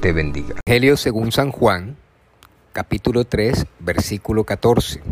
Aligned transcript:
bendiga. 0.00 0.54
Evangelio 0.64 0.96
según 0.96 1.32
San 1.32 1.50
Juan, 1.50 1.96
capítulo 2.72 3.24
3, 3.24 3.66
versículo 3.80 4.44
14. 4.44 5.02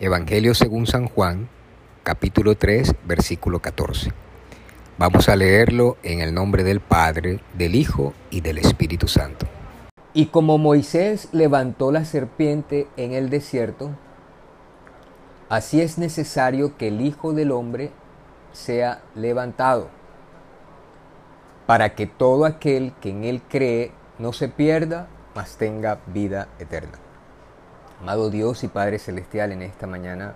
Evangelio 0.00 0.54
según 0.54 0.86
San 0.86 1.08
Juan, 1.08 1.48
capítulo 2.02 2.54
3, 2.54 2.94
versículo 3.04 3.60
14. 3.60 4.12
Vamos 4.98 5.28
a 5.28 5.36
leerlo 5.36 5.96
en 6.02 6.20
el 6.20 6.32
nombre 6.32 6.64
del 6.64 6.80
Padre, 6.80 7.40
del 7.54 7.74
Hijo 7.74 8.14
y 8.30 8.40
del 8.40 8.58
Espíritu 8.58 9.08
Santo. 9.08 9.46
Y 10.14 10.26
como 10.26 10.58
Moisés 10.58 11.28
levantó 11.32 11.90
la 11.90 12.04
serpiente 12.04 12.86
en 12.96 13.12
el 13.12 13.30
desierto, 13.30 13.90
así 15.48 15.80
es 15.80 15.98
necesario 15.98 16.76
que 16.76 16.88
el 16.88 17.00
Hijo 17.00 17.32
del 17.32 17.50
Hombre 17.50 17.90
sea 18.52 19.02
levantado 19.14 20.01
para 21.66 21.94
que 21.94 22.06
todo 22.06 22.44
aquel 22.44 22.92
que 23.00 23.10
en 23.10 23.24
Él 23.24 23.42
cree 23.48 23.92
no 24.18 24.32
se 24.32 24.48
pierda, 24.48 25.06
mas 25.34 25.56
tenga 25.56 26.00
vida 26.06 26.48
eterna. 26.58 26.98
Amado 28.00 28.30
Dios 28.30 28.64
y 28.64 28.68
Padre 28.68 28.98
Celestial, 28.98 29.52
en 29.52 29.62
esta 29.62 29.86
mañana 29.86 30.34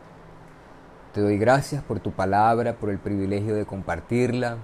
te 1.12 1.20
doy 1.20 1.39
gracias 1.39 1.83
por 1.83 2.00
tu 2.00 2.12
palabra, 2.12 2.75
por 2.75 2.91
el 2.91 2.98
privilegio 2.98 3.55
de 3.55 3.67
compartirla, 3.67 4.59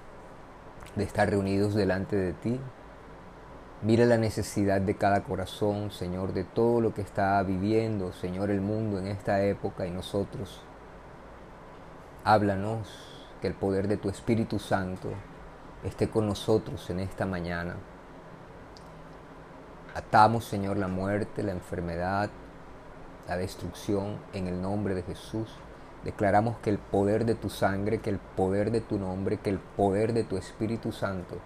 de 0.97 1.05
estar 1.05 1.29
reunidos 1.29 1.75
delante 1.75 2.15
de 2.15 2.33
ti. 2.33 2.61
Mira 3.83 4.05
la 4.05 4.19
necesidad 4.19 4.81
de 4.81 4.95
cada 4.95 5.25
corazón, 5.25 5.91
Señor, 5.91 6.33
de 6.33 6.45
todo 6.45 6.81
lo 6.81 6.95
que 6.95 7.01
está 7.01 7.43
viviendo, 7.43 8.13
Señor, 8.13 8.51
el 8.51 8.61
mundo 8.61 8.99
en 8.99 9.09
esta 9.09 9.43
época 9.43 9.87
y 9.87 9.91
nosotros. 9.91 10.63
Háblanos, 12.23 12.87
que 13.41 13.49
el 13.49 13.55
poder 13.55 13.89
de 13.89 13.97
tu 13.97 14.09
Espíritu 14.09 14.61
Santo 14.61 15.09
esté 15.85 16.09
con 16.09 16.27
nosotros 16.27 16.89
en 16.91 17.01
esta 17.01 17.27
mañana. 17.27 17.77
Atamos, 19.95 20.45
Señor, 20.45 20.77
la 20.77 20.89
muerte, 20.89 21.43
la 21.43 21.53
enfermedad, 21.53 22.31
la 23.29 23.37
destrucción 23.37 24.17
en 24.33 24.47
el 24.47 24.63
nombre 24.63 24.95
de 24.95 25.03
Jesús. 25.03 25.49
Declaramos 26.05 26.57
que 26.59 26.71
el 26.71 26.79
poder 26.79 27.25
de 27.25 27.35
tu 27.35 27.51
sangre, 27.51 28.01
que 28.01 28.11
el 28.11 28.19
poder 28.19 28.71
de 28.71 28.81
tu 28.81 28.99
nombre, 28.99 29.39
que 29.39 29.51
el 29.51 29.59
poder 29.59 30.13
de 30.13 30.25
tu 30.25 30.37
Espíritu 30.37 30.93
Santo, 30.93 31.37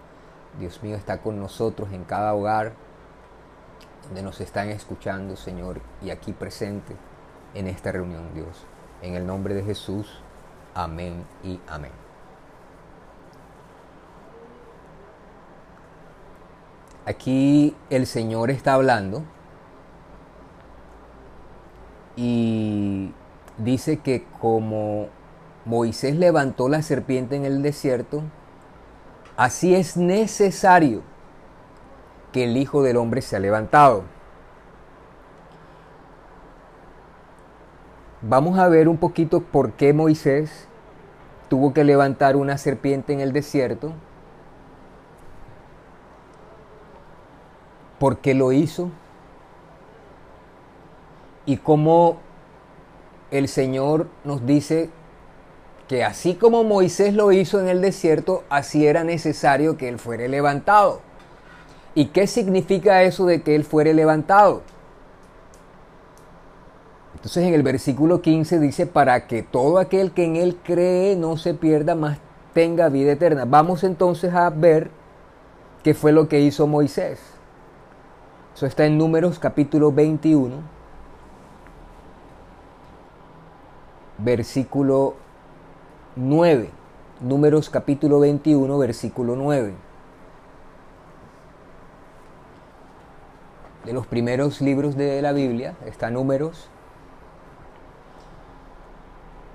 Dios 0.59 0.81
mío, 0.81 0.95
está 0.95 1.21
con 1.21 1.39
nosotros 1.39 1.91
en 1.91 2.03
cada 2.03 2.33
hogar 2.33 2.73
donde 4.07 4.23
nos 4.23 4.39
están 4.41 4.69
escuchando, 4.69 5.35
Señor, 5.35 5.81
y 6.01 6.09
aquí 6.09 6.31
presente 6.31 6.95
en 7.53 7.67
esta 7.67 7.91
reunión, 7.91 8.33
Dios. 8.33 8.65
En 9.01 9.15
el 9.15 9.27
nombre 9.27 9.53
de 9.53 9.63
Jesús, 9.63 10.21
amén 10.73 11.25
y 11.43 11.59
amén. 11.67 12.06
Aquí 17.07 17.73
el 17.89 18.05
Señor 18.05 18.51
está 18.51 18.73
hablando 18.73 19.23
y 22.17 23.13
dice 23.57 23.99
que 23.99 24.25
como 24.41 25.07
Moisés 25.63 26.17
levantó 26.17 26.67
la 26.67 26.81
serpiente 26.81 27.37
en 27.37 27.45
el 27.45 27.61
desierto, 27.61 28.23
así 29.37 29.73
es 29.73 29.95
necesario 29.95 31.01
que 32.33 32.43
el 32.43 32.57
Hijo 32.57 32.83
del 32.83 32.97
Hombre 32.97 33.21
sea 33.21 33.39
levantado. 33.39 34.03
Vamos 38.21 38.59
a 38.59 38.67
ver 38.67 38.89
un 38.89 38.97
poquito 38.97 39.39
por 39.39 39.71
qué 39.71 39.93
Moisés 39.93 40.67
tuvo 41.47 41.73
que 41.73 41.85
levantar 41.85 42.35
una 42.35 42.57
serpiente 42.57 43.13
en 43.13 43.21
el 43.21 43.31
desierto 43.31 43.93
por 47.99 48.17
qué 48.17 48.33
lo 48.33 48.51
hizo 48.51 48.89
y 51.45 51.57
cómo 51.57 52.17
el 53.31 53.47
Señor 53.47 54.07
nos 54.23 54.45
dice 54.45 54.89
que 55.87 56.03
así 56.03 56.35
como 56.35 56.63
Moisés 56.63 57.13
lo 57.13 57.31
hizo 57.31 57.59
en 57.59 57.69
el 57.69 57.81
desierto, 57.81 58.43
así 58.49 58.85
era 58.85 59.03
necesario 59.03 59.77
que 59.77 59.87
él 59.87 59.99
fuera 59.99 60.27
levantado. 60.27 61.01
¿Y 61.95 62.07
qué 62.07 62.27
significa 62.27 63.03
eso 63.03 63.25
de 63.25 63.41
que 63.41 63.55
él 63.55 63.63
fuera 63.63 63.93
levantado? 63.93 64.61
Entonces 67.15 67.45
en 67.45 67.53
el 67.53 67.63
versículo 67.63 68.21
15 68.21 68.59
dice, 68.59 68.85
para 68.85 69.27
que 69.27 69.41
todo 69.41 69.79
aquel 69.79 70.11
que 70.11 70.25
en 70.25 70.35
él 70.35 70.57
cree 70.63 71.15
no 71.15 71.37
se 71.37 71.53
pierda, 71.53 71.95
más 71.95 72.19
tenga 72.53 72.89
vida 72.89 73.13
eterna. 73.13 73.45
Vamos 73.45 73.83
entonces 73.83 74.33
a 74.33 74.49
ver 74.49 74.91
qué 75.83 75.93
fue 75.93 76.11
lo 76.11 76.27
que 76.27 76.41
hizo 76.41 76.67
Moisés. 76.67 77.36
Eso 78.57 78.65
está 78.65 78.87
en 78.87 78.97
Números 78.97 79.37
capítulo 79.37 79.91
21, 79.91 80.55
versículo 84.17 85.13
9. 86.15 86.71
Números 87.21 87.69
capítulo 87.69 88.19
21, 88.19 88.75
versículo 88.79 89.35
9. 89.35 89.75
De 93.85 93.93
los 93.93 94.07
primeros 94.07 94.59
libros 94.59 94.97
de 94.97 95.21
la 95.21 95.33
Biblia 95.33 95.75
está 95.85 96.09
Números 96.09 96.67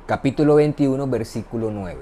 capítulo 0.06 0.54
21, 0.54 1.08
versículo 1.08 1.72
9. 1.72 1.98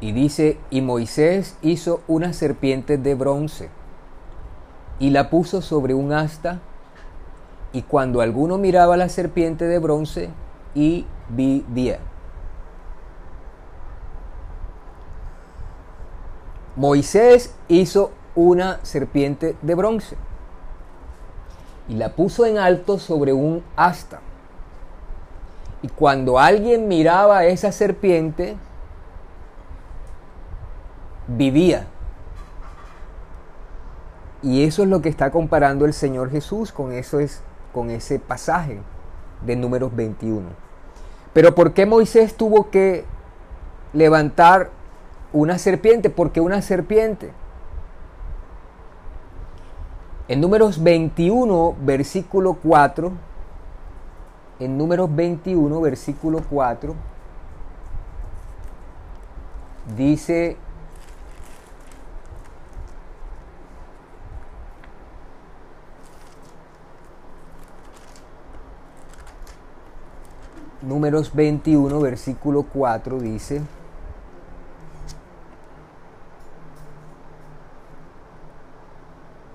Y 0.00 0.10
dice, 0.10 0.58
y 0.70 0.80
Moisés 0.80 1.56
hizo 1.62 2.02
una 2.08 2.32
serpiente 2.32 2.98
de 2.98 3.14
bronce 3.14 3.70
y 5.00 5.10
la 5.10 5.30
puso 5.30 5.62
sobre 5.62 5.94
un 5.94 6.12
asta, 6.12 6.60
y 7.72 7.82
cuando 7.82 8.20
alguno 8.20 8.56
miraba 8.58 8.96
la 8.96 9.08
serpiente 9.08 9.64
de 9.66 9.80
bronce, 9.80 10.30
y 10.74 11.06
vivía. 11.28 11.98
Moisés 16.76 17.54
hizo 17.68 18.12
una 18.34 18.78
serpiente 18.84 19.56
de 19.60 19.74
bronce 19.74 20.16
y 21.88 21.94
la 21.94 22.10
puso 22.10 22.46
en 22.46 22.58
alto 22.58 22.98
sobre 22.98 23.32
un 23.32 23.64
asta. 23.74 24.20
Y 25.82 25.88
cuando 25.88 26.38
alguien 26.38 26.88
miraba 26.88 27.44
esa 27.46 27.72
serpiente, 27.72 28.56
vivía. 31.26 31.86
Y 34.42 34.64
eso 34.64 34.82
es 34.82 34.88
lo 34.88 35.02
que 35.02 35.08
está 35.08 35.30
comparando 35.30 35.84
el 35.84 35.92
Señor 35.92 36.30
Jesús 36.30 36.72
con, 36.72 36.92
eso 36.92 37.20
es, 37.20 37.42
con 37.74 37.90
ese 37.90 38.18
pasaje 38.18 38.80
de 39.44 39.56
números 39.56 39.94
21. 39.94 40.48
Pero 41.32 41.54
¿por 41.54 41.72
qué 41.72 41.86
Moisés 41.86 42.34
tuvo 42.36 42.70
que 42.70 43.04
levantar 43.92 44.70
una 45.32 45.58
serpiente? 45.58 46.10
Porque 46.10 46.40
una 46.40 46.62
serpiente. 46.62 47.32
En 50.28 50.40
números 50.40 50.82
21, 50.82 51.74
versículo 51.82 52.54
4, 52.54 53.12
en 54.60 54.78
números 54.78 55.14
21, 55.14 55.80
versículo 55.80 56.40
4, 56.48 56.94
dice 59.96 60.56
Números 70.82 71.34
21, 71.34 72.00
versículo 72.00 72.62
4 72.62 73.20
dice, 73.20 73.60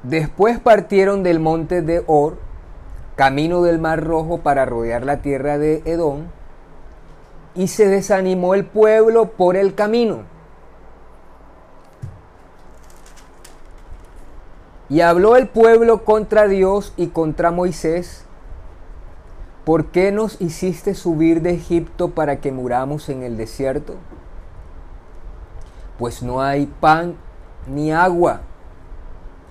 Después 0.03 0.59
partieron 0.59 1.23
del 1.23 1.39
monte 1.39 1.81
de 1.81 2.03
Or, 2.05 2.37
camino 3.15 3.63
del 3.63 3.79
Mar 3.79 4.03
Rojo 4.03 4.37
para 4.37 4.65
rodear 4.65 5.03
la 5.03 5.23
tierra 5.23 5.57
de 5.57 5.81
Edom, 5.85 6.25
y 7.55 7.69
se 7.69 7.87
desanimó 7.87 8.53
el 8.53 8.65
pueblo 8.65 9.31
por 9.31 9.55
el 9.55 9.73
camino. 9.73 10.25
Y 14.89 15.01
habló 15.01 15.37
el 15.37 15.47
pueblo 15.47 16.03
contra 16.03 16.47
Dios 16.47 16.93
y 16.97 17.07
contra 17.07 17.49
Moisés. 17.49 18.24
¿Por 19.65 19.87
qué 19.87 20.11
nos 20.11 20.39
hiciste 20.39 20.93
subir 20.93 21.41
de 21.41 21.55
Egipto 21.55 22.11
para 22.11 22.39
que 22.39 22.51
muramos 22.51 23.09
en 23.09 23.23
el 23.23 23.35
desierto? 23.35 23.95
Pues 25.97 26.21
no 26.21 26.41
hay 26.41 26.67
pan 26.67 27.15
ni 27.67 27.91
agua, 27.91 28.41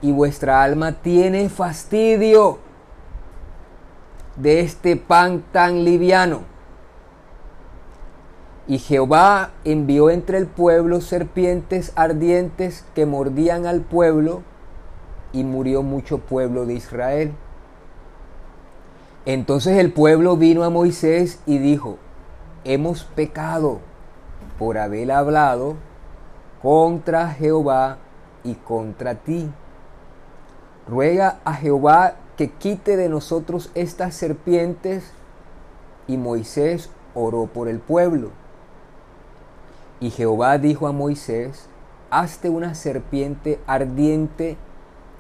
y 0.01 0.13
vuestra 0.13 0.63
alma 0.63 0.93
tiene 0.93 1.49
fastidio 1.49 2.59
de 4.37 4.61
este 4.61 4.97
pan 4.97 5.43
tan 5.51 5.83
liviano. 5.85 6.43
Y 8.69 8.79
Jehová 8.79 9.51
envió 9.65 10.11
entre 10.11 10.39
el 10.39 10.47
pueblo 10.47 11.01
serpientes 11.01 11.93
ardientes 11.97 12.85
que 12.95 13.05
mordían 13.05 13.67
al 13.67 13.81
pueblo, 13.81 14.43
y 15.33 15.43
murió 15.43 15.83
mucho 15.83 16.19
pueblo 16.19 16.67
de 16.67 16.75
Israel. 16.75 17.33
Entonces 19.27 19.79
el 19.79 19.93
pueblo 19.93 20.37
vino 20.37 20.65
a 20.65 20.71
Moisés 20.71 21.41
y 21.47 21.59
dijo, 21.59 21.99
hemos 22.65 23.05
pecado 23.05 23.81
por 24.59 24.79
haber 24.79 25.13
hablado 25.13 25.77
contra 26.63 27.29
Jehová 27.31 27.99
y 28.43 28.55
contra 28.55 29.15
ti. 29.17 29.51
Ruega 30.87 31.39
a 31.45 31.55
Jehová 31.55 32.17
que 32.37 32.51
quite 32.51 32.97
de 32.97 33.09
nosotros 33.09 33.71
estas 33.75 34.15
serpientes. 34.15 35.13
Y 36.07 36.19
Moisés 36.19 36.91
oró 37.15 37.47
por 37.47 37.69
el 37.69 37.79
pueblo. 37.79 38.31
Y 40.01 40.11
Jehová 40.11 40.59
dijo 40.59 40.87
a 40.87 40.93
Moisés, 40.93 41.69
hazte 42.11 42.51
una 42.51 42.75
serpiente 42.75 43.59
ardiente 43.67 44.59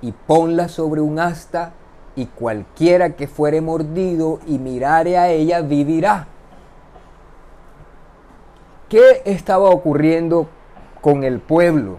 y 0.02 0.12
ponla 0.12 0.68
sobre 0.68 1.00
un 1.00 1.18
asta, 1.18 1.72
y 2.16 2.26
cualquiera 2.26 3.10
que 3.10 3.26
fuere 3.26 3.60
mordido 3.60 4.40
y 4.46 4.58
mirare 4.58 5.18
a 5.18 5.28
ella 5.30 5.60
vivirá. 5.62 6.28
¿Qué 8.88 9.22
estaba 9.24 9.70
ocurriendo 9.70 10.48
con 11.00 11.24
el 11.24 11.40
pueblo? 11.40 11.98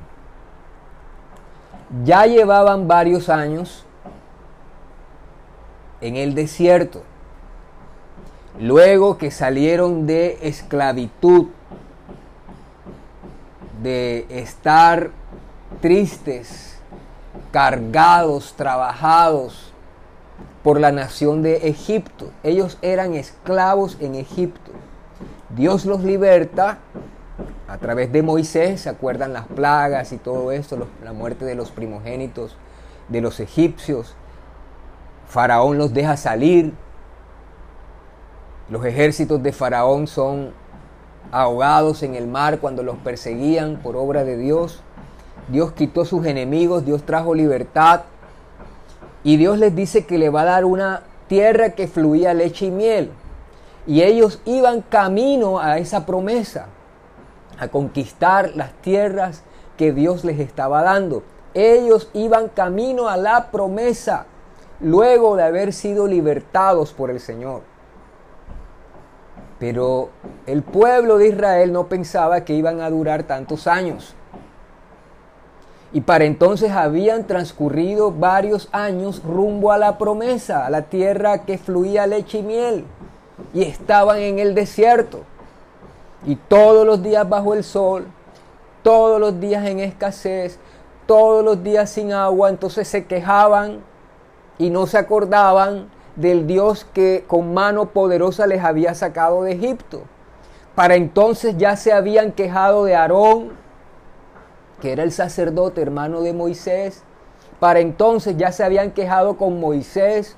Ya 2.04 2.26
llevaban 2.26 2.88
varios 2.88 3.30
años 3.30 3.86
en 6.02 6.16
el 6.16 6.34
desierto. 6.34 7.04
Luego 8.60 9.18
que 9.18 9.32
salieron 9.32 10.08
de 10.08 10.40
esclavitud, 10.42 11.48
de 13.84 14.26
estar 14.30 15.12
tristes, 15.82 16.80
cargados, 17.52 18.54
trabajados 18.56 19.75
por 20.66 20.80
la 20.80 20.92
nación 20.92 21.44
de 21.44 21.68
Egipto. 21.68 22.32
Ellos 22.42 22.80
eran 22.82 23.14
esclavos 23.14 23.98
en 24.00 24.16
Egipto. 24.16 24.72
Dios 25.56 25.86
los 25.86 26.04
liberta 26.04 26.80
a 27.68 27.78
través 27.78 28.12
de 28.12 28.24
Moisés, 28.24 28.82
¿se 28.82 28.90
acuerdan 28.90 29.32
las 29.32 29.46
plagas 29.46 30.12
y 30.12 30.18
todo 30.18 30.52
esto? 30.52 30.88
la 31.04 31.14
muerte 31.14 31.46
de 31.46 31.54
los 31.54 31.70
primogénitos 31.70 32.58
de 33.10 33.22
los 33.22 33.40
egipcios. 33.40 34.16
Faraón 35.28 35.78
los 35.78 35.94
deja 35.94 36.18
salir. 36.18 36.74
Los 38.68 38.84
ejércitos 38.86 39.44
de 39.44 39.52
Faraón 39.52 40.08
son 40.08 40.50
ahogados 41.32 42.02
en 42.02 42.16
el 42.16 42.26
mar 42.26 42.58
cuando 42.58 42.82
los 42.82 42.98
perseguían 42.98 43.82
por 43.84 43.96
obra 43.96 44.24
de 44.24 44.36
Dios. 44.36 44.82
Dios 45.48 45.74
quitó 45.74 46.06
sus 46.06 46.26
enemigos, 46.26 46.86
Dios 46.86 47.04
trajo 47.04 47.36
libertad. 47.36 48.02
Y 49.26 49.38
Dios 49.38 49.58
les 49.58 49.76
dice 49.76 50.06
que 50.06 50.20
le 50.20 50.30
va 50.30 50.42
a 50.42 50.46
dar 50.46 50.66
una 50.66 51.02
tierra 51.28 51.72
que 51.72 51.88
fluía 51.88 52.36
leche 52.36 52.68
y 52.68 52.72
miel. 52.72 53.12
Y 53.88 54.04
ellos 54.04 54.40
iban 54.46 54.84
camino 54.84 55.60
a 55.60 55.80
esa 55.80 56.06
promesa, 56.06 56.68
a 57.58 57.68
conquistar 57.70 58.52
las 58.56 58.72
tierras 58.82 59.42
que 59.78 59.94
Dios 59.94 60.26
les 60.26 60.40
estaba 60.40 60.84
dando. 60.84 61.24
Ellos 61.56 62.12
iban 62.14 62.50
camino 62.50 63.10
a 63.10 63.18
la 63.18 63.50
promesa 63.50 64.28
luego 64.80 65.36
de 65.36 65.44
haber 65.44 65.74
sido 65.74 66.06
libertados 66.06 66.94
por 66.94 67.10
el 67.10 67.20
Señor. 67.20 67.64
Pero 69.58 70.10
el 70.46 70.62
pueblo 70.62 71.18
de 71.18 71.30
Israel 71.30 71.74
no 71.74 71.88
pensaba 71.88 72.46
que 72.46 72.54
iban 72.54 72.80
a 72.80 72.92
durar 72.92 73.24
tantos 73.24 73.66
años. 73.66 74.14
Y 75.96 76.02
para 76.02 76.26
entonces 76.26 76.72
habían 76.72 77.26
transcurrido 77.26 78.12
varios 78.12 78.68
años 78.74 79.24
rumbo 79.24 79.72
a 79.72 79.78
la 79.78 79.98
promesa, 79.98 80.66
a 80.66 80.70
la 80.70 80.82
tierra 80.82 81.46
que 81.46 81.58
fluía 81.58 82.06
leche 82.06 82.40
y 82.40 82.44
miel. 82.44 82.86
Y 83.54 83.64
estaban 83.64 84.18
en 84.18 84.40
el 84.40 84.56
desierto. 84.56 85.22
Y 86.26 86.36
todos 86.36 86.86
los 86.86 87.02
días 87.02 87.30
bajo 87.30 87.54
el 87.54 87.64
sol, 87.64 88.08
todos 88.84 89.22
los 89.22 89.40
días 89.40 89.66
en 89.66 89.80
escasez, 89.80 90.60
todos 91.06 91.46
los 91.46 91.64
días 91.64 91.92
sin 91.92 92.12
agua. 92.12 92.50
Entonces 92.50 92.90
se 92.90 93.06
quejaban 93.06 93.80
y 94.58 94.72
no 94.72 94.88
se 94.88 94.98
acordaban 94.98 95.90
del 96.18 96.46
Dios 96.46 96.86
que 96.94 97.24
con 97.26 97.54
mano 97.54 97.92
poderosa 97.92 98.48
les 98.48 98.62
había 98.62 98.96
sacado 98.96 99.44
de 99.44 99.54
Egipto. 99.54 100.02
Para 100.76 100.96
entonces 100.96 101.56
ya 101.58 101.78
se 101.78 101.94
habían 101.94 102.34
quejado 102.34 102.84
de 102.84 102.98
Aarón, 102.98 103.64
que 104.86 104.92
era 104.92 105.02
el 105.02 105.12
sacerdote 105.12 105.82
hermano 105.82 106.22
de 106.22 106.32
Moisés, 106.32 107.02
para 107.60 107.80
entonces 107.80 108.38
ya 108.38 108.52
se 108.52 108.64
habían 108.64 108.92
quejado 108.92 109.36
con 109.36 109.60
Moisés 109.60 110.38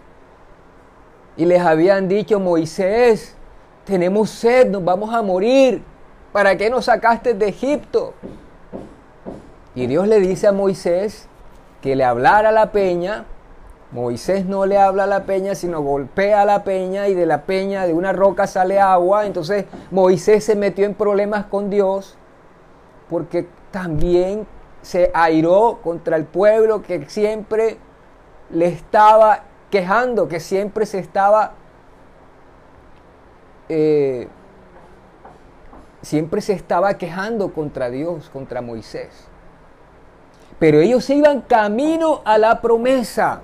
y 1.35 1.43
les 1.43 1.61
habían 1.61 2.07
dicho, 2.07 2.39
Moisés, 2.39 3.35
tenemos 3.83 4.29
sed, 4.29 4.69
nos 4.69 4.85
vamos 4.85 5.13
a 5.13 5.21
morir, 5.21 5.83
¿para 6.31 6.55
qué 6.55 6.69
nos 6.69 6.85
sacaste 6.85 7.33
de 7.33 7.49
Egipto? 7.49 8.13
Y 9.75 9.85
Dios 9.85 10.07
le 10.07 10.21
dice 10.21 10.47
a 10.47 10.53
Moisés 10.53 11.27
que 11.81 11.97
le 11.97 12.05
hablara 12.05 12.47
a 12.47 12.53
la 12.53 12.71
peña. 12.71 13.25
Moisés 13.91 14.45
no 14.45 14.65
le 14.65 14.77
habla 14.77 15.03
a 15.03 15.07
la 15.07 15.25
peña, 15.25 15.55
sino 15.55 15.81
golpea 15.81 16.43
a 16.43 16.45
la 16.45 16.63
peña 16.63 17.09
y 17.09 17.15
de 17.15 17.25
la 17.25 17.41
peña, 17.41 17.85
de 17.85 17.93
una 17.93 18.13
roca 18.13 18.47
sale 18.47 18.79
agua. 18.79 19.25
Entonces 19.25 19.65
Moisés 19.91 20.45
se 20.45 20.55
metió 20.55 20.85
en 20.85 20.93
problemas 20.93 21.47
con 21.47 21.69
Dios 21.69 22.17
porque 23.09 23.47
también 23.77 24.47
se 24.81 25.11
airó 25.13 25.81
contra 25.83 26.17
el 26.17 26.25
pueblo 26.25 26.81
que 26.81 27.07
siempre 27.07 27.77
le 28.49 28.69
estaba 28.69 29.43
quejando, 29.69 30.27
que 30.27 30.39
siempre 30.39 30.87
se 30.87 30.97
estaba, 30.97 31.51
eh, 33.69 34.27
siempre 36.01 36.41
se 36.41 36.53
estaba 36.53 36.95
quejando 36.95 37.53
contra 37.53 37.91
Dios, 37.91 38.31
contra 38.31 38.63
Moisés. 38.63 39.27
Pero 40.57 40.79
ellos 40.79 41.05
se 41.05 41.13
iban 41.13 41.41
camino 41.41 42.21
a 42.25 42.39
la 42.39 42.61
promesa. 42.61 43.41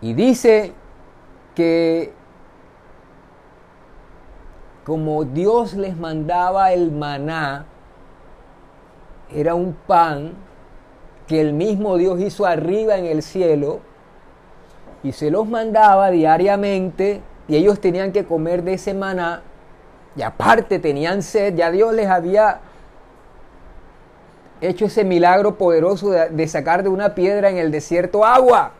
Y 0.00 0.14
dice 0.14 0.72
que 1.54 2.12
como 4.86 5.24
Dios 5.24 5.74
les 5.74 5.96
mandaba 5.96 6.72
el 6.72 6.92
maná, 6.92 7.66
era 9.34 9.56
un 9.56 9.72
pan 9.74 10.34
que 11.26 11.40
el 11.40 11.54
mismo 11.54 11.96
Dios 11.96 12.20
hizo 12.20 12.46
arriba 12.46 12.96
en 12.96 13.04
el 13.04 13.24
cielo 13.24 13.80
y 15.02 15.10
se 15.10 15.32
los 15.32 15.48
mandaba 15.48 16.12
diariamente 16.12 17.20
y 17.48 17.56
ellos 17.56 17.80
tenían 17.80 18.12
que 18.12 18.24
comer 18.24 18.62
de 18.62 18.74
ese 18.74 18.94
maná 18.94 19.42
y 20.14 20.22
aparte 20.22 20.78
tenían 20.78 21.24
sed, 21.24 21.56
ya 21.56 21.72
Dios 21.72 21.92
les 21.92 22.06
había 22.06 22.60
hecho 24.60 24.84
ese 24.84 25.02
milagro 25.02 25.58
poderoso 25.58 26.10
de, 26.10 26.46
sacar 26.46 26.84
de 26.84 26.90
una 26.90 27.16
piedra 27.16 27.50
en 27.50 27.56
el 27.56 27.72
desierto 27.72 28.24
agua. 28.24 28.70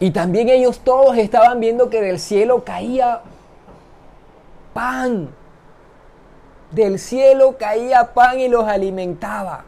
Y 0.00 0.10
también 0.10 0.48
ellos 0.48 0.80
todos 0.80 1.18
estaban 1.18 1.60
viendo 1.60 1.90
que 1.90 2.00
del 2.00 2.18
cielo 2.18 2.64
caía 2.64 3.20
pan. 4.74 5.30
Del 6.72 6.98
cielo 6.98 7.56
caía 7.56 8.12
pan 8.12 8.38
y 8.40 8.48
los 8.48 8.64
alimentaba. 8.64 9.64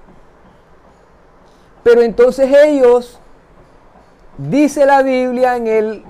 Pero 1.83 2.03
entonces 2.03 2.53
ellos, 2.53 3.21
dice 4.37 4.85
la 4.85 5.03
Biblia 5.03 5.57
en 5.57 5.67
el 5.69 6.05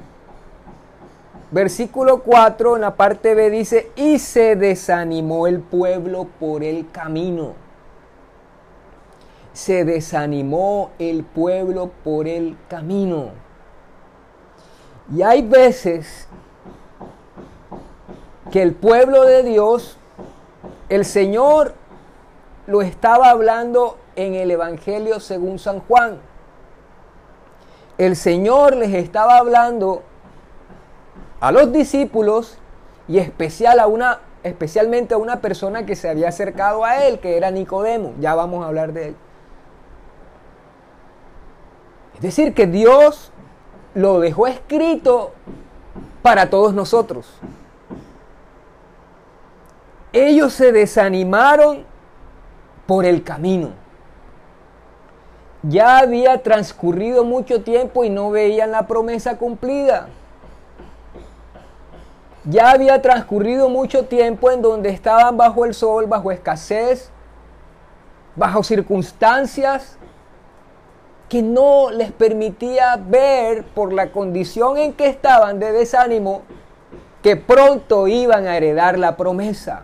versículo 1.51 2.23
4, 2.23 2.77
en 2.77 2.81
la 2.81 2.97
parte 2.97 3.35
B 3.35 3.51
dice, 3.51 3.91
y 3.95 4.19
se 4.19 4.57
desanimó 4.57 5.47
el 5.47 5.61
pueblo 5.61 6.29
por 6.41 6.65
el 6.65 6.91
camino. 6.91 7.55
Se 9.53 9.85
desanimó 9.85 10.91
el 10.99 11.25
pueblo 11.25 11.91
por 12.03 12.27
el 12.27 12.57
camino. 12.69 13.31
Y 15.15 15.23
hay 15.23 15.43
veces 15.43 16.27
que 18.51 18.63
el 18.63 18.75
pueblo 18.75 19.25
de 19.25 19.43
Dios, 19.43 19.97
el 20.89 21.05
Señor 21.05 21.75
lo 22.67 22.83
estaba 22.83 23.31
hablando 23.31 23.99
en 24.15 24.35
el 24.35 24.51
Evangelio 24.51 25.21
según 25.21 25.59
San 25.59 25.81
Juan. 25.81 26.19
El 27.99 28.17
Señor 28.17 28.77
les 28.77 28.95
estaba 28.95 29.39
hablando 29.39 30.03
a 31.41 31.53
los 31.53 31.73
discípulos 31.73 32.59
y 33.09 33.19
especial 33.19 33.79
a 33.79 33.87
una, 33.87 34.21
especialmente 34.43 35.15
a 35.15 35.19
una 35.19 35.41
persona 35.41 35.87
que 35.87 35.97
se 35.97 36.09
había 36.09 36.29
acercado 36.29 36.85
a 36.85 37.05
él, 37.07 37.21
que 37.21 37.37
era 37.37 37.51
Nicodemo. 37.51 38.15
Ya 38.21 38.35
vamos 38.35 38.65
a 38.65 38.69
hablar 38.69 38.93
de 38.93 39.09
él. 39.09 39.17
Es 42.17 42.23
decir, 42.23 42.55
que 42.55 42.67
Dios 42.67 43.31
lo 43.95 44.21
dejó 44.21 44.47
escrito 44.47 45.33
para 46.23 46.51
todos 46.51 46.75
nosotros. 46.75 47.27
Ellos 50.17 50.55
se 50.55 50.73
desanimaron 50.73 51.85
por 52.87 53.05
el 53.05 53.23
camino. 53.23 53.73
Ya 55.63 55.99
había 55.99 56.43
transcurrido 56.43 57.23
mucho 57.23 57.63
tiempo 57.63 58.03
y 58.03 58.09
no 58.09 58.31
veían 58.31 58.71
la 58.71 58.87
promesa 58.87 59.37
cumplida. 59.37 60.09
Ya 62.45 62.71
había 62.71 63.03
transcurrido 63.03 63.69
mucho 63.69 64.07
tiempo 64.07 64.51
en 64.51 64.63
donde 64.63 64.89
estaban 64.89 65.37
bajo 65.37 65.67
el 65.67 65.75
sol, 65.75 66.07
bajo 66.07 66.33
escasez, 66.33 67.11
bajo 68.37 68.63
circunstancias 68.63 69.99
que 71.29 71.43
no 71.43 71.91
les 71.91 72.11
permitía 72.11 72.97
ver 72.97 73.65
por 73.65 73.93
la 73.93 74.13
condición 74.13 74.79
en 74.79 74.95
que 74.95 75.09
estaban 75.09 75.59
de 75.59 75.73
desánimo 75.73 76.41
que 77.23 77.37
pronto 77.37 78.09
iban 78.09 78.47
a 78.47 78.57
heredar 78.57 78.99
la 78.99 79.19
promesa, 79.19 79.83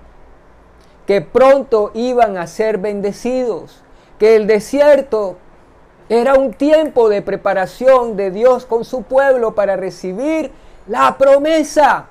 que 1.06 1.20
pronto 1.20 1.90
iban 1.94 2.36
a 2.36 2.46
ser 2.46 2.78
bendecidos, 2.78 3.82
que 4.18 4.36
el 4.36 4.46
desierto 4.46 5.36
era 6.08 6.34
un 6.34 6.52
tiempo 6.52 7.08
de 7.08 7.22
preparación 7.22 8.16
de 8.16 8.30
Dios 8.30 8.66
con 8.66 8.84
su 8.84 9.02
pueblo 9.02 9.54
para 9.54 9.76
recibir 9.76 10.50
la 10.86 11.16
promesa. 11.16 12.06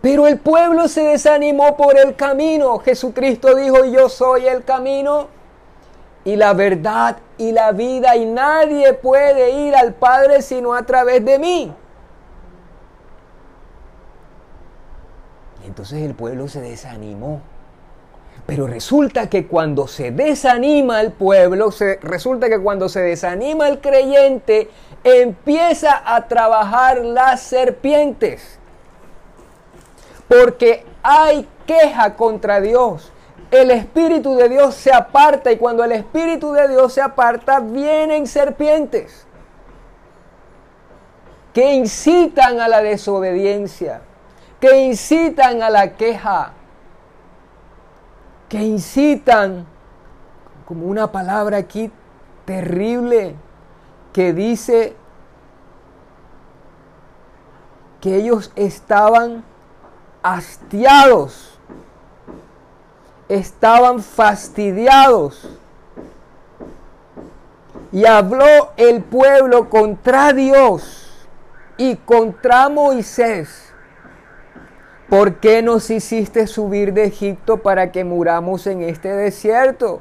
Pero 0.00 0.26
el 0.26 0.38
pueblo 0.38 0.88
se 0.88 1.02
desanimó 1.02 1.76
por 1.76 1.98
el 1.98 2.14
camino. 2.16 2.78
Jesucristo 2.78 3.54
dijo, 3.54 3.84
yo 3.84 4.08
soy 4.08 4.46
el 4.46 4.64
camino 4.64 5.28
y 6.24 6.36
la 6.36 6.54
verdad 6.54 7.18
y 7.38 7.52
la 7.52 7.72
vida 7.72 8.16
y 8.16 8.24
nadie 8.24 8.92
puede 8.94 9.50
ir 9.50 9.74
al 9.74 9.94
Padre 9.94 10.42
sino 10.42 10.74
a 10.74 10.82
través 10.82 11.24
de 11.24 11.38
mí. 11.38 11.72
Entonces 15.66 16.02
el 16.02 16.14
pueblo 16.14 16.48
se 16.48 16.60
desanimó. 16.60 17.40
Pero 18.46 18.66
resulta 18.66 19.28
que 19.28 19.46
cuando 19.46 19.88
se 19.88 20.12
desanima 20.12 21.00
el 21.00 21.12
pueblo, 21.12 21.72
se, 21.72 21.98
resulta 22.02 22.48
que 22.48 22.60
cuando 22.60 22.88
se 22.88 23.00
desanima 23.00 23.68
el 23.68 23.80
creyente, 23.80 24.70
empieza 25.02 26.02
a 26.04 26.28
trabajar 26.28 27.04
las 27.04 27.42
serpientes 27.42 28.60
porque 30.28 30.84
hay 31.02 31.48
queja 31.66 32.14
contra 32.14 32.60
Dios. 32.60 33.12
El 33.50 33.70
Espíritu 33.70 34.36
de 34.36 34.48
Dios 34.48 34.74
se 34.74 34.92
aparta 34.92 35.52
y 35.52 35.56
cuando 35.56 35.84
el 35.84 35.92
Espíritu 35.92 36.52
de 36.52 36.68
Dios 36.68 36.92
se 36.92 37.00
aparta 37.00 37.60
vienen 37.60 38.26
serpientes 38.26 39.24
que 41.52 41.74
incitan 41.74 42.60
a 42.60 42.68
la 42.68 42.82
desobediencia, 42.82 44.02
que 44.60 44.84
incitan 44.86 45.62
a 45.62 45.70
la 45.70 45.94
queja, 45.94 46.52
que 48.48 48.62
incitan, 48.62 49.66
como 50.64 50.86
una 50.86 51.12
palabra 51.12 51.58
aquí 51.58 51.90
terrible, 52.44 53.36
que 54.12 54.32
dice 54.32 54.96
que 58.00 58.16
ellos 58.16 58.50
estaban 58.56 59.44
hastiados, 60.22 61.58
estaban 63.28 64.00
fastidiados. 64.02 65.48
Y 67.92 68.04
habló 68.04 68.72
el 68.76 69.02
pueblo 69.02 69.70
contra 69.70 70.32
Dios 70.32 71.26
y 71.76 71.96
contra 71.96 72.68
Moisés. 72.68 73.72
¿Por 75.08 75.36
qué 75.36 75.62
nos 75.62 75.88
hiciste 75.90 76.46
subir 76.46 76.92
de 76.92 77.04
Egipto 77.04 77.58
para 77.58 77.92
que 77.92 78.04
muramos 78.04 78.66
en 78.66 78.82
este 78.82 79.08
desierto? 79.14 80.00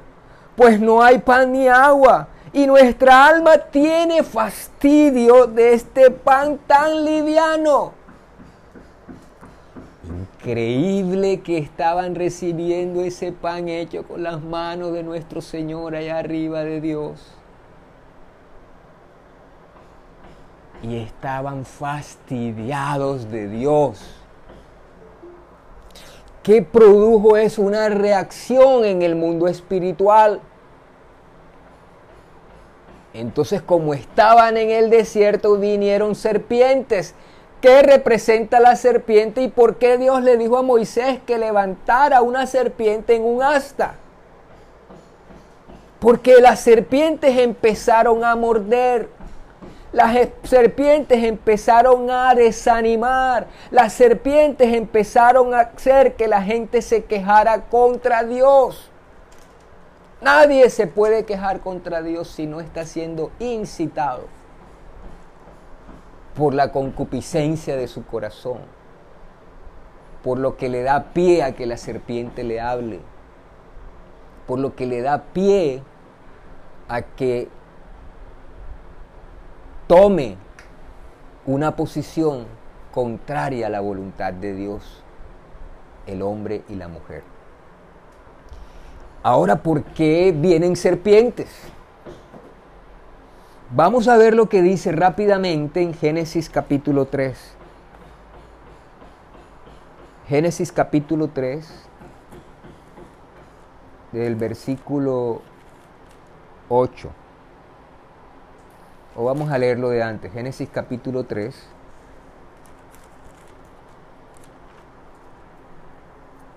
Pues 0.56 0.80
no 0.80 1.04
hay 1.04 1.20
pan 1.20 1.52
ni 1.52 1.68
agua, 1.68 2.28
y 2.54 2.66
nuestra 2.66 3.28
alma 3.28 3.58
tiene 3.58 4.24
fastidio 4.24 5.48
de 5.48 5.74
este 5.74 6.10
pan 6.10 6.60
tan 6.68 7.04
liviano 7.04 7.94
increíble 10.46 11.42
que 11.42 11.58
estaban 11.58 12.14
recibiendo 12.14 13.02
ese 13.02 13.32
pan 13.32 13.68
hecho 13.68 14.04
con 14.04 14.22
las 14.22 14.44
manos 14.44 14.94
de 14.94 15.02
nuestro 15.02 15.42
Señor 15.42 15.96
allá 15.96 16.20
arriba 16.20 16.64
de 16.64 16.82
Dios. 16.82 17.34
Y 20.84 20.98
estaban 20.98 21.66
fastidiados 21.66 23.32
de 23.32 23.48
Dios. 23.48 24.25
¿Qué 26.46 26.62
produjo 26.62 27.36
eso? 27.36 27.62
Una 27.62 27.90
reacción 27.90 28.86
en 28.86 29.02
el 29.02 29.16
mundo 29.16 29.50
espiritual. 29.50 30.40
Entonces, 33.14 33.62
como 33.62 33.94
estaban 33.94 34.56
en 34.56 34.70
el 34.70 34.90
desierto, 34.90 35.58
vinieron 35.58 36.16
serpientes 36.16 37.16
¿Qué 37.66 37.82
representa 37.82 38.60
la 38.60 38.76
serpiente 38.76 39.42
y 39.42 39.48
por 39.48 39.78
qué 39.78 39.98
Dios 39.98 40.22
le 40.22 40.38
dijo 40.38 40.56
a 40.56 40.62
Moisés 40.62 41.20
que 41.26 41.40
levantara 41.40 42.22
una 42.22 42.46
serpiente 42.46 43.16
en 43.16 43.24
un 43.24 43.42
asta? 43.42 43.96
Porque 46.00 46.42
las 46.42 46.60
serpientes 46.60 47.40
empezaron 47.40 48.24
a 48.24 48.36
morder. 48.36 49.10
Las 49.96 50.28
serpientes 50.44 51.24
empezaron 51.24 52.12
a 52.12 52.36
desanimar. 52.36 53.48
Las 53.72 53.94
serpientes 53.94 54.74
empezaron 54.74 55.54
a 55.54 55.62
hacer 55.62 56.18
que 56.18 56.28
la 56.28 56.42
gente 56.42 56.82
se 56.82 57.06
quejara 57.06 57.62
contra 57.70 58.22
Dios. 58.24 58.92
Nadie 60.20 60.70
se 60.70 60.86
puede 60.86 61.24
quejar 61.24 61.62
contra 61.62 62.02
Dios 62.02 62.28
si 62.28 62.46
no 62.46 62.60
está 62.60 62.86
siendo 62.86 63.32
incitado 63.40 64.24
por 66.36 66.54
la 66.54 66.74
concupiscencia 66.74 67.78
de 67.78 67.88
su 67.88 68.06
corazón, 68.06 68.58
por 70.26 70.40
lo 70.40 70.58
que 70.58 70.68
le 70.68 70.84
da 70.84 71.14
pie 71.14 71.42
a 71.42 71.56
que 71.56 71.66
la 71.66 71.78
serpiente 71.78 72.44
le 72.44 72.60
hable, 72.60 73.00
por 74.46 74.60
lo 74.60 74.76
que 74.76 74.88
le 74.88 75.02
da 75.02 75.24
pie 75.32 75.82
a 76.90 77.02
que 77.02 77.48
tome 79.88 80.38
una 81.46 81.76
posición 81.76 82.46
contraria 82.94 83.68
a 83.68 83.70
la 83.70 83.82
voluntad 83.82 84.34
de 84.34 84.54
Dios, 84.54 85.04
el 86.08 86.22
hombre 86.22 86.64
y 86.70 86.76
la 86.76 86.88
mujer. 86.88 87.24
Ahora, 89.22 89.58
¿por 89.58 89.84
qué 89.84 90.34
vienen 90.36 90.76
serpientes? 90.76 91.50
Vamos 93.72 94.08
a 94.08 94.18
ver 94.18 94.36
lo 94.36 94.48
que 94.48 94.62
dice 94.62 94.92
rápidamente 94.92 95.82
en 95.82 95.94
Génesis 95.94 96.50
capítulo 96.50 97.06
3. 97.06 97.56
Génesis 100.28 100.72
capítulo 100.72 101.28
3, 101.28 101.68
del 104.12 104.36
versículo 104.36 105.42
8. 106.70 107.25
O 109.16 109.24
vamos 109.24 109.50
a 109.50 109.58
leerlo 109.58 109.90
de 109.90 110.04
antes. 110.04 110.34
Génesis 110.34 110.68
capítulo 110.72 111.24
3. 111.24 111.56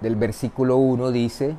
Del 0.01 0.17
versículo 0.17 0.77
1 0.77 1.11
dice, 1.11 1.57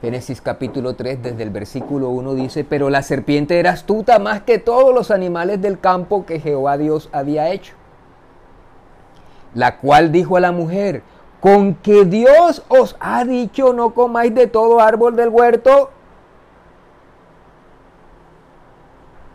Génesis 0.00 0.40
capítulo 0.40 0.94
3, 0.94 1.22
desde 1.22 1.42
el 1.42 1.50
versículo 1.50 2.10
1 2.10 2.34
dice, 2.34 2.62
pero 2.62 2.90
la 2.90 3.02
serpiente 3.02 3.58
era 3.58 3.70
astuta 3.70 4.18
más 4.18 4.42
que 4.42 4.58
todos 4.58 4.94
los 4.94 5.10
animales 5.10 5.62
del 5.62 5.80
campo 5.80 6.26
que 6.26 6.40
Jehová 6.40 6.76
Dios 6.76 7.08
había 7.12 7.50
hecho. 7.50 7.74
La 9.54 9.78
cual 9.78 10.12
dijo 10.12 10.36
a 10.36 10.40
la 10.40 10.52
mujer, 10.52 11.02
con 11.40 11.74
que 11.76 12.04
Dios 12.04 12.62
os 12.68 12.96
ha 13.00 13.24
dicho 13.24 13.72
no 13.72 13.94
comáis 13.94 14.34
de 14.34 14.46
todo 14.46 14.80
árbol 14.80 15.16
del 15.16 15.28
huerto. 15.28 15.90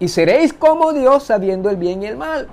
y 0.00 0.08
seréis 0.08 0.52
como 0.54 0.92
Dios 0.92 1.24
sabiendo 1.24 1.70
el 1.70 1.76
bien 1.76 2.02
y 2.02 2.06
el 2.06 2.16
mal. 2.16 2.48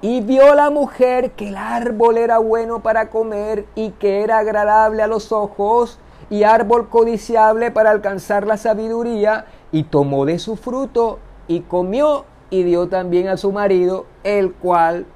Y 0.00 0.20
vio 0.20 0.54
la 0.54 0.70
mujer 0.70 1.32
que 1.32 1.48
el 1.48 1.56
árbol 1.56 2.16
era 2.16 2.38
bueno 2.38 2.80
para 2.80 3.10
comer 3.10 3.66
y 3.74 3.90
que 3.90 4.22
era 4.22 4.38
agradable 4.38 5.02
a 5.02 5.08
los 5.08 5.32
ojos 5.32 5.98
y 6.30 6.44
árbol 6.44 6.88
codiciable 6.88 7.70
para 7.70 7.90
alcanzar 7.90 8.46
la 8.46 8.56
sabiduría, 8.56 9.46
y 9.70 9.82
tomó 9.84 10.24
de 10.24 10.38
su 10.38 10.56
fruto 10.56 11.18
y 11.46 11.60
comió 11.60 12.24
y 12.50 12.62
dio 12.62 12.88
también 12.88 13.28
a 13.28 13.36
su 13.36 13.52
marido, 13.52 14.06
el 14.22 14.52
cual 14.52 15.06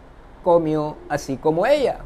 comió 0.43 0.97
así 1.09 1.37
como 1.37 1.67
ella. 1.67 2.01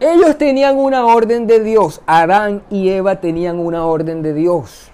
Ellos 0.00 0.38
tenían 0.38 0.78
una 0.78 1.04
orden 1.06 1.46
de 1.46 1.60
Dios, 1.60 2.00
Adán 2.06 2.62
y 2.70 2.88
Eva 2.88 3.20
tenían 3.20 3.58
una 3.58 3.84
orden 3.84 4.22
de 4.22 4.32
Dios 4.32 4.90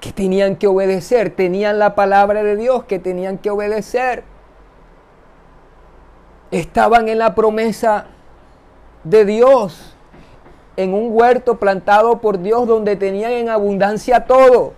que 0.00 0.12
tenían 0.12 0.56
que 0.56 0.66
obedecer, 0.66 1.30
tenían 1.30 1.78
la 1.78 1.94
palabra 1.94 2.42
de 2.42 2.56
Dios 2.56 2.84
que 2.84 2.98
tenían 2.98 3.38
que 3.38 3.50
obedecer. 3.50 4.24
Estaban 6.50 7.08
en 7.08 7.18
la 7.18 7.34
promesa 7.34 8.06
de 9.04 9.24
Dios, 9.24 9.94
en 10.76 10.94
un 10.94 11.10
huerto 11.12 11.58
plantado 11.58 12.20
por 12.20 12.40
Dios 12.40 12.66
donde 12.66 12.96
tenían 12.96 13.32
en 13.32 13.48
abundancia 13.50 14.24
todo. 14.24 14.72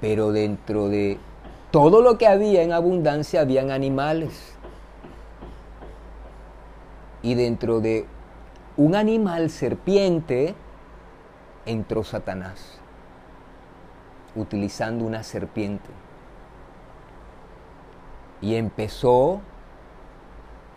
Pero 0.00 0.30
dentro 0.30 0.88
de 0.88 1.18
todo 1.72 2.00
lo 2.00 2.16
que 2.18 2.28
había 2.28 2.62
en 2.62 2.72
abundancia 2.72 3.40
habían 3.40 3.72
animales. 3.72 4.54
Y 7.20 7.34
dentro 7.34 7.80
de 7.80 8.06
un 8.76 8.94
animal 8.94 9.50
serpiente, 9.50 10.54
entró 11.68 12.02
Satanás 12.02 12.80
utilizando 14.34 15.04
una 15.04 15.22
serpiente 15.22 15.88
y 18.40 18.54
empezó 18.54 19.40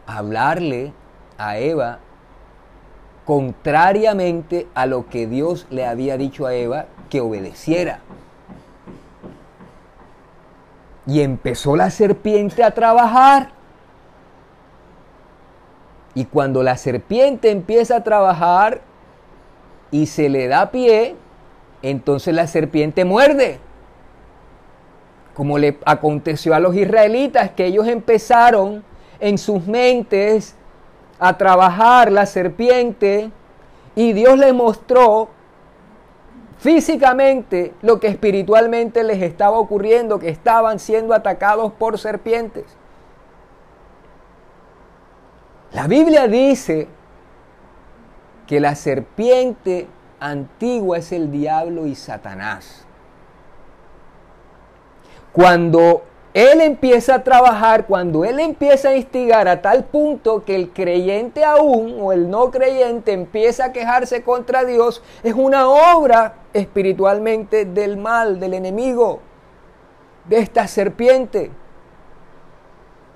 a 0.08 0.18
hablarle 0.18 0.94
a 1.38 1.58
Eva 1.58 2.00
contrariamente 3.26 4.68
a 4.74 4.86
lo 4.86 5.08
que 5.08 5.28
Dios 5.28 5.68
le 5.70 5.86
había 5.86 6.18
dicho 6.18 6.46
a 6.46 6.54
Eva 6.54 6.86
que 7.10 7.22
obedeciera. 7.22 8.00
Y 11.06 11.22
empezó 11.22 11.76
la 11.76 11.90
serpiente 11.90 12.64
a 12.64 12.72
trabajar. 12.72 13.52
Y 16.14 16.26
cuando 16.26 16.62
la 16.64 16.78
serpiente 16.78 17.52
empieza 17.52 17.98
a 17.98 18.04
trabajar, 18.04 18.82
y 19.92 20.06
se 20.06 20.30
le 20.30 20.48
da 20.48 20.72
pie, 20.72 21.16
entonces 21.82 22.34
la 22.34 22.48
serpiente 22.48 23.06
muerde. 23.06 23.60
Como 25.34 25.58
le 25.58 25.78
aconteció 25.86 26.56
a 26.56 26.60
los 26.60 26.76
israelitas, 26.76 27.52
que 27.52 27.66
ellos 27.66 27.88
empezaron 27.88 28.84
en 29.20 29.38
sus 29.38 29.68
mentes 29.68 30.56
a 31.20 31.38
trabajar 31.38 32.12
la 32.12 32.26
serpiente 32.26 33.30
y 33.96 34.14
Dios 34.14 34.38
les 34.38 34.54
mostró 34.54 35.30
físicamente 36.58 37.74
lo 37.82 38.00
que 38.00 38.08
espiritualmente 38.08 39.04
les 39.04 39.22
estaba 39.22 39.58
ocurriendo, 39.58 40.20
que 40.20 40.30
estaban 40.30 40.80
siendo 40.80 41.14
atacados 41.14 41.72
por 41.74 41.98
serpientes. 41.98 42.66
La 45.74 45.88
Biblia 45.88 46.28
dice 46.28 46.88
que 48.52 48.60
la 48.60 48.76
serpiente 48.76 49.88
antigua 50.20 50.98
es 50.98 51.14
el 51.14 51.32
diablo 51.32 51.88
y 51.88 51.96
Satanás. 51.96 52.86
Cuando 55.32 56.02
él 56.34 56.60
empieza 56.60 57.16
a 57.16 57.24
trabajar, 57.24 57.86
cuando 57.86 58.26
él 58.26 58.42
empieza 58.42 58.90
a 58.90 58.98
instigar 58.98 59.48
a 59.48 59.62
tal 59.62 59.86
punto 59.86 60.44
que 60.44 60.58
el 60.58 60.74
creyente 60.74 61.46
aún 61.46 61.96
o 62.02 62.12
el 62.12 62.30
no 62.30 62.52
creyente 62.52 63.14
empieza 63.14 63.68
a 63.68 63.72
quejarse 63.72 64.22
contra 64.22 64.66
Dios, 64.66 65.02
es 65.24 65.34
una 65.34 65.70
obra 65.70 66.34
espiritualmente 66.52 67.64
del 67.64 67.96
mal, 67.96 68.38
del 68.38 68.54
enemigo, 68.54 69.22
de 70.26 70.40
esta 70.40 70.68
serpiente. 70.68 71.52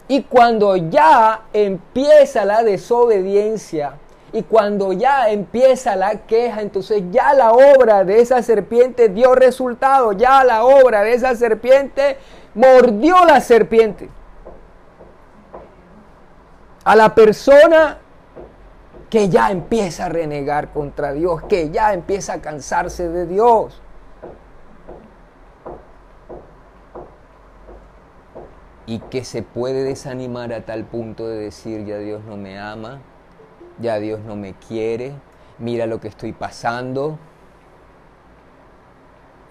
Y 0.07 0.23
cuando 0.23 0.77
ya 0.77 1.41
empieza 1.51 2.45
la 2.45 2.63
desobediencia, 2.63 3.97
y 4.33 4.43
cuando 4.43 4.91
ya 4.91 5.29
empieza 5.29 5.95
la 5.95 6.25
queja, 6.25 6.61
entonces 6.61 7.03
ya 7.11 7.33
la 7.33 7.51
obra 7.51 8.03
de 8.03 8.19
esa 8.19 8.41
serpiente 8.41 9.09
dio 9.09 9.33
resultado, 9.35 10.11
ya 10.11 10.43
la 10.43 10.65
obra 10.65 11.03
de 11.03 11.13
esa 11.13 11.35
serpiente 11.35 12.17
mordió 12.53 13.23
la 13.25 13.39
serpiente. 13.39 14.09
A 16.83 16.95
la 16.95 17.15
persona 17.15 17.99
que 19.09 19.29
ya 19.29 19.51
empieza 19.51 20.05
a 20.05 20.09
renegar 20.09 20.73
contra 20.73 21.13
Dios, 21.13 21.43
que 21.43 21.69
ya 21.69 21.93
empieza 21.93 22.33
a 22.33 22.41
cansarse 22.41 23.07
de 23.07 23.25
Dios. 23.25 23.81
Y 28.87 28.99
que 28.99 29.23
se 29.23 29.41
puede 29.41 29.83
desanimar 29.83 30.53
a 30.53 30.65
tal 30.65 30.83
punto 30.83 31.27
de 31.27 31.37
decir, 31.37 31.85
ya 31.85 31.97
Dios 31.97 32.23
no 32.25 32.37
me 32.37 32.59
ama, 32.59 32.99
ya 33.79 33.99
Dios 33.99 34.19
no 34.21 34.35
me 34.35 34.53
quiere, 34.53 35.13
mira 35.59 35.85
lo 35.85 35.99
que 35.99 36.07
estoy 36.07 36.33
pasando. 36.33 37.17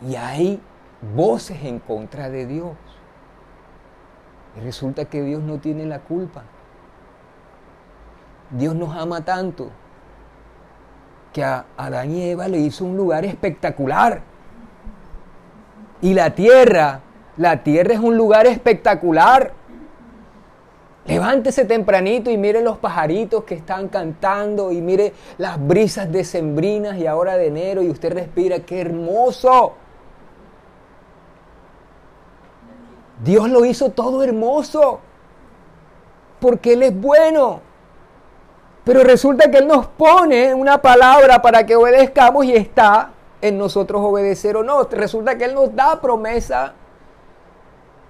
Y 0.06 0.16
hay 0.16 0.60
voces 1.14 1.64
en 1.64 1.78
contra 1.78 2.30
de 2.30 2.46
Dios. 2.46 2.72
Y 4.56 4.60
resulta 4.60 5.06
que 5.06 5.22
Dios 5.22 5.42
no 5.42 5.58
tiene 5.58 5.86
la 5.86 6.00
culpa. 6.00 6.44
Dios 8.50 8.74
nos 8.74 8.94
ama 8.96 9.24
tanto 9.24 9.70
que 11.32 11.42
a 11.42 11.64
Adán 11.76 12.12
y 12.12 12.30
Eva 12.30 12.46
le 12.46 12.58
hizo 12.58 12.84
un 12.84 12.96
lugar 12.96 13.24
espectacular. 13.24 14.22
Y 16.00 16.14
la 16.14 16.34
tierra, 16.34 17.00
la 17.36 17.62
tierra 17.62 17.94
es 17.94 18.00
un 18.00 18.16
lugar 18.16 18.46
espectacular. 18.46 19.52
Levántese 21.06 21.66
tempranito 21.66 22.30
y 22.30 22.38
mire 22.38 22.62
los 22.62 22.78
pajaritos 22.78 23.44
que 23.44 23.54
están 23.54 23.88
cantando 23.88 24.72
y 24.72 24.80
mire 24.80 25.12
las 25.36 25.64
brisas 25.64 26.10
decembrinas 26.10 26.96
y 26.96 27.06
ahora 27.06 27.36
de 27.36 27.48
enero 27.48 27.82
y 27.82 27.90
usted 27.90 28.12
respira, 28.14 28.60
qué 28.60 28.80
hermoso. 28.80 29.74
Dios 33.22 33.50
lo 33.50 33.66
hizo 33.66 33.90
todo 33.90 34.22
hermoso 34.22 35.00
porque 36.40 36.72
Él 36.72 36.82
es 36.82 36.98
bueno. 36.98 37.60
Pero 38.84 39.02
resulta 39.02 39.50
que 39.50 39.58
Él 39.58 39.66
nos 39.66 39.86
pone 39.86 40.54
una 40.54 40.80
palabra 40.80 41.42
para 41.42 41.66
que 41.66 41.76
obedezcamos 41.76 42.46
y 42.46 42.54
está 42.54 43.10
en 43.42 43.58
nosotros 43.58 44.00
obedecer 44.02 44.56
o 44.56 44.62
no. 44.62 44.84
Resulta 44.84 45.36
que 45.36 45.44
Él 45.44 45.54
nos 45.54 45.74
da 45.74 46.00
promesa 46.00 46.72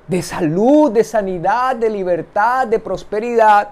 de 0.06 0.22
salud, 0.22 0.92
de 0.92 1.04
sanidad, 1.04 1.76
de 1.76 1.88
libertad, 1.90 2.66
de 2.66 2.78
prosperidad, 2.78 3.70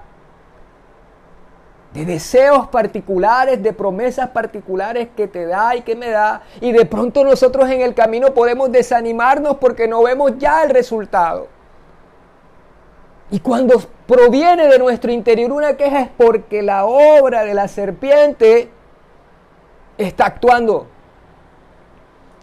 de 1.93 2.07
deseos 2.07 2.69
particulares, 2.69 3.63
de 3.63 3.73
promesas 3.73 4.31
particulares 4.31 5.09
que 5.15 5.29
te 5.29 5.45
da 5.45 5.77
y 5.77 5.83
que 5.83 5.95
me 5.95 6.09
da. 6.09 6.43
Y 6.61 6.73
de 6.73 6.87
pronto 6.87 7.23
nosotros 7.23 7.71
en 7.71 7.83
el 7.83 7.95
camino 7.95 8.33
podemos 8.33 8.73
desanimarnos 8.73 9.59
porque 9.59 9.87
no 9.87 10.03
vemos 10.03 10.39
ya 10.39 10.63
el 10.63 10.71
resultado. 10.71 11.49
Y 13.31 13.41
cuando 13.41 13.83
proviene 14.07 14.69
de 14.69 14.79
nuestro 14.79 15.11
interior 15.11 15.53
una 15.53 15.77
queja 15.77 16.01
es 16.01 16.09
porque 16.17 16.63
la 16.63 16.85
obra 16.85 17.45
de 17.45 17.55
la 17.55 17.69
serpiente 17.69 18.71
está 19.97 20.27
actuando. 20.27 20.89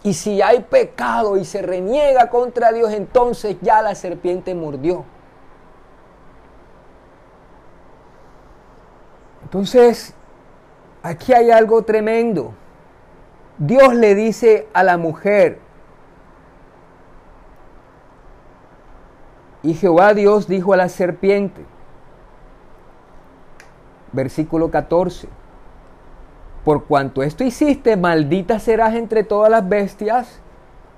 Y 0.04 0.14
si 0.14 0.42
hay 0.42 0.62
pecado 0.62 1.38
y 1.38 1.44
se 1.44 1.62
reniega 1.62 2.30
contra 2.30 2.72
Dios, 2.72 2.92
entonces 2.94 3.58
ya 3.62 3.82
la 3.82 3.96
serpiente 3.96 4.56
mordió. 4.56 5.04
Entonces, 9.44 10.14
aquí 11.04 11.34
hay 11.34 11.52
algo 11.52 11.84
tremendo. 11.84 12.54
Dios 13.58 13.94
le 13.94 14.16
dice 14.16 14.68
a 14.74 14.84
la 14.84 14.98
mujer, 14.98 15.60
y 19.62 19.74
Jehová 19.74 20.14
Dios 20.14 20.48
dijo 20.48 20.74
a 20.74 20.78
la 20.78 20.88
serpiente, 20.88 21.66
versículo 24.14 24.72
14, 24.72 25.28
por 26.63 26.86
cuanto 26.86 27.24
esto 27.24 27.43
hiciste, 27.43 27.95
maldita 27.98 28.60
serás 28.60 28.95
entre 28.95 29.24
todas 29.24 29.50
las 29.50 29.67
bestias 29.67 30.39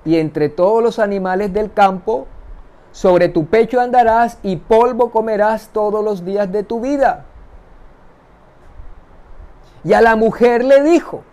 y 0.04 0.18
entre 0.18 0.50
todos 0.50 0.84
los 0.84 1.00
animales 1.00 1.54
del 1.54 1.72
campo. 1.72 2.28
Sobre 2.92 3.30
tu 3.30 3.46
pecho 3.46 3.80
andarás 3.80 4.38
y 4.44 4.58
polvo 4.58 5.12
comerás 5.12 5.70
todos 5.70 6.04
los 6.04 6.26
días 6.26 6.52
de 6.52 6.64
tu 6.64 6.82
vida. 6.82 7.26
Y 9.84 9.94
a 9.94 10.02
la 10.02 10.16
mujer 10.16 10.64
le 10.66 10.82
dijo, 10.84 11.24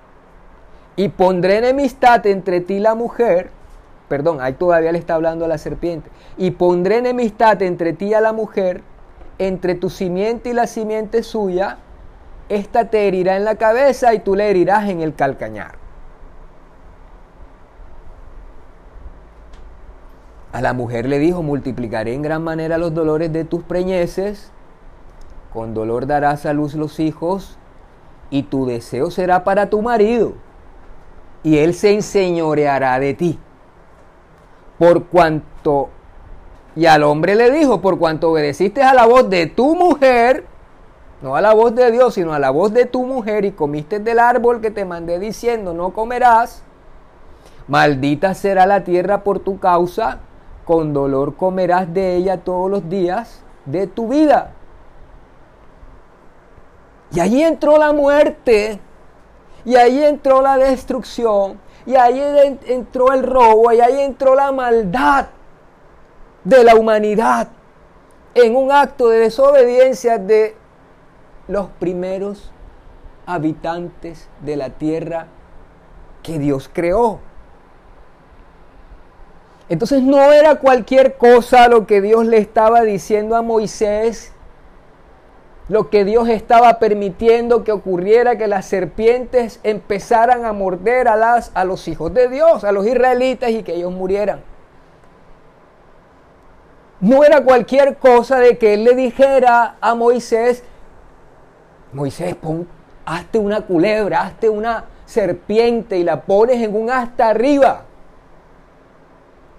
y 0.96 1.08
pondré 1.08 1.58
enemistad 1.58 2.26
entre 2.26 2.60
ti 2.60 2.74
y 2.74 2.80
la 2.80 2.94
mujer, 2.94 3.50
perdón, 4.08 4.40
ahí 4.40 4.54
todavía 4.54 4.92
le 4.92 4.98
está 4.98 5.14
hablando 5.14 5.44
a 5.44 5.48
la 5.48 5.58
serpiente, 5.58 6.10
y 6.36 6.52
pondré 6.52 6.98
enemistad 6.98 7.60
entre 7.62 7.92
ti 7.92 8.06
y 8.06 8.14
a 8.14 8.20
la 8.20 8.32
mujer, 8.32 8.82
entre 9.38 9.74
tu 9.74 9.90
simiente 9.90 10.50
y 10.50 10.52
la 10.54 10.66
simiente 10.66 11.22
suya, 11.22 11.78
esta 12.48 12.90
te 12.90 13.06
herirá 13.06 13.37
en 13.37 13.44
la 13.44 13.56
cabeza 13.56 14.14
y 14.14 14.20
tú 14.20 14.34
le 14.34 14.48
herirás 14.50 14.88
en 14.88 15.00
el 15.00 15.14
calcañar. 15.14 15.76
A 20.52 20.62
la 20.62 20.72
mujer 20.72 21.06
le 21.06 21.18
dijo, 21.18 21.42
multiplicaré 21.42 22.14
en 22.14 22.22
gran 22.22 22.42
manera 22.42 22.78
los 22.78 22.94
dolores 22.94 23.32
de 23.32 23.44
tus 23.44 23.62
preñeces, 23.62 24.50
con 25.52 25.74
dolor 25.74 26.06
darás 26.06 26.46
a 26.46 26.54
luz 26.54 26.74
los 26.74 27.00
hijos, 27.00 27.58
y 28.30 28.44
tu 28.44 28.66
deseo 28.66 29.11
será 29.11 29.44
para 29.44 29.68
tu 29.68 29.82
marido, 29.82 30.32
y 31.42 31.58
él 31.58 31.74
se 31.74 31.92
enseñoreará 31.92 32.98
de 32.98 33.14
ti. 33.14 33.38
Por 34.78 35.06
cuanto, 35.06 35.90
y 36.74 36.87
al 36.87 37.02
hombre 37.02 37.34
le 37.34 37.50
dijo, 37.50 37.80
por 37.82 37.98
cuanto 37.98 38.30
obedeciste 38.30 38.82
a 38.82 38.94
la 38.94 39.04
voz 39.04 39.28
de 39.28 39.46
tu 39.46 39.74
mujer, 39.74 40.46
no 41.20 41.35
a 41.35 41.40
la 41.40 41.52
voz 41.52 41.74
de 41.74 41.90
Dios, 41.90 42.14
sino 42.14 42.33
a 42.33 42.38
la 42.38 42.50
voz 42.50 42.72
de 42.72 42.87
tu 42.87 43.04
mujer, 43.04 43.44
y 43.44 43.52
comiste 43.52 43.98
del 43.98 44.18
árbol 44.18 44.61
que 44.61 44.70
te 44.70 44.85
mandé 44.85 45.18
diciendo, 45.18 45.74
no 45.74 45.90
comerás, 45.90 46.62
maldita 47.66 48.35
será 48.35 48.66
la 48.66 48.85
tierra 48.85 49.24
por 49.24 49.40
tu 49.40 49.59
causa, 49.59 50.18
con 50.64 50.92
dolor 50.92 51.35
comerás 51.37 51.92
de 51.92 52.16
ella 52.16 52.38
todos 52.38 52.70
los 52.70 52.88
días 52.88 53.42
de 53.64 53.87
tu 53.87 54.09
vida. 54.09 54.52
Y 57.11 57.20
ahí 57.20 57.42
entró 57.42 57.78
la 57.78 57.92
muerte, 57.92 58.81
y 59.64 59.76
ahí 59.76 60.04
entró 60.04 60.42
la 60.42 60.57
destrucción, 60.57 61.59
y 61.85 61.96
ahí 61.96 62.22
entró 62.66 63.12
el 63.12 63.22
robo, 63.22 63.72
y 63.72 63.81
ahí 63.81 64.00
entró 64.00 64.35
la 64.35 64.52
maldad 64.52 65.26
de 66.44 66.62
la 66.62 66.76
humanidad 66.76 67.48
en 68.35 68.54
un 68.54 68.70
acto 68.70 69.09
de 69.09 69.18
desobediencia 69.18 70.18
de 70.18 70.54
los 71.48 71.68
primeros 71.78 72.52
habitantes 73.26 74.28
de 74.42 74.56
la 74.56 74.70
tierra 74.70 75.26
que 76.22 76.38
Dios 76.38 76.70
creó. 76.72 77.20
Entonces 79.68 80.02
no 80.02 80.32
era 80.32 80.56
cualquier 80.56 81.16
cosa 81.16 81.68
lo 81.68 81.87
que 81.87 82.00
Dios 82.00 82.24
le 82.24 82.38
estaba 82.38 82.82
diciendo 82.82 83.37
a 83.37 83.42
Moisés, 83.42 84.32
lo 85.68 85.90
que 85.90 86.04
Dios 86.04 86.28
estaba 86.28 86.78
permitiendo 86.78 87.64
que 87.64 87.72
ocurriera, 87.72 88.38
que 88.38 88.46
las 88.46 88.64
serpientes 88.64 89.61
empezaran 89.62 90.46
a 90.46 90.54
morder 90.54 91.08
a, 91.08 91.16
las, 91.16 91.50
a 91.54 91.64
los 91.64 91.87
hijos 91.88 92.14
de 92.14 92.28
Dios, 92.28 92.64
a 92.64 92.72
los 92.72 92.87
israelitas 92.87 93.50
y 93.50 93.62
que 93.62 93.74
ellos 93.74 93.92
murieran. 93.92 94.40
No 97.00 97.22
era 97.22 97.44
cualquier 97.44 97.98
cosa 97.98 98.38
de 98.38 98.56
que 98.56 98.74
él 98.74 98.84
le 98.84 98.94
dijera 98.94 99.76
a 99.82 99.94
Moisés, 99.94 100.64
Moisés, 101.92 102.35
pon, 102.35 102.68
hazte 103.05 103.38
una 103.38 103.62
culebra, 103.62 104.22
hazte 104.22 104.48
una 104.48 104.85
serpiente 105.07 105.98
y 105.98 106.05
la 106.05 106.22
pones 106.22 106.62
en 106.62 106.77
un 106.77 106.90
asta 106.90 107.29
arriba 107.29 107.85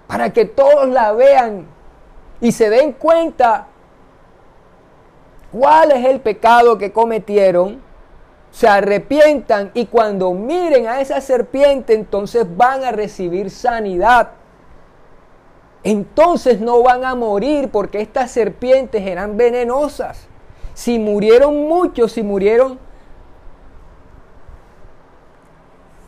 para 0.06 0.32
que 0.32 0.44
todos 0.44 0.88
la 0.88 1.12
vean 1.12 1.66
y 2.40 2.50
se 2.50 2.68
den 2.68 2.92
cuenta 2.92 3.66
cuál 5.52 5.92
es 5.92 6.04
el 6.04 6.20
pecado 6.20 6.78
que 6.78 6.92
cometieron, 6.92 7.80
se 8.50 8.66
arrepientan 8.66 9.70
y 9.72 9.86
cuando 9.86 10.32
miren 10.32 10.88
a 10.88 11.00
esa 11.00 11.20
serpiente 11.20 11.94
entonces 11.94 12.44
van 12.56 12.82
a 12.82 12.90
recibir 12.90 13.50
sanidad. 13.50 14.30
Entonces 15.84 16.60
no 16.60 16.82
van 16.82 17.04
a 17.04 17.14
morir 17.14 17.70
porque 17.70 18.00
estas 18.00 18.32
serpientes 18.32 19.06
eran 19.06 19.36
venenosas. 19.36 20.26
Si 20.80 20.98
murieron 20.98 21.68
muchos, 21.68 22.12
si 22.12 22.22
murieron 22.22 22.78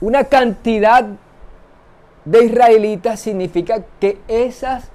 una 0.01 0.25
cantidad 0.25 1.05
de 2.25 2.45
israelitas 2.47 3.21
significa 3.21 3.85
que 4.01 4.19
esas 4.29 4.89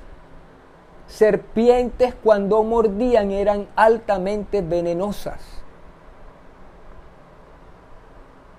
serpientes 1.06 2.16
cuando 2.24 2.64
mordían 2.64 3.30
eran 3.30 3.68
altamente 3.76 4.64
venenosas. 4.64 5.44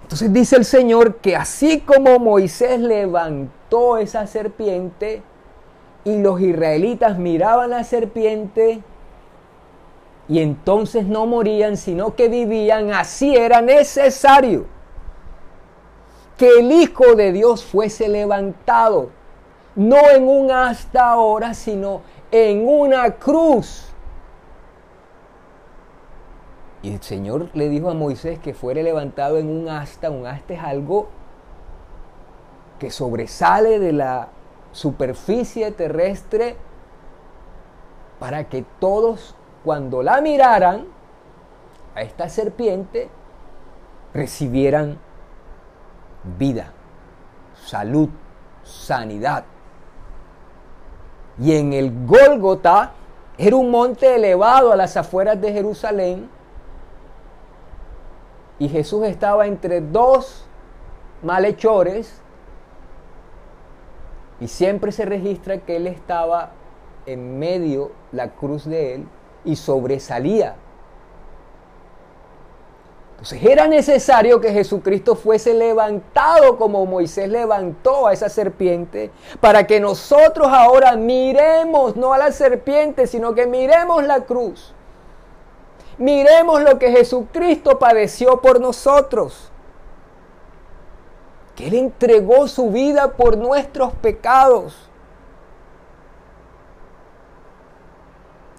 Entonces 0.03 0.33
dice 0.33 0.55
el 0.55 0.65
Señor 0.65 1.17
que 1.17 1.35
así 1.35 1.81
como 1.81 2.21
Moisés 2.21 2.79
levantó 2.79 3.99
esa 3.99 4.29
serpiente 4.29 5.23
y 6.05 6.23
los 6.23 6.41
israelitas 6.41 7.19
miraban 7.19 7.71
la 7.71 7.83
serpiente 7.83 8.85
y 10.29 10.41
entonces 10.41 11.07
no 11.07 11.27
morían, 11.27 11.77
sino 11.77 12.15
que 12.15 12.29
vivían, 12.29 12.93
así 12.93 13.35
era 13.35 13.63
necesario 13.63 14.67
que 16.37 16.61
el 16.61 16.71
Hijo 16.71 17.15
de 17.17 17.33
Dios 17.33 17.65
fuese 17.65 18.09
levantado, 18.09 19.11
no 19.75 19.97
en 20.11 20.29
un 20.29 20.51
hasta 20.51 21.11
ahora, 21.11 21.53
sino 21.55 22.03
en 22.31 22.67
una 22.69 23.11
cruz. 23.17 23.93
Y 26.83 26.95
el 26.95 27.03
Señor 27.03 27.49
le 27.55 27.69
dijo 27.69 27.91
a 27.91 27.95
Moisés 27.95 28.39
que 28.39 28.55
fuera 28.55 28.83
levantado 28.83 29.39
en 29.39 29.49
un 29.49 29.69
asta. 29.69 30.11
Un 30.11 30.27
asta 30.27 30.55
es 30.55 30.61
algo 30.61 31.09
que 32.79 32.91
sobresale 32.91 33.81
de 33.81 33.93
la 33.93 34.29
superficie 34.71 35.73
terrestre 35.73 36.57
para 38.21 38.49
que 38.49 38.65
todos 38.79 39.35
cuando 39.69 40.03
la 40.03 40.23
miraran 40.23 40.87
a 41.95 42.01
esta 42.01 42.31
serpiente 42.31 43.11
recibieran 44.15 44.99
vida, 46.39 46.73
salud, 47.67 48.09
sanidad. 48.63 49.45
Y 51.39 51.55
en 51.55 51.75
el 51.75 52.07
Gólgota 52.07 52.93
era 53.37 53.57
un 53.57 53.71
monte 53.71 54.15
elevado 54.15 54.73
a 54.73 54.77
las 54.77 54.97
afueras 54.97 55.39
de 55.39 55.53
Jerusalén. 55.53 56.31
Y 58.59 58.71
Jesús 58.71 59.05
estaba 59.05 59.47
entre 59.47 59.83
dos 59.83 60.49
malhechores. 61.23 62.23
Y 64.41 64.49
siempre 64.49 64.93
se 64.93 65.05
registra 65.05 65.59
que 65.59 65.77
él 65.77 65.87
estaba 65.87 66.53
en 67.05 67.39
medio 67.39 67.93
la 68.13 68.31
cruz 68.31 68.65
de 68.65 68.95
él 68.95 69.09
y 69.49 69.57
sobresalía 69.57 70.55
entonces 73.19 73.43
era 73.43 73.67
necesario 73.67 74.41
que 74.41 74.53
Jesucristo 74.53 75.17
fuese 75.17 75.53
levantado 75.53 76.57
como 76.57 76.87
Moisés 76.87 77.29
levantó 77.29 78.07
a 78.07 78.13
esa 78.13 78.29
serpiente, 78.29 79.11
para 79.41 79.67
que 79.67 79.81
nosotros 79.81 80.47
ahora 80.47 80.95
miremos 80.95 81.97
no 81.97 82.13
a 82.13 82.19
la 82.19 82.31
serpiente, 82.31 83.09
sino 83.09 83.35
que 83.35 83.49
miremos 83.49 84.05
la 84.05 84.21
cruz. 84.21 84.73
Miremos 85.99 86.63
lo 86.63 86.79
que 86.79 86.93
Jesucristo 86.93 87.81
padeció 87.81 88.41
por 88.41 88.61
nosotros. 88.61 89.51
Que 91.57 91.67
Él 91.67 91.75
entregó 91.75 92.47
su 92.47 92.71
vida 92.71 93.15
por 93.15 93.37
nuestros 93.37 93.93
pecados. 93.95 94.88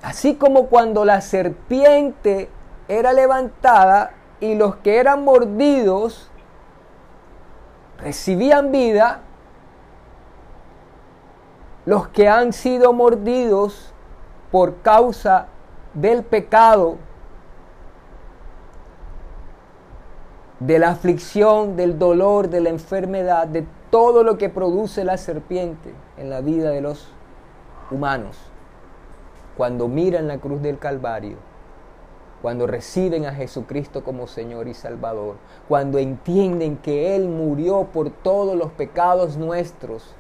Así 0.02 0.36
como 0.36 0.68
cuando 0.68 1.06
la 1.06 1.22
serpiente 1.22 2.50
era 2.88 3.14
levantada, 3.14 4.12
y 4.40 4.56
los 4.56 4.78
que 4.78 4.98
eran 4.98 5.24
mordidos 5.24 6.30
recibían 7.98 8.72
vida, 8.72 9.22
los 11.86 12.08
que 12.10 12.30
han 12.30 12.54
sido 12.54 12.94
mordidos 12.94 13.94
por 14.52 14.78
causa 14.82 15.48
del 15.94 16.24
pecado, 16.24 16.98
de 20.60 20.78
la 20.78 20.90
aflicción, 20.90 21.76
del 21.76 21.98
dolor, 21.98 22.50
de 22.50 22.62
la 22.62 22.70
enfermedad, 22.70 23.48
de 23.48 23.66
todo 23.90 24.24
lo 24.24 24.38
que 24.38 24.50
produce 24.50 25.04
la 25.04 25.18
serpiente 25.18 25.94
en 26.18 26.30
la 26.30 26.42
vida 26.42 26.70
de 26.70 26.82
los 26.82 27.12
humanos, 27.92 28.38
cuando 29.60 29.90
miran 29.90 30.30
la 30.30 30.38
cruz 30.38 30.62
del 30.62 30.80
Calvario, 30.80 31.36
cuando 32.42 32.66
reciben 32.66 33.26
a 33.26 33.34
Jesucristo 33.34 34.06
como 34.06 34.26
Señor 34.26 34.70
y 34.70 34.74
Salvador, 34.74 35.36
cuando 35.68 35.98
entienden 35.98 36.78
que 36.78 37.14
Él 37.14 37.28
murió 37.28 37.90
por 37.92 38.10
todos 38.10 38.56
los 38.56 38.72
pecados 38.72 39.36
nuestros, 39.36 40.16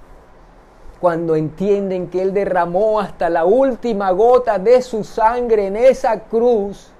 cuando 0.99 1.37
entienden 1.37 2.09
que 2.09 2.21
Él 2.21 2.33
derramó 2.33 2.99
hasta 2.99 3.29
la 3.29 3.45
última 3.45 4.11
gota 4.11 4.59
de 4.59 4.81
su 4.81 5.05
sangre 5.05 5.67
en 5.67 5.77
esa 5.77 6.19
cruz, 6.19 6.91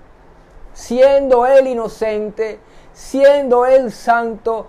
siendo 0.72 1.46
Él 1.46 1.68
inocente, 1.68 2.62
siendo 2.94 3.66
Él 3.66 3.92
santo, 3.92 4.68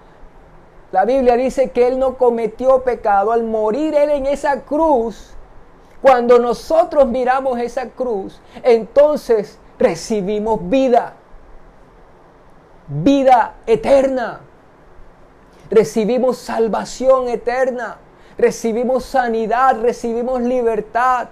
la 0.90 1.04
Biblia 1.04 1.36
dice 1.36 1.70
que 1.70 1.86
Él 1.86 2.00
no 2.00 2.18
cometió 2.18 2.82
pecado 2.82 3.30
al 3.30 3.44
morir 3.44 3.94
Él 3.94 4.10
en 4.10 4.26
esa 4.26 4.62
cruz. 4.62 5.36
Cuando 6.02 6.38
nosotros 6.38 7.06
miramos 7.08 7.58
esa 7.58 7.90
cruz, 7.90 8.40
entonces 8.62 9.58
recibimos 9.78 10.68
vida, 10.68 11.14
vida 12.88 13.54
eterna. 13.66 14.40
Recibimos 15.70 16.38
salvación 16.38 17.28
eterna, 17.28 17.98
recibimos 18.36 19.04
sanidad, 19.04 19.80
recibimos 19.80 20.40
libertad, 20.40 21.28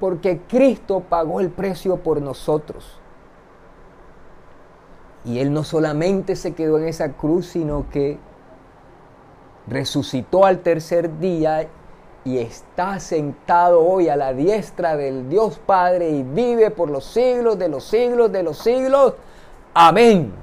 porque 0.00 0.40
Cristo 0.48 1.00
pagó 1.00 1.40
el 1.40 1.50
precio 1.50 1.96
por 1.98 2.22
nosotros. 2.22 2.98
Y 5.24 5.40
Él 5.40 5.52
no 5.52 5.64
solamente 5.64 6.36
se 6.36 6.54
quedó 6.54 6.78
en 6.78 6.88
esa 6.88 7.12
cruz, 7.12 7.46
sino 7.48 7.90
que 7.90 8.18
resucitó 9.66 10.46
al 10.46 10.60
tercer 10.60 11.18
día 11.18 11.68
y 12.26 12.38
está 12.38 12.98
sentado 12.98 13.86
hoy 13.86 14.08
a 14.08 14.16
la 14.16 14.32
diestra 14.32 14.96
del 14.96 15.28
Dios 15.28 15.60
Padre 15.64 16.10
y 16.10 16.24
vive 16.24 16.72
por 16.72 16.90
los 16.90 17.04
siglos 17.04 17.56
de 17.56 17.68
los 17.68 17.84
siglos 17.84 18.32
de 18.32 18.42
los 18.42 18.58
siglos. 18.58 19.14
Amén. 19.72 20.34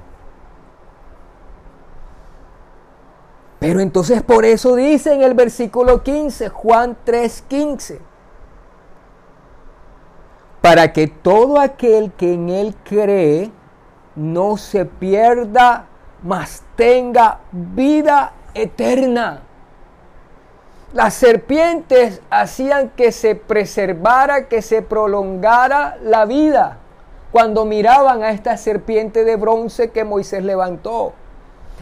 Pero 3.58 3.80
entonces 3.80 4.22
por 4.22 4.46
eso 4.46 4.74
dice 4.76 5.12
en 5.12 5.20
el 5.20 5.34
versículo 5.34 6.02
15, 6.02 6.48
Juan 6.48 6.96
3:15, 7.04 7.98
para 10.62 10.90
que 10.90 11.06
todo 11.06 11.60
aquel 11.60 12.12
que 12.12 12.32
en 12.32 12.48
él 12.48 12.74
cree 12.82 13.52
no 14.16 14.56
se 14.56 14.86
pierda, 14.86 15.84
mas 16.22 16.62
tenga 16.76 17.40
vida 17.52 18.32
eterna. 18.54 19.42
Las 20.94 21.14
serpientes 21.14 22.20
hacían 22.30 22.90
que 22.90 23.10
se 23.10 23.34
preservara, 23.34 24.46
que 24.46 24.62
se 24.62 24.80
prolongara 24.80 25.98
la 26.00 26.24
vida 26.24 26.78
cuando 27.32 27.64
miraban 27.64 28.22
a 28.22 28.30
esta 28.30 28.56
serpiente 28.56 29.24
de 29.24 29.34
bronce 29.34 29.90
que 29.90 30.04
Moisés 30.04 30.44
levantó. 30.44 31.12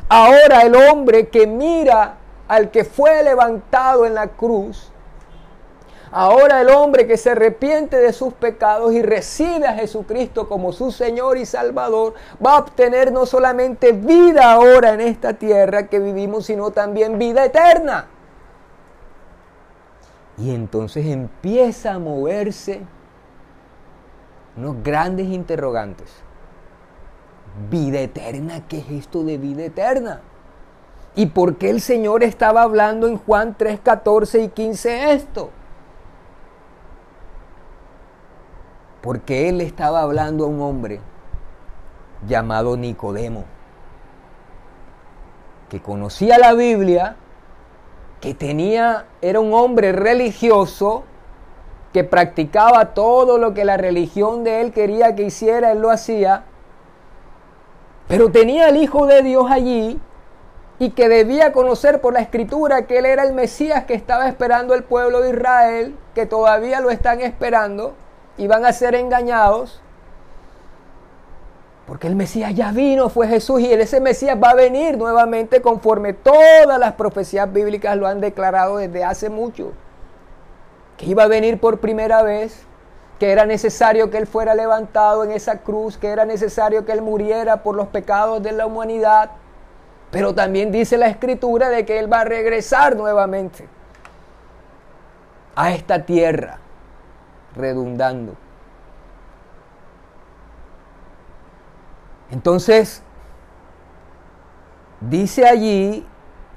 Ahora 0.08 0.62
el 0.62 0.74
hombre 0.74 1.28
que 1.28 1.46
mira 1.46 2.14
al 2.48 2.70
que 2.70 2.86
fue 2.86 3.22
levantado 3.22 4.06
en 4.06 4.14
la 4.14 4.28
cruz, 4.28 4.90
ahora 6.10 6.62
el 6.62 6.70
hombre 6.70 7.06
que 7.06 7.18
se 7.18 7.32
arrepiente 7.32 7.98
de 7.98 8.14
sus 8.14 8.32
pecados 8.32 8.94
y 8.94 9.02
recibe 9.02 9.66
a 9.66 9.74
Jesucristo 9.74 10.48
como 10.48 10.72
su 10.72 10.90
Señor 10.90 11.36
y 11.36 11.44
Salvador, 11.44 12.14
va 12.44 12.52
a 12.52 12.60
obtener 12.60 13.12
no 13.12 13.26
solamente 13.26 13.92
vida 13.92 14.50
ahora 14.50 14.94
en 14.94 15.02
esta 15.02 15.34
tierra 15.34 15.88
que 15.88 15.98
vivimos, 15.98 16.46
sino 16.46 16.70
también 16.70 17.18
vida 17.18 17.44
eterna. 17.44 18.06
Y 20.42 20.52
entonces 20.52 21.06
empieza 21.06 21.94
a 21.94 21.98
moverse 22.00 22.80
unos 24.56 24.82
grandes 24.82 25.28
interrogantes. 25.28 26.10
Vida 27.70 28.00
eterna, 28.00 28.66
¿qué 28.66 28.78
es 28.78 28.90
esto 28.90 29.22
de 29.22 29.38
vida 29.38 29.62
eterna? 29.62 30.20
¿Y 31.14 31.26
por 31.26 31.58
qué 31.58 31.70
el 31.70 31.80
Señor 31.80 32.24
estaba 32.24 32.62
hablando 32.62 33.06
en 33.06 33.18
Juan 33.18 33.54
3, 33.56 33.78
14 33.84 34.42
y 34.42 34.48
15 34.48 35.12
esto? 35.12 35.50
Porque 39.00 39.48
Él 39.48 39.60
estaba 39.60 40.00
hablando 40.02 40.44
a 40.44 40.48
un 40.48 40.60
hombre 40.60 40.98
llamado 42.26 42.76
Nicodemo, 42.76 43.44
que 45.68 45.80
conocía 45.80 46.36
la 46.36 46.52
Biblia, 46.54 47.14
que 48.22 48.34
tenía, 48.34 49.06
era 49.20 49.40
un 49.40 49.52
hombre 49.52 49.92
religioso, 49.92 51.02
que 51.92 52.04
practicaba 52.04 52.94
todo 52.94 53.36
lo 53.36 53.52
que 53.52 53.64
la 53.66 53.76
religión 53.76 54.44
de 54.44 54.62
él 54.62 54.72
quería 54.72 55.14
que 55.14 55.24
hiciera, 55.24 55.72
él 55.72 55.80
lo 55.80 55.90
hacía, 55.90 56.44
pero 58.08 58.30
tenía 58.30 58.68
al 58.68 58.76
Hijo 58.76 59.06
de 59.06 59.22
Dios 59.22 59.50
allí 59.50 60.00
y 60.78 60.90
que 60.90 61.08
debía 61.08 61.52
conocer 61.52 62.00
por 62.00 62.14
la 62.14 62.20
escritura 62.20 62.86
que 62.86 62.98
él 62.98 63.06
era 63.06 63.24
el 63.24 63.32
Mesías 63.32 63.84
que 63.84 63.94
estaba 63.94 64.28
esperando 64.28 64.74
el 64.74 64.84
pueblo 64.84 65.20
de 65.20 65.30
Israel, 65.30 65.98
que 66.14 66.24
todavía 66.24 66.80
lo 66.80 66.90
están 66.90 67.20
esperando 67.20 67.94
y 68.38 68.46
van 68.46 68.64
a 68.64 68.72
ser 68.72 68.94
engañados. 68.94 69.82
Porque 71.86 72.06
el 72.06 72.14
Mesías 72.14 72.54
ya 72.54 72.70
vino, 72.70 73.08
fue 73.08 73.26
Jesús, 73.26 73.60
y 73.60 73.72
ese 73.72 74.00
Mesías 74.00 74.38
va 74.42 74.50
a 74.50 74.54
venir 74.54 74.96
nuevamente 74.96 75.60
conforme 75.60 76.12
todas 76.12 76.78
las 76.78 76.92
profecías 76.92 77.52
bíblicas 77.52 77.96
lo 77.96 78.06
han 78.06 78.20
declarado 78.20 78.76
desde 78.76 79.04
hace 79.04 79.30
mucho. 79.30 79.72
Que 80.96 81.06
iba 81.06 81.24
a 81.24 81.28
venir 81.28 81.58
por 81.58 81.80
primera 81.80 82.22
vez, 82.22 82.64
que 83.18 83.32
era 83.32 83.46
necesario 83.46 84.10
que 84.10 84.18
Él 84.18 84.26
fuera 84.26 84.54
levantado 84.54 85.24
en 85.24 85.32
esa 85.32 85.58
cruz, 85.58 85.98
que 85.98 86.08
era 86.08 86.24
necesario 86.24 86.84
que 86.84 86.92
Él 86.92 87.02
muriera 87.02 87.62
por 87.62 87.74
los 87.74 87.88
pecados 87.88 88.42
de 88.42 88.52
la 88.52 88.66
humanidad. 88.66 89.30
Pero 90.12 90.34
también 90.34 90.70
dice 90.70 90.96
la 90.98 91.08
escritura 91.08 91.68
de 91.68 91.84
que 91.84 91.98
Él 91.98 92.12
va 92.12 92.20
a 92.20 92.24
regresar 92.24 92.96
nuevamente 92.96 93.66
a 95.56 95.72
esta 95.72 96.04
tierra, 96.04 96.58
redundando. 97.56 98.34
Entonces, 102.32 103.02
dice 105.02 105.46
allí 105.46 106.06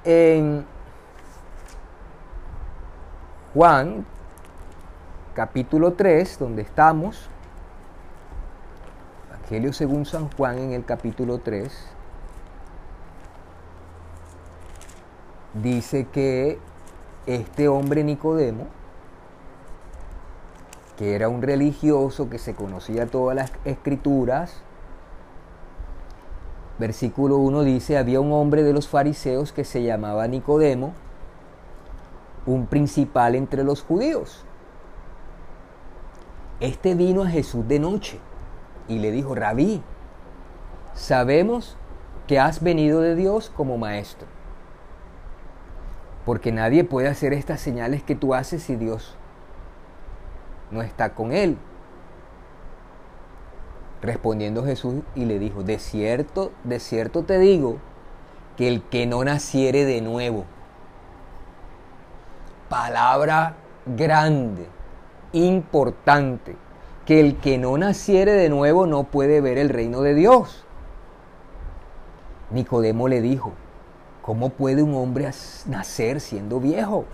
en 0.05 0.65
Juan 3.53 4.05
capítulo 5.33 5.91
3, 5.91 6.39
donde 6.39 6.61
estamos, 6.61 7.29
Evangelio 9.29 9.73
según 9.73 10.05
San 10.05 10.31
Juan 10.31 10.59
en 10.59 10.71
el 10.71 10.85
capítulo 10.85 11.39
3, 11.39 11.69
dice 15.55 16.07
que 16.07 16.57
este 17.25 17.67
hombre 17.67 18.05
Nicodemo, 18.05 18.67
que 20.97 21.15
era 21.15 21.27
un 21.27 21.41
religioso 21.41 22.29
que 22.29 22.39
se 22.39 22.55
conocía 22.55 23.07
todas 23.07 23.35
las 23.35 23.51
escrituras, 23.65 24.61
Versículo 26.77 27.37
1 27.37 27.63
dice, 27.63 27.97
había 27.97 28.19
un 28.19 28.33
hombre 28.33 28.63
de 28.63 28.73
los 28.73 28.87
fariseos 28.87 29.53
que 29.53 29.63
se 29.63 29.83
llamaba 29.83 30.27
Nicodemo, 30.27 30.93
un 32.45 32.67
principal 32.67 33.35
entre 33.35 33.63
los 33.63 33.81
judíos. 33.81 34.43
Este 36.59 36.95
vino 36.95 37.23
a 37.23 37.27
Jesús 37.27 37.67
de 37.67 37.79
noche 37.79 38.19
y 38.87 38.99
le 38.99 39.11
dijo, 39.11 39.35
rabí, 39.35 39.81
sabemos 40.93 41.77
que 42.27 42.39
has 42.39 42.61
venido 42.61 43.01
de 43.01 43.15
Dios 43.15 43.51
como 43.55 43.77
maestro, 43.77 44.27
porque 46.25 46.51
nadie 46.51 46.83
puede 46.83 47.07
hacer 47.07 47.33
estas 47.33 47.61
señales 47.61 48.03
que 48.03 48.15
tú 48.15 48.33
haces 48.33 48.63
si 48.63 48.75
Dios 48.75 49.15
no 50.71 50.81
está 50.81 51.13
con 51.13 51.31
él. 51.31 51.57
Respondiendo 54.05 54.63
Jesús 54.63 55.01
y 55.15 55.25
le 55.25 55.39
dijo, 55.39 55.63
de 55.63 55.79
cierto, 55.79 56.51
de 56.63 56.79
cierto 56.79 57.23
te 57.23 57.39
digo, 57.39 57.79
que 58.55 58.67
el 58.67 58.83
que 58.83 59.07
no 59.07 59.23
naciere 59.23 59.83
de 59.83 59.99
nuevo, 60.01 60.45
palabra 62.69 63.55
grande, 63.87 64.67
importante, 65.33 66.55
que 67.07 67.19
el 67.19 67.37
que 67.37 67.57
no 67.57 67.79
naciere 67.79 68.33
de 68.33 68.49
nuevo 68.49 68.85
no 68.85 69.05
puede 69.05 69.41
ver 69.41 69.57
el 69.57 69.69
reino 69.69 70.01
de 70.01 70.13
Dios. 70.13 70.63
Nicodemo 72.51 73.07
le 73.07 73.21
dijo, 73.21 73.53
¿cómo 74.21 74.49
puede 74.49 74.83
un 74.83 74.93
hombre 74.93 75.31
nacer 75.65 76.21
siendo 76.21 76.59
viejo? 76.59 77.05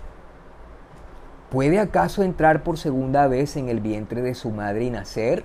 ¿Puede 1.50 1.80
acaso 1.80 2.22
entrar 2.22 2.62
por 2.62 2.76
segunda 2.76 3.28
vez 3.28 3.56
en 3.56 3.70
el 3.70 3.80
vientre 3.80 4.20
de 4.20 4.34
su 4.34 4.50
madre 4.50 4.84
y 4.84 4.90
nacer? 4.90 5.42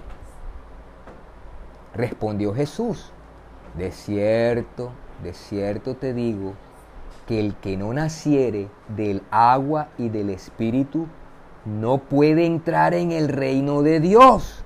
Respondió 1.98 2.54
Jesús, 2.54 3.12
de 3.76 3.92
cierto, 3.92 4.92
de 5.24 5.34
cierto 5.34 5.96
te 5.96 6.14
digo, 6.14 6.54
que 7.28 7.40
el 7.40 7.56
que 7.56 7.76
no 7.76 7.92
naciere 7.92 8.70
del 8.88 9.24
agua 9.32 9.90
y 9.98 10.10
del 10.10 10.30
espíritu 10.30 11.08
no 11.66 11.98
puede 11.98 12.46
entrar 12.46 12.94
en 12.94 13.12
el 13.12 13.28
reino 13.28 13.82
de 13.82 14.00
Dios. 14.00 14.64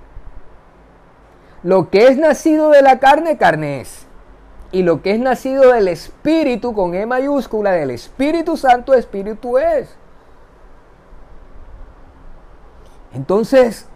Lo 1.63 1.89
que 1.89 2.07
es 2.07 2.17
nacido 2.17 2.69
de 2.69 2.81
la 2.81 2.99
carne, 2.99 3.37
carne 3.37 3.81
es. 3.81 4.05
Y 4.71 4.83
lo 4.83 5.01
que 5.01 5.11
es 5.11 5.19
nacido 5.19 5.71
del 5.71 5.89
Espíritu, 5.89 6.73
con 6.73 6.95
E 6.95 7.05
mayúscula, 7.05 7.71
del 7.71 7.91
Espíritu 7.91 8.55
Santo, 8.55 8.93
Espíritu 8.93 9.57
es. 9.57 9.95
Entonces, 13.13 13.87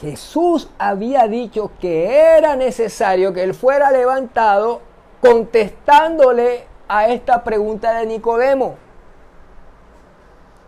Jesús 0.00 0.68
había 0.78 1.28
dicho 1.28 1.70
que 1.80 2.36
era 2.36 2.56
necesario 2.56 3.32
que 3.32 3.42
él 3.42 3.54
fuera 3.54 3.90
levantado 3.90 4.80
contestándole 5.20 6.66
a 6.88 7.08
esta 7.08 7.44
pregunta 7.44 7.94
de 7.94 8.06
Nicodemo. 8.06 8.76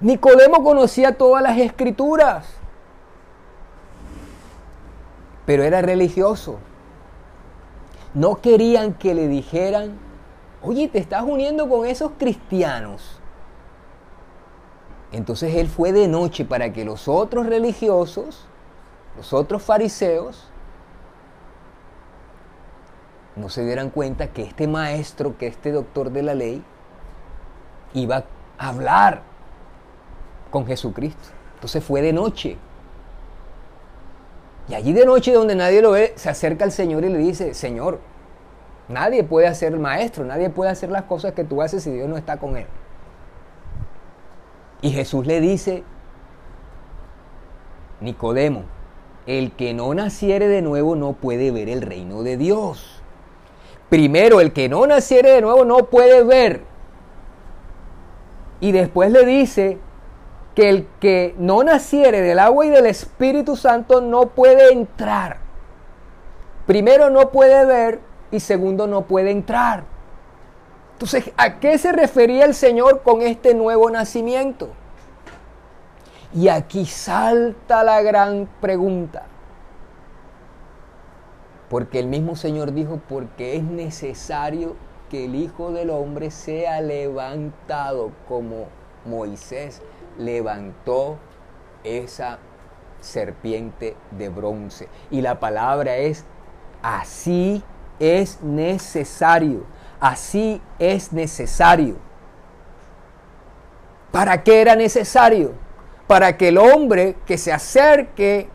Nicodemo 0.00 0.62
conocía 0.62 1.16
todas 1.16 1.42
las 1.42 1.58
escrituras, 1.58 2.46
pero 5.44 5.62
era 5.62 5.82
religioso. 5.82 6.58
No 8.14 8.40
querían 8.40 8.94
que 8.94 9.14
le 9.14 9.28
dijeran, 9.28 9.98
oye, 10.62 10.88
te 10.88 10.98
estás 10.98 11.22
uniendo 11.22 11.68
con 11.68 11.86
esos 11.86 12.12
cristianos. 12.18 13.20
Entonces 15.12 15.54
él 15.54 15.68
fue 15.68 15.92
de 15.92 16.08
noche 16.08 16.44
para 16.44 16.72
que 16.72 16.84
los 16.84 17.08
otros 17.08 17.46
religiosos, 17.46 18.46
los 19.16 19.32
otros 19.32 19.62
fariseos, 19.62 20.50
no 23.36 23.48
se 23.48 23.64
dieran 23.64 23.90
cuenta 23.90 24.28
que 24.28 24.42
este 24.42 24.66
maestro, 24.66 25.36
que 25.36 25.46
este 25.46 25.72
doctor 25.72 26.10
de 26.10 26.22
la 26.22 26.34
ley, 26.34 26.62
iba 27.92 28.24
a 28.58 28.68
hablar 28.68 29.22
con 30.50 30.66
Jesucristo. 30.66 31.28
Entonces 31.54 31.84
fue 31.84 32.02
de 32.02 32.12
noche. 32.12 32.56
Y 34.68 34.74
allí 34.74 34.92
de 34.92 35.06
noche 35.06 35.32
donde 35.32 35.54
nadie 35.54 35.82
lo 35.82 35.92
ve, 35.92 36.12
se 36.16 36.28
acerca 36.28 36.64
al 36.64 36.72
Señor 36.72 37.04
y 37.04 37.08
le 37.08 37.18
dice, 37.18 37.54
Señor, 37.54 38.00
nadie 38.88 39.22
puede 39.22 39.46
hacer 39.46 39.78
maestro, 39.78 40.24
nadie 40.24 40.50
puede 40.50 40.70
hacer 40.70 40.90
las 40.90 41.04
cosas 41.04 41.32
que 41.34 41.44
tú 41.44 41.62
haces 41.62 41.82
si 41.82 41.90
Dios 41.90 42.08
no 42.08 42.16
está 42.16 42.38
con 42.38 42.56
él. 42.56 42.66
Y 44.82 44.90
Jesús 44.90 45.26
le 45.26 45.40
dice, 45.40 45.84
Nicodemo, 48.00 48.64
el 49.26 49.52
que 49.52 49.74
no 49.74 49.92
naciere 49.94 50.48
de 50.48 50.62
nuevo 50.62 50.96
no 50.96 51.14
puede 51.14 51.50
ver 51.50 51.68
el 51.68 51.82
reino 51.82 52.22
de 52.22 52.36
Dios. 52.36 53.02
Primero, 53.88 54.40
el 54.40 54.52
que 54.52 54.68
no 54.68 54.86
naciere 54.86 55.30
de 55.30 55.40
nuevo 55.40 55.64
no 55.64 55.86
puede 55.86 56.22
ver. 56.22 56.62
Y 58.60 58.72
después 58.72 59.10
le 59.10 59.24
dice 59.24 59.78
que 60.54 60.70
el 60.70 60.86
que 61.00 61.34
no 61.38 61.62
naciere 61.62 62.22
del 62.22 62.38
agua 62.38 62.66
y 62.66 62.70
del 62.70 62.86
Espíritu 62.86 63.56
Santo 63.56 64.00
no 64.00 64.28
puede 64.30 64.72
entrar. 64.72 65.38
Primero 66.66 67.10
no 67.10 67.30
puede 67.30 67.64
ver 67.66 68.00
y 68.30 68.40
segundo 68.40 68.86
no 68.86 69.02
puede 69.02 69.30
entrar. 69.30 69.84
Entonces, 70.92 71.30
¿a 71.36 71.60
qué 71.60 71.76
se 71.78 71.92
refería 71.92 72.44
el 72.44 72.54
Señor 72.54 73.02
con 73.02 73.20
este 73.20 73.54
nuevo 73.54 73.90
nacimiento? 73.90 74.70
Y 76.36 76.50
aquí 76.50 76.84
salta 76.84 77.82
la 77.82 78.02
gran 78.02 78.46
pregunta. 78.60 79.22
Porque 81.70 81.98
el 81.98 82.08
mismo 82.08 82.36
Señor 82.36 82.74
dijo, 82.74 83.00
porque 83.08 83.56
es 83.56 83.62
necesario 83.62 84.76
que 85.10 85.24
el 85.24 85.34
Hijo 85.34 85.72
del 85.72 85.88
Hombre 85.88 86.30
sea 86.30 86.82
levantado 86.82 88.12
como 88.28 88.66
Moisés 89.06 89.80
levantó 90.18 91.16
esa 91.84 92.38
serpiente 93.00 93.96
de 94.10 94.28
bronce. 94.28 94.90
Y 95.10 95.22
la 95.22 95.40
palabra 95.40 95.96
es, 95.96 96.26
así 96.82 97.64
es 97.98 98.42
necesario. 98.42 99.64
Así 100.00 100.60
es 100.78 101.14
necesario. 101.14 101.96
¿Para 104.12 104.42
qué 104.42 104.60
era 104.60 104.76
necesario? 104.76 105.65
Para 106.06 106.36
que 106.36 106.48
el 106.48 106.58
hombre 106.58 107.16
que 107.26 107.36
se 107.36 107.52
acerque 107.52 108.48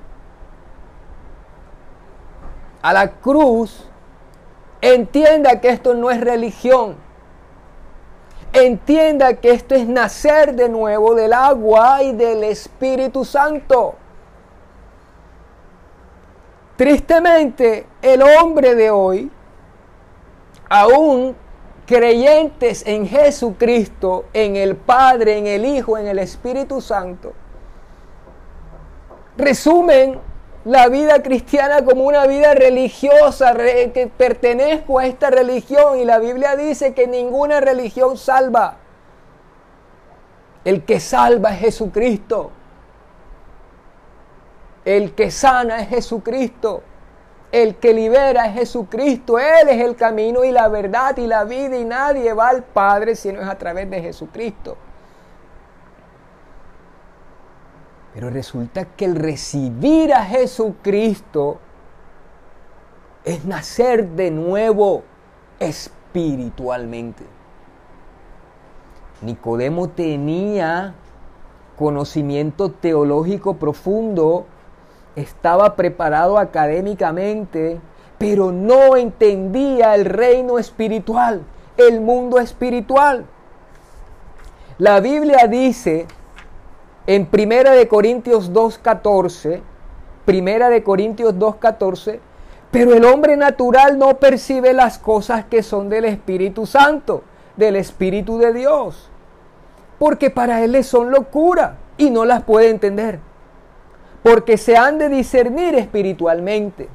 a 2.81 2.93
la 2.93 3.11
cruz 3.11 3.89
entienda 4.81 5.59
que 5.59 5.69
esto 5.69 5.93
no 5.93 6.09
es 6.09 6.21
religión. 6.21 6.95
Entienda 8.53 9.35
que 9.35 9.51
esto 9.51 9.75
es 9.75 9.87
nacer 9.87 10.55
de 10.55 10.67
nuevo 10.67 11.15
del 11.15 11.33
agua 11.33 12.03
y 12.03 12.11
del 12.13 12.43
Espíritu 12.43 13.23
Santo. 13.23 13.95
Tristemente, 16.75 17.85
el 18.01 18.21
hombre 18.21 18.75
de 18.75 18.89
hoy 18.89 19.31
aún 20.67 21.35
creyentes 21.85 22.87
en 22.87 23.05
Jesucristo, 23.05 24.25
en 24.33 24.55
el 24.55 24.77
Padre, 24.77 25.37
en 25.37 25.47
el 25.47 25.65
Hijo, 25.65 25.97
en 25.97 26.07
el 26.07 26.17
Espíritu 26.19 26.79
Santo, 26.79 27.33
resumen 29.41 30.19
la 30.63 30.89
vida 30.89 31.23
cristiana 31.23 31.83
como 31.83 32.03
una 32.03 32.27
vida 32.27 32.53
religiosa, 32.53 33.55
que 33.55 34.11
pertenezco 34.15 34.99
a 34.99 35.07
esta 35.07 35.29
religión 35.31 35.99
y 35.99 36.05
la 36.05 36.19
Biblia 36.19 36.55
dice 36.55 36.93
que 36.93 37.07
ninguna 37.07 37.59
religión 37.59 38.17
salva. 38.17 38.77
El 40.63 40.83
que 40.83 40.99
salva 40.99 41.53
es 41.53 41.59
Jesucristo. 41.59 42.51
El 44.85 45.13
que 45.15 45.31
sana 45.31 45.81
es 45.81 45.89
Jesucristo. 45.89 46.83
El 47.51 47.75
que 47.75 47.93
libera 47.93 48.45
es 48.45 48.53
Jesucristo. 48.53 49.39
Él 49.39 49.69
es 49.69 49.81
el 49.81 49.95
camino 49.95 50.43
y 50.43 50.51
la 50.51 50.67
verdad 50.67 51.17
y 51.17 51.25
la 51.25 51.43
vida 51.43 51.75
y 51.75 51.85
nadie 51.85 52.33
va 52.33 52.49
al 52.49 52.63
Padre 52.63 53.15
si 53.15 53.33
no 53.33 53.41
es 53.41 53.47
a 53.47 53.57
través 53.57 53.89
de 53.89 53.99
Jesucristo. 54.01 54.77
Pero 58.13 58.29
resulta 58.29 58.85
que 58.85 59.05
el 59.05 59.15
recibir 59.15 60.13
a 60.13 60.25
Jesucristo 60.25 61.59
es 63.23 63.45
nacer 63.45 64.09
de 64.09 64.31
nuevo 64.31 65.03
espiritualmente. 65.59 67.23
Nicodemo 69.21 69.89
tenía 69.89 70.95
conocimiento 71.77 72.71
teológico 72.71 73.55
profundo 73.55 74.45
estaba 75.15 75.75
preparado 75.75 76.37
académicamente, 76.37 77.79
pero 78.17 78.51
no 78.51 78.95
entendía 78.95 79.95
el 79.95 80.05
reino 80.05 80.59
espiritual, 80.59 81.43
el 81.77 82.01
mundo 82.01 82.39
espiritual. 82.39 83.25
La 84.77 84.99
Biblia 84.99 85.47
dice 85.47 86.07
en 87.07 87.25
Primera 87.25 87.71
de 87.71 87.87
Corintios 87.87 88.51
2:14, 88.53 89.61
Primera 90.25 90.69
de 90.69 90.83
Corintios 90.83 91.33
2:14, 91.35 92.19
pero 92.71 92.93
el 92.93 93.05
hombre 93.05 93.37
natural 93.37 93.97
no 93.97 94.17
percibe 94.17 94.73
las 94.73 94.97
cosas 94.97 95.45
que 95.45 95.63
son 95.63 95.89
del 95.89 96.05
Espíritu 96.05 96.65
Santo, 96.65 97.23
del 97.57 97.75
Espíritu 97.75 98.37
de 98.37 98.53
Dios, 98.53 99.09
porque 99.99 100.29
para 100.29 100.63
él 100.63 100.83
son 100.83 101.11
locura 101.11 101.77
y 101.97 102.09
no 102.09 102.25
las 102.25 102.43
puede 102.43 102.69
entender 102.69 103.19
porque 104.23 104.57
se 104.57 104.77
han 104.77 104.97
de 104.97 105.09
discernir 105.09 105.75
espiritualmente. 105.75 106.89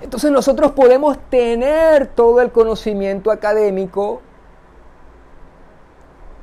Entonces 0.00 0.30
nosotros 0.30 0.72
podemos 0.72 1.18
tener 1.30 2.08
todo 2.08 2.40
el 2.40 2.50
conocimiento 2.50 3.30
académico 3.30 4.20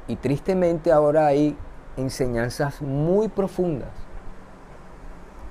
y 0.08 0.16
tristemente 0.16 0.92
ahora 0.92 1.28
hay 1.28 1.56
enseñanzas 1.98 2.82
muy 2.82 3.28
profundas 3.28 3.90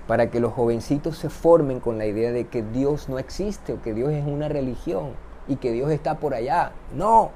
para 0.07 0.31
que 0.31 0.41
los 0.41 0.53
jovencitos 0.53 1.19
se 1.19 1.31
formen 1.31 1.81
con 1.81 1.99
la 1.99 2.07
idea 2.07 2.33
de 2.33 2.47
que 2.47 2.63
Dios 2.63 3.09
no 3.09 3.19
existe 3.19 3.73
o 3.73 3.83
que 3.83 3.95
Dios 3.95 4.11
es 4.13 4.27
una 4.27 4.49
religión 4.49 5.11
y 5.47 5.57
que 5.57 5.73
Dios 5.73 5.91
está 5.91 6.19
por 6.19 6.35
allá. 6.35 6.73
No, 6.95 7.31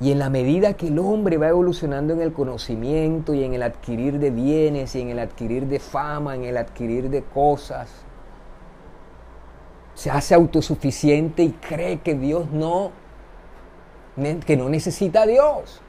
y 0.00 0.10
en 0.10 0.18
la 0.18 0.28
medida 0.28 0.74
que 0.74 0.88
el 0.88 0.98
hombre 0.98 1.38
va 1.38 1.48
evolucionando 1.48 2.12
en 2.12 2.20
el 2.20 2.32
conocimiento 2.32 3.32
y 3.32 3.44
en 3.44 3.54
el 3.54 3.62
adquirir 3.62 4.18
de 4.18 4.30
bienes 4.30 4.94
y 4.96 5.00
en 5.00 5.10
el 5.10 5.18
adquirir 5.18 5.66
de 5.66 5.78
fama, 5.78 6.34
en 6.34 6.44
el 6.44 6.56
adquirir 6.56 7.10
de 7.10 7.22
cosas, 7.22 7.88
se 9.94 10.10
hace 10.10 10.34
autosuficiente 10.34 11.44
y 11.44 11.52
cree 11.52 12.00
que 12.00 12.14
Dios 12.14 12.50
no, 12.50 12.90
que 14.44 14.56
no 14.56 14.68
necesita 14.68 15.22
a 15.22 15.26
Dios. 15.26 15.80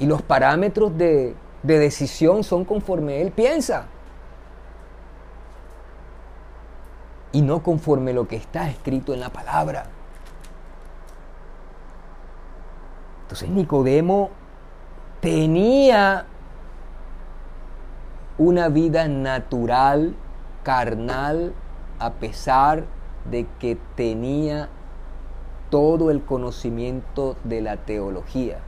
Y 0.00 0.06
los 0.06 0.22
parámetros 0.22 0.98
de, 0.98 1.36
de 1.62 1.78
decisión 1.78 2.42
son 2.42 2.64
conforme 2.64 3.22
Él 3.22 3.30
piensa. 3.30 3.86
Y 7.32 7.42
no 7.42 7.62
conforme 7.62 8.12
lo 8.12 8.26
que 8.26 8.34
está 8.34 8.68
escrito 8.68 9.14
en 9.14 9.20
la 9.20 9.30
palabra. 9.30 9.84
Entonces 13.22 13.48
Nicodemo 13.50 14.30
tenía 15.20 16.26
una 18.38 18.68
vida 18.68 19.06
natural, 19.06 20.16
carnal, 20.64 21.52
a 22.00 22.10
pesar 22.14 22.86
de 23.30 23.46
que 23.60 23.78
tenía 23.94 24.70
todo 25.68 26.10
el 26.10 26.24
conocimiento 26.24 27.36
de 27.44 27.60
la 27.60 27.76
teología. 27.76 28.58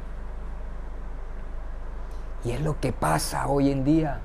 Y 2.44 2.50
es 2.50 2.60
lo 2.60 2.80
que 2.80 2.92
pasa 2.92 3.46
hoy 3.46 3.70
en 3.70 3.84
día. 3.84 4.20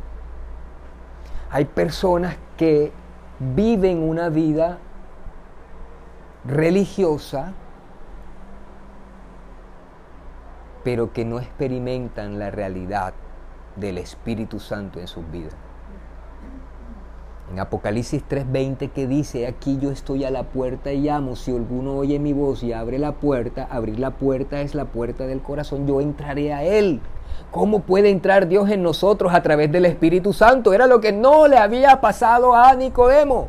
Hay 1.49 1.65
personas 1.65 2.36
que 2.57 2.91
viven 3.39 4.01
una 4.01 4.30
vida 4.30 4.80
religiosa, 6.43 7.53
pero 10.84 11.13
que 11.13 11.26
no 11.26 11.39
experimentan 11.39 12.39
la 12.39 12.49
realidad 12.49 13.13
del 13.76 13.97
Espíritu 13.97 14.59
Santo 14.59 14.99
en 14.99 15.07
sus 15.07 15.30
vidas. 15.32 15.55
En 17.51 17.59
Apocalipsis 17.59 18.24
3:20 18.28 18.89
que 18.91 19.07
dice, 19.07 19.47
aquí 19.47 19.78
yo 19.80 19.91
estoy 19.91 20.26
a 20.26 20.32
la 20.32 20.43
puerta 20.43 20.91
y 20.91 21.01
llamo, 21.01 21.36
si 21.36 21.55
alguno 21.55 21.95
oye 21.95 22.20
mi 22.20 22.34
voz 22.34 22.61
y 22.63 22.74
abre 22.74 22.99
la 22.99 23.13
puerta, 23.13 23.68
abrir 23.70 23.99
la 23.99 24.11
puerta 24.11 24.59
es 24.61 24.76
la 24.76 24.86
puerta 24.86 25.26
del 25.28 25.41
corazón, 25.41 25.88
yo 25.88 26.01
entraré 26.01 26.53
a 26.53 26.63
él. 26.63 26.99
¿Cómo 27.52 27.80
puede 27.80 28.10
entrar 28.10 28.48
Dios 28.48 28.70
en 28.70 28.84
nosotros 28.84 29.34
a 29.34 29.41
través 29.41 29.72
del 29.72 29.86
Espíritu 29.86 30.34
Santo? 30.34 30.74
Era 30.74 30.86
lo 30.86 31.00
que 31.00 31.14
no 31.14 31.48
le 31.48 31.58
había 31.58 32.02
pasado 32.02 32.54
a 32.54 32.74
Nicodemo. 32.76 33.48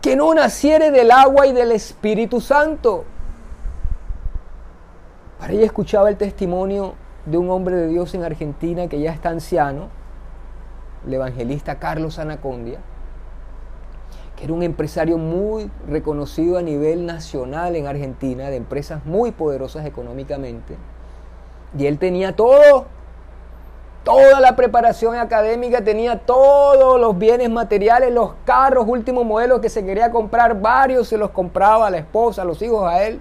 Que 0.00 0.16
no 0.16 0.34
naciere 0.34 0.90
del 0.90 1.10
agua 1.10 1.46
y 1.46 1.52
del 1.52 1.72
Espíritu 1.72 2.40
Santo. 2.40 3.04
Para 5.38 5.52
ella 5.52 5.66
escuchaba 5.66 6.08
el 6.08 6.16
testimonio 6.16 6.94
de 7.24 7.38
un 7.38 7.48
hombre 7.50 7.76
de 7.76 7.88
Dios 7.88 8.12
en 8.14 8.24
Argentina 8.24 8.88
que 8.88 9.00
ya 9.00 9.12
está 9.12 9.28
anciano, 9.28 9.88
el 11.06 11.14
evangelista 11.14 11.78
Carlos 11.78 12.18
Anacondia, 12.18 12.80
que 14.36 14.44
era 14.44 14.52
un 14.52 14.62
empresario 14.62 15.16
muy 15.16 15.70
reconocido 15.86 16.58
a 16.58 16.62
nivel 16.62 17.06
nacional 17.06 17.76
en 17.76 17.86
Argentina, 17.86 18.50
de 18.50 18.56
empresas 18.56 19.04
muy 19.04 19.30
poderosas 19.30 19.86
económicamente. 19.86 20.76
Y 21.76 21.86
él 21.86 21.98
tenía 21.98 22.34
todo, 22.34 22.86
toda 24.04 24.40
la 24.40 24.56
preparación 24.56 25.16
académica, 25.16 25.82
tenía 25.82 26.20
todos 26.20 27.00
los 27.00 27.18
bienes 27.18 27.50
materiales, 27.50 28.12
los 28.12 28.32
carros, 28.44 28.84
últimos 28.86 29.24
modelos 29.24 29.60
que 29.60 29.68
se 29.68 29.84
quería 29.84 30.10
comprar, 30.10 30.60
varios 30.60 31.08
se 31.08 31.18
los 31.18 31.30
compraba 31.30 31.88
a 31.88 31.90
la 31.90 31.98
esposa, 31.98 32.42
a 32.42 32.44
los 32.44 32.62
hijos, 32.62 32.90
a 32.90 33.02
él. 33.02 33.20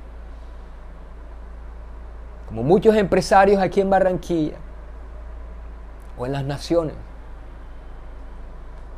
Como 2.47 2.63
muchos 2.63 2.95
empresarios 2.95 3.61
aquí 3.61 3.81
en 3.81 3.89
Barranquilla 3.89 4.55
o 6.17 6.25
en 6.25 6.31
las 6.31 6.45
naciones. 6.45 6.95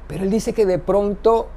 Pero 0.07 0.23
él 0.23 0.29
dice 0.29 0.53
que 0.53 0.65
de 0.65 0.77
pronto 0.77 1.47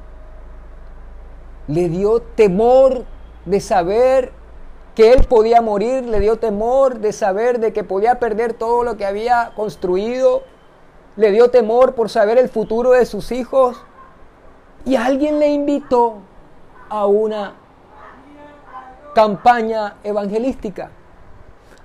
le 1.69 1.89
dio 1.89 2.21
temor 2.21 3.05
de 3.45 3.61
saber 3.61 4.33
que 4.95 5.13
él 5.13 5.25
podía 5.25 5.63
morir, 5.63 6.05
le 6.05 6.21
dio 6.21 6.39
temor 6.39 6.99
de 6.99 7.13
saber 7.13 7.61
de 7.61 7.73
que 7.73 7.83
podía 7.83 8.19
perder 8.19 8.53
todo 8.53 8.85
lo 8.85 8.97
que 8.97 9.07
había 9.07 9.53
construido, 9.57 10.43
le 11.17 11.31
dio 11.31 11.51
temor 11.51 11.95
por 11.95 12.11
saber 12.11 12.39
el 12.39 12.49
futuro 12.49 12.93
de 12.93 13.07
sus 13.07 13.33
hijos 13.33 13.83
y 14.85 14.97
alguien 14.97 15.39
le 15.39 15.49
invitó 15.49 16.19
a 16.91 17.07
una 17.07 17.55
campaña 19.15 19.97
evangelística, 20.05 20.91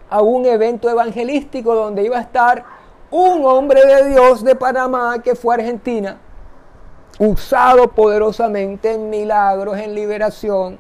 a 0.10 0.22
un 0.22 0.46
evento 0.46 0.90
evangelístico 0.90 1.76
donde 1.76 2.04
iba 2.04 2.18
a 2.18 2.22
estar 2.22 2.66
un 3.10 3.46
hombre 3.46 3.86
de 3.86 4.10
Dios 4.10 4.44
de 4.44 4.56
Panamá 4.56 5.22
que 5.24 5.36
fue 5.36 5.56
a 5.56 5.58
Argentina 5.60 6.18
usado 7.20 7.88
poderosamente 7.88 8.94
en 8.94 9.10
milagros, 9.10 9.78
en 9.78 9.96
liberación, 9.96 10.78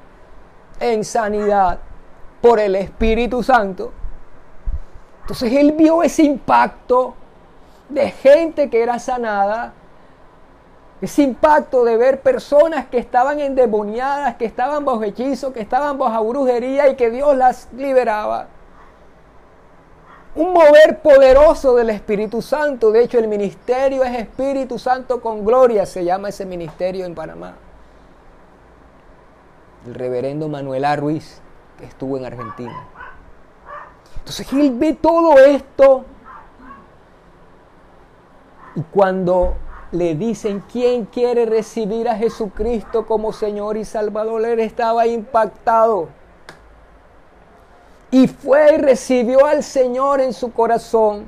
en 0.79 1.03
sanidad 1.03 1.79
por 2.47 2.61
el 2.61 2.75
Espíritu 2.75 3.43
Santo. 3.43 3.91
Entonces 5.21 5.51
él 5.51 5.73
vio 5.73 6.01
ese 6.01 6.23
impacto 6.23 7.13
de 7.89 8.09
gente 8.11 8.69
que 8.69 8.81
era 8.81 8.99
sanada, 8.99 9.73
ese 11.01 11.23
impacto 11.23 11.83
de 11.83 11.97
ver 11.97 12.21
personas 12.21 12.85
que 12.85 12.99
estaban 12.99 13.41
endemoniadas, 13.41 14.35
que 14.35 14.45
estaban 14.45 14.85
bajo 14.85 15.03
hechizo, 15.03 15.51
que 15.51 15.59
estaban 15.59 15.97
bajo 15.97 16.23
brujería 16.23 16.87
y 16.87 16.95
que 16.95 17.11
Dios 17.11 17.35
las 17.35 17.67
liberaba 17.73 18.47
un 20.33 20.53
mover 20.53 20.99
poderoso 20.99 21.75
del 21.75 21.89
Espíritu 21.89 22.41
Santo. 22.41 22.91
De 22.91 23.03
hecho, 23.03 23.19
el 23.19 23.27
ministerio 23.27 24.03
es 24.05 24.17
Espíritu 24.19 24.79
Santo 24.79 25.19
con 25.19 25.43
gloria, 25.43 25.85
se 25.85 26.05
llama 26.05 26.29
ese 26.29 26.45
ministerio 26.45 27.05
en 27.05 27.13
Panamá. 27.13 27.55
El 29.85 29.95
reverendo 29.95 30.47
Manuel 30.47 30.85
A. 30.85 30.95
Ruiz, 30.95 31.41
que 31.77 31.85
estuvo 31.85 32.17
en 32.17 32.25
Argentina. 32.25 32.87
Entonces 34.17 34.51
él 34.53 34.73
ve 34.75 34.93
todo 34.93 35.37
esto 35.39 36.05
y 38.75 38.81
cuando 38.91 39.55
le 39.91 40.15
dicen 40.15 40.63
quién 40.71 41.05
quiere 41.05 41.45
recibir 41.45 42.09
a 42.09 42.15
Jesucristo 42.15 43.05
como 43.05 43.31
Señor 43.31 43.77
y 43.77 43.85
Salvador, 43.85 44.45
él 44.45 44.59
estaba 44.59 45.07
impactado. 45.07 46.09
Y 48.11 48.27
fue 48.27 48.75
y 48.75 48.77
recibió 48.77 49.45
al 49.45 49.63
Señor 49.63 50.21
en 50.21 50.33
su 50.33 50.51
corazón. 50.51 51.25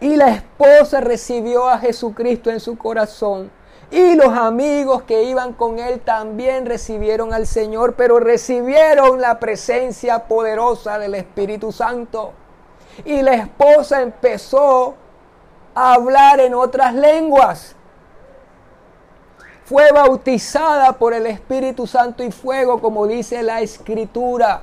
Y 0.00 0.16
la 0.16 0.28
esposa 0.28 1.00
recibió 1.00 1.68
a 1.68 1.78
Jesucristo 1.78 2.50
en 2.50 2.60
su 2.60 2.76
corazón. 2.76 3.50
Y 3.90 4.16
los 4.16 4.36
amigos 4.36 5.02
que 5.02 5.22
iban 5.24 5.52
con 5.52 5.78
él 5.78 6.00
también 6.00 6.66
recibieron 6.66 7.32
al 7.32 7.46
Señor, 7.46 7.94
pero 7.94 8.18
recibieron 8.18 9.20
la 9.20 9.38
presencia 9.38 10.26
poderosa 10.26 10.98
del 10.98 11.14
Espíritu 11.14 11.70
Santo. 11.70 12.32
Y 13.04 13.22
la 13.22 13.34
esposa 13.34 14.02
empezó 14.02 14.94
a 15.74 15.94
hablar 15.94 16.40
en 16.40 16.54
otras 16.54 16.94
lenguas. 16.94 17.76
Fue 19.64 19.90
bautizada 19.92 20.92
por 20.92 21.12
el 21.12 21.26
Espíritu 21.26 21.86
Santo 21.86 22.24
y 22.24 22.32
fuego, 22.32 22.80
como 22.80 23.06
dice 23.06 23.42
la 23.42 23.60
Escritura. 23.60 24.62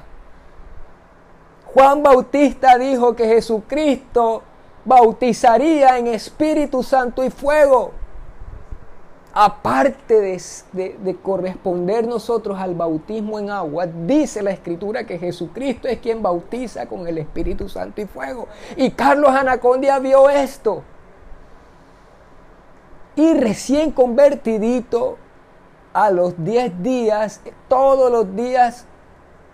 Juan 1.66 2.04
Bautista 2.04 2.78
dijo 2.78 3.16
que 3.16 3.28
Jesucristo 3.28 4.44
bautizaría 4.86 5.98
en 5.98 6.08
Espíritu 6.08 6.84
Santo 6.84 7.24
y 7.24 7.30
fuego. 7.30 8.03
Aparte 9.36 10.22
de, 10.22 11.18
corresponder 11.24 12.06
nosotros 12.08 12.60
al 12.60 12.76
bautismo 12.76 13.40
en 13.40 13.50
agua, 13.50 13.88
dice 13.88 14.44
la 14.44 14.52
Escritura 14.52 15.06
que 15.06 15.18
Jesucristo 15.18 15.88
es 15.88 16.00
quien 16.00 16.22
bautiza 16.22 16.86
con 16.86 17.08
el 17.08 17.18
Espíritu 17.18 17.68
Santo 17.68 18.00
y 18.02 18.06
fuego. 18.06 18.48
Y 18.78 18.92
Carlos 18.92 19.32
Anacondia 19.32 19.98
vio 19.98 20.30
esto. 20.30 20.84
Y 23.16 23.34
recién 23.34 23.92
convertidito, 23.92 25.18
a 25.94 26.10
los 26.10 26.44
10 26.44 26.82
días, 26.82 27.42
todos 27.68 28.12
los 28.12 28.36
días 28.36 28.86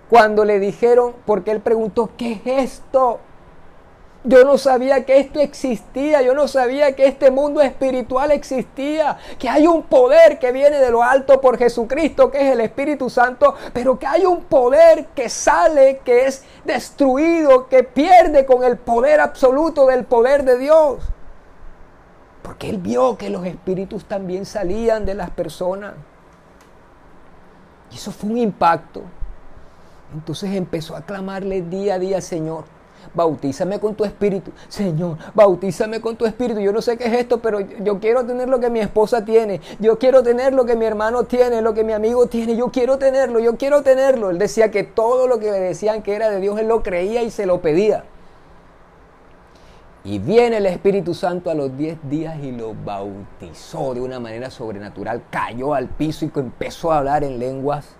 cuando 0.10 0.46
le 0.46 0.60
dijeron, 0.60 1.14
porque 1.26 1.52
él 1.52 1.62
preguntó, 1.62 2.10
¿qué 2.18 2.42
es 2.44 2.74
esto? 2.74 3.20
Yo 4.26 4.44
no 4.44 4.58
sabía 4.58 5.06
que 5.06 5.18
esto 5.18 5.40
existía, 5.40 6.22
yo 6.22 6.34
no 6.34 6.50
sabía 6.50 6.94
que 6.94 7.08
este 7.08 7.32
mundo 7.32 7.62
espiritual 7.62 8.32
existía, 8.32 9.18
que 9.38 9.48
hay 9.48 9.66
un 9.66 9.84
poder 9.84 10.40
que 10.40 10.52
viene 10.52 10.78
de 10.78 10.92
lo 10.92 11.02
alto 11.04 11.40
por 11.40 11.58
Jesucristo, 11.58 12.30
que 12.30 12.42
es 12.42 12.52
el 12.52 12.60
Espíritu 12.60 13.10
Santo, 13.10 13.56
pero 13.72 13.98
que 13.98 14.06
hay 14.06 14.26
un 14.26 14.44
poder 14.44 15.06
que 15.16 15.30
sale, 15.30 16.02
que 16.04 16.26
es 16.26 16.44
destruido, 16.66 17.70
que 17.70 17.84
pierde 17.84 18.46
con 18.46 18.66
el 18.66 18.78
poder 18.78 19.22
absoluto 19.22 19.86
del 19.86 20.04
poder 20.04 20.44
de 20.44 20.58
Dios. 20.58 21.02
Porque 22.42 22.70
él 22.70 22.78
vio 22.78 23.18
que 23.18 23.30
los 23.30 23.46
espíritus 23.46 24.04
también 24.04 24.46
salían 24.46 25.06
de 25.06 25.14
las 25.14 25.30
personas. 25.30 25.94
Y 27.90 27.96
eso 27.96 28.12
fue 28.12 28.32
un 28.32 28.38
impacto. 28.38 29.02
Entonces 30.14 30.54
empezó 30.56 30.98
a 30.98 31.02
clamarle 31.02 31.62
día 31.62 31.96
a 31.96 32.00
día, 32.00 32.20
Señor, 32.20 32.66
bautízame 33.14 33.80
con 33.80 33.96
tu 33.96 34.06
espíritu. 34.06 34.52
Señor, 34.68 35.18
bautízame 35.34 36.02
con 36.02 36.16
tu 36.16 36.26
espíritu. 36.26 36.60
Yo 36.60 36.72
no 36.72 36.82
sé 36.82 36.98
qué 36.98 37.06
es 37.06 37.14
esto, 37.14 37.40
pero 37.40 37.60
yo 37.60 38.00
quiero 38.00 38.26
tener 38.26 38.50
lo 38.50 38.60
que 38.60 38.70
mi 38.70 38.80
esposa 38.80 39.26
tiene. 39.26 39.62
Yo 39.80 40.00
quiero 40.00 40.24
tener 40.24 40.54
lo 40.54 40.66
que 40.66 40.76
mi 40.76 40.86
hermano 40.86 41.24
tiene, 41.24 41.62
lo 41.62 41.74
que 41.74 41.84
mi 41.84 41.94
amigo 41.94 42.28
tiene. 42.28 42.56
Yo 42.56 42.70
quiero 42.70 42.98
tenerlo, 42.98 43.40
yo 43.40 43.58
quiero 43.58 43.82
tenerlo. 43.84 44.30
Él 44.30 44.38
decía 44.38 44.72
que 44.72 44.84
todo 44.84 45.28
lo 45.28 45.40
que 45.40 45.52
le 45.52 45.60
decían 45.60 46.02
que 46.02 46.16
era 46.16 46.30
de 46.30 46.40
Dios, 46.40 46.60
él 46.60 46.68
lo 46.68 46.84
creía 46.84 47.24
y 47.24 47.32
se 47.32 47.46
lo 47.46 47.62
pedía. 47.62 48.06
Y 50.04 50.18
viene 50.18 50.58
el 50.58 50.66
Espíritu 50.66 51.14
Santo 51.14 51.50
a 51.50 51.54
los 51.54 51.78
10 51.78 52.10
días 52.10 52.40
y 52.42 52.52
lo 52.52 52.74
bautizó 52.74 53.94
de 53.94 54.02
una 54.02 54.20
manera 54.20 54.50
sobrenatural. 54.50 55.24
Cayó 55.30 55.74
al 55.74 55.90
piso 55.90 56.26
y 56.26 56.32
empezó 56.40 56.92
a 56.92 57.00
hablar 57.00 57.24
en 57.24 57.38
lenguas 57.38 57.99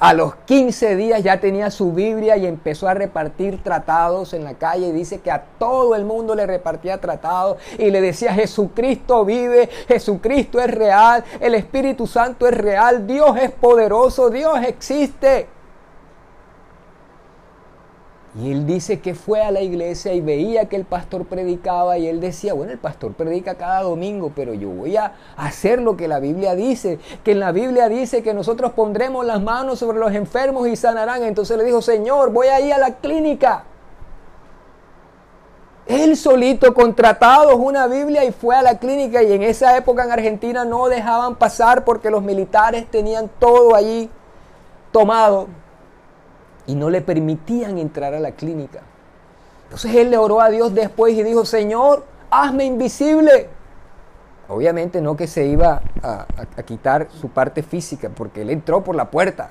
A 0.00 0.12
los 0.12 0.34
15 0.34 0.96
días 0.96 1.22
ya 1.22 1.40
tenía 1.40 1.70
su 1.70 1.92
Biblia 1.92 2.36
y 2.36 2.46
empezó 2.46 2.88
a 2.88 2.94
repartir 2.94 3.62
tratados 3.62 4.34
en 4.34 4.44
la 4.44 4.54
calle. 4.54 4.88
Y 4.88 4.92
dice 4.92 5.20
que 5.20 5.30
a 5.30 5.44
todo 5.58 5.94
el 5.94 6.04
mundo 6.04 6.34
le 6.34 6.46
repartía 6.46 7.00
tratados 7.00 7.58
y 7.78 7.90
le 7.90 8.00
decía, 8.00 8.34
Jesucristo 8.34 9.24
vive, 9.24 9.68
Jesucristo 9.86 10.60
es 10.60 10.70
real, 10.70 11.24
el 11.40 11.54
Espíritu 11.54 12.06
Santo 12.06 12.46
es 12.48 12.54
real, 12.54 13.06
Dios 13.06 13.36
es 13.40 13.52
poderoso, 13.52 14.30
Dios 14.30 14.58
existe. 14.66 15.46
Y 18.36 18.50
él 18.50 18.66
dice 18.66 18.98
que 18.98 19.14
fue 19.14 19.42
a 19.42 19.52
la 19.52 19.60
iglesia 19.60 20.12
y 20.12 20.20
veía 20.20 20.68
que 20.68 20.74
el 20.74 20.84
pastor 20.84 21.24
predicaba 21.24 21.98
y 21.98 22.08
él 22.08 22.20
decía, 22.20 22.52
bueno, 22.52 22.72
el 22.72 22.78
pastor 22.78 23.12
predica 23.12 23.54
cada 23.54 23.82
domingo, 23.82 24.32
pero 24.34 24.54
yo 24.54 24.70
voy 24.70 24.96
a 24.96 25.12
hacer 25.36 25.80
lo 25.80 25.96
que 25.96 26.08
la 26.08 26.18
Biblia 26.18 26.56
dice, 26.56 26.98
que 27.22 27.32
en 27.32 27.40
la 27.40 27.52
Biblia 27.52 27.88
dice 27.88 28.24
que 28.24 28.34
nosotros 28.34 28.72
pondremos 28.72 29.24
las 29.24 29.40
manos 29.40 29.78
sobre 29.78 30.00
los 30.00 30.12
enfermos 30.12 30.66
y 30.66 30.74
sanarán. 30.74 31.22
Entonces 31.22 31.56
le 31.56 31.62
dijo, 31.62 31.80
Señor, 31.80 32.32
voy 32.32 32.48
a 32.48 32.60
ir 32.60 32.72
a 32.72 32.78
la 32.78 32.96
clínica. 32.96 33.64
Él 35.86 36.16
solito 36.16 36.74
contratado 36.74 37.56
una 37.56 37.86
Biblia 37.86 38.24
y 38.24 38.32
fue 38.32 38.56
a 38.56 38.62
la 38.62 38.78
clínica 38.78 39.22
y 39.22 39.32
en 39.32 39.42
esa 39.44 39.76
época 39.76 40.02
en 40.02 40.10
Argentina 40.10 40.64
no 40.64 40.88
dejaban 40.88 41.36
pasar 41.36 41.84
porque 41.84 42.10
los 42.10 42.22
militares 42.22 42.90
tenían 42.90 43.30
todo 43.38 43.76
allí 43.76 44.10
tomado 44.90 45.46
y 46.66 46.74
no 46.74 46.90
le 46.90 47.00
permitían 47.00 47.78
entrar 47.78 48.14
a 48.14 48.20
la 48.20 48.32
clínica. 48.32 48.80
Entonces 49.64 49.94
él 49.94 50.10
le 50.10 50.18
oró 50.18 50.40
a 50.40 50.50
Dios 50.50 50.74
después 50.74 51.14
y 51.14 51.22
dijo, 51.22 51.44
Señor, 51.44 52.04
hazme 52.30 52.64
invisible. 52.64 53.48
Obviamente 54.48 55.00
no 55.00 55.16
que 55.16 55.26
se 55.26 55.46
iba 55.46 55.82
a, 56.02 56.26
quitar 56.64 57.08
su 57.10 57.30
parte 57.30 57.62
física, 57.62 58.10
porque 58.14 58.42
él 58.42 58.50
entró 58.50 58.84
por 58.84 58.94
la 58.94 59.10
puerta, 59.10 59.50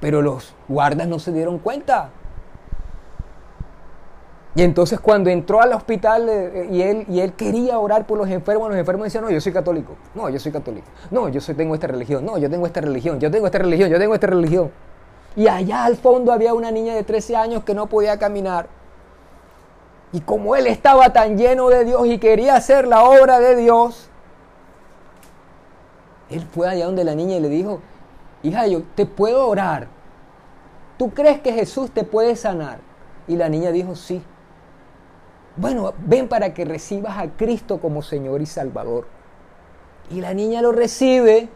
pero 0.00 0.22
los 0.22 0.54
guardas 0.68 1.08
no 1.08 1.18
se 1.18 1.32
dieron 1.32 1.58
cuenta. 1.58 2.10
Y 4.54 4.62
entonces 4.62 4.98
cuando 4.98 5.30
entró 5.30 5.60
al 5.60 5.72
hospital 5.72 6.28
eh, 6.28 6.68
y, 6.70 6.82
él, 6.82 7.04
y 7.08 7.20
él 7.20 7.34
quería 7.34 7.78
orar 7.78 8.06
por 8.06 8.18
los 8.18 8.28
enfermos, 8.28 8.68
los 8.68 8.78
enfermos 8.78 9.04
decían, 9.04 9.24
no, 9.24 9.30
yo 9.30 9.40
soy 9.40 9.52
católico, 9.52 9.94
no, 10.14 10.28
yo 10.28 10.40
soy 10.40 10.50
católico, 10.50 10.88
no, 11.10 11.28
yo 11.28 11.40
soy, 11.40 11.54
tengo 11.54 11.74
esta 11.74 11.86
religión, 11.86 12.24
no, 12.24 12.36
yo 12.36 12.50
tengo 12.50 12.66
esta 12.66 12.80
religión, 12.80 13.20
yo 13.20 13.30
tengo 13.30 13.46
esta 13.46 13.58
religión, 13.58 13.90
yo 13.90 13.98
tengo 13.98 14.14
esta 14.14 14.26
religión. 14.26 14.70
Y 15.36 15.48
allá 15.48 15.84
al 15.84 15.96
fondo 15.96 16.32
había 16.32 16.54
una 16.54 16.70
niña 16.70 16.94
de 16.94 17.04
13 17.04 17.36
años 17.36 17.64
que 17.64 17.74
no 17.74 17.86
podía 17.86 18.18
caminar. 18.18 18.68
Y 20.12 20.20
como 20.20 20.56
él 20.56 20.66
estaba 20.66 21.12
tan 21.12 21.38
lleno 21.38 21.68
de 21.68 21.84
Dios 21.84 22.06
y 22.06 22.18
quería 22.18 22.56
hacer 22.56 22.88
la 22.88 23.04
obra 23.04 23.38
de 23.38 23.54
Dios, 23.54 24.08
él 26.30 26.46
fue 26.52 26.68
allá 26.68 26.86
donde 26.86 27.04
la 27.04 27.14
niña 27.14 27.36
y 27.36 27.40
le 27.40 27.48
dijo, 27.48 27.80
hija, 28.42 28.66
yo 28.66 28.82
te 28.94 29.06
puedo 29.06 29.46
orar. 29.46 29.88
¿Tú 30.98 31.10
crees 31.10 31.40
que 31.40 31.52
Jesús 31.52 31.90
te 31.92 32.04
puede 32.04 32.34
sanar? 32.34 32.78
Y 33.28 33.36
la 33.36 33.48
niña 33.48 33.70
dijo, 33.70 33.94
sí. 33.94 34.22
Bueno, 35.56 35.94
ven 36.06 36.28
para 36.28 36.54
que 36.54 36.64
recibas 36.64 37.18
a 37.18 37.28
Cristo 37.30 37.80
como 37.80 38.02
Señor 38.02 38.42
y 38.42 38.46
Salvador. 38.46 39.06
Y 40.10 40.20
la 40.20 40.34
niña 40.34 40.60
lo 40.60 40.72
recibe 40.72 41.48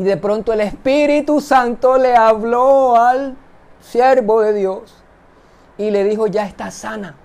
y 0.00 0.02
de 0.02 0.16
pronto 0.16 0.54
el 0.54 0.62
Espíritu 0.62 1.42
Santo 1.42 1.98
le 1.98 2.16
habló 2.16 2.96
al 2.96 3.36
siervo 3.82 4.40
de 4.40 4.54
Dios 4.54 4.94
y 5.76 5.90
le 5.90 6.04
dijo, 6.04 6.26
ya 6.26 6.46
está 6.46 6.70
sana. 6.70 7.16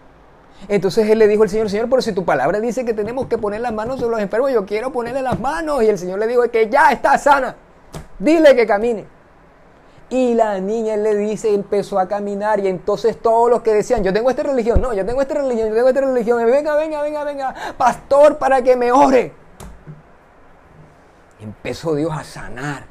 Entonces 0.68 1.10
él 1.10 1.20
le 1.20 1.30
dijo 1.30 1.44
al 1.44 1.50
Señor, 1.50 1.70
Señor, 1.70 1.90
pero 1.90 2.02
si 2.02 2.12
tu 2.12 2.26
palabra 2.26 2.60
dice 2.60 2.84
que 2.84 2.94
tenemos 2.94 3.28
que 3.28 3.38
poner 3.38 3.62
las 3.62 3.72
manos 3.72 4.02
sobre 4.02 4.12
los 4.12 4.20
enfermos, 4.20 4.52
yo 4.52 4.66
quiero 4.66 4.92
ponerle 4.92 5.22
las 5.22 5.40
manos. 5.40 5.84
Y 5.84 5.88
el 5.88 5.98
Señor 5.98 6.20
le 6.20 6.28
dijo 6.28 6.42
que 6.52 6.70
ya 6.70 6.92
está 6.92 7.18
sana. 7.18 7.56
Dile 8.20 8.54
que 8.58 8.68
camine. 8.68 9.06
Y 10.10 10.34
la 10.34 10.60
niña 10.60 10.98
le 10.98 11.16
dice, 11.16 11.54
empezó 11.54 11.98
a 11.98 12.10
caminar 12.10 12.60
y 12.60 12.68
entonces 12.68 13.22
todos 13.22 13.50
los 13.50 13.62
que 13.62 13.72
decían, 13.72 14.04
yo 14.04 14.12
tengo 14.12 14.30
esta 14.30 14.44
religión, 14.44 14.82
no, 14.82 14.94
yo 14.94 15.06
tengo 15.06 15.22
esta 15.22 15.36
religión, 15.36 15.70
yo 15.70 15.76
tengo 15.76 15.88
esta 15.88 16.02
religión, 16.02 16.46
venga, 16.46 16.76
venga, 16.76 17.02
venga, 17.02 17.24
venga, 17.24 17.56
pastor 17.78 18.38
para 18.38 18.62
que 18.62 18.76
me 18.76 18.92
ore 18.92 19.45
empezó 21.46 21.96
Dios 21.96 22.12
a 22.12 22.24
sanar. 22.24 22.84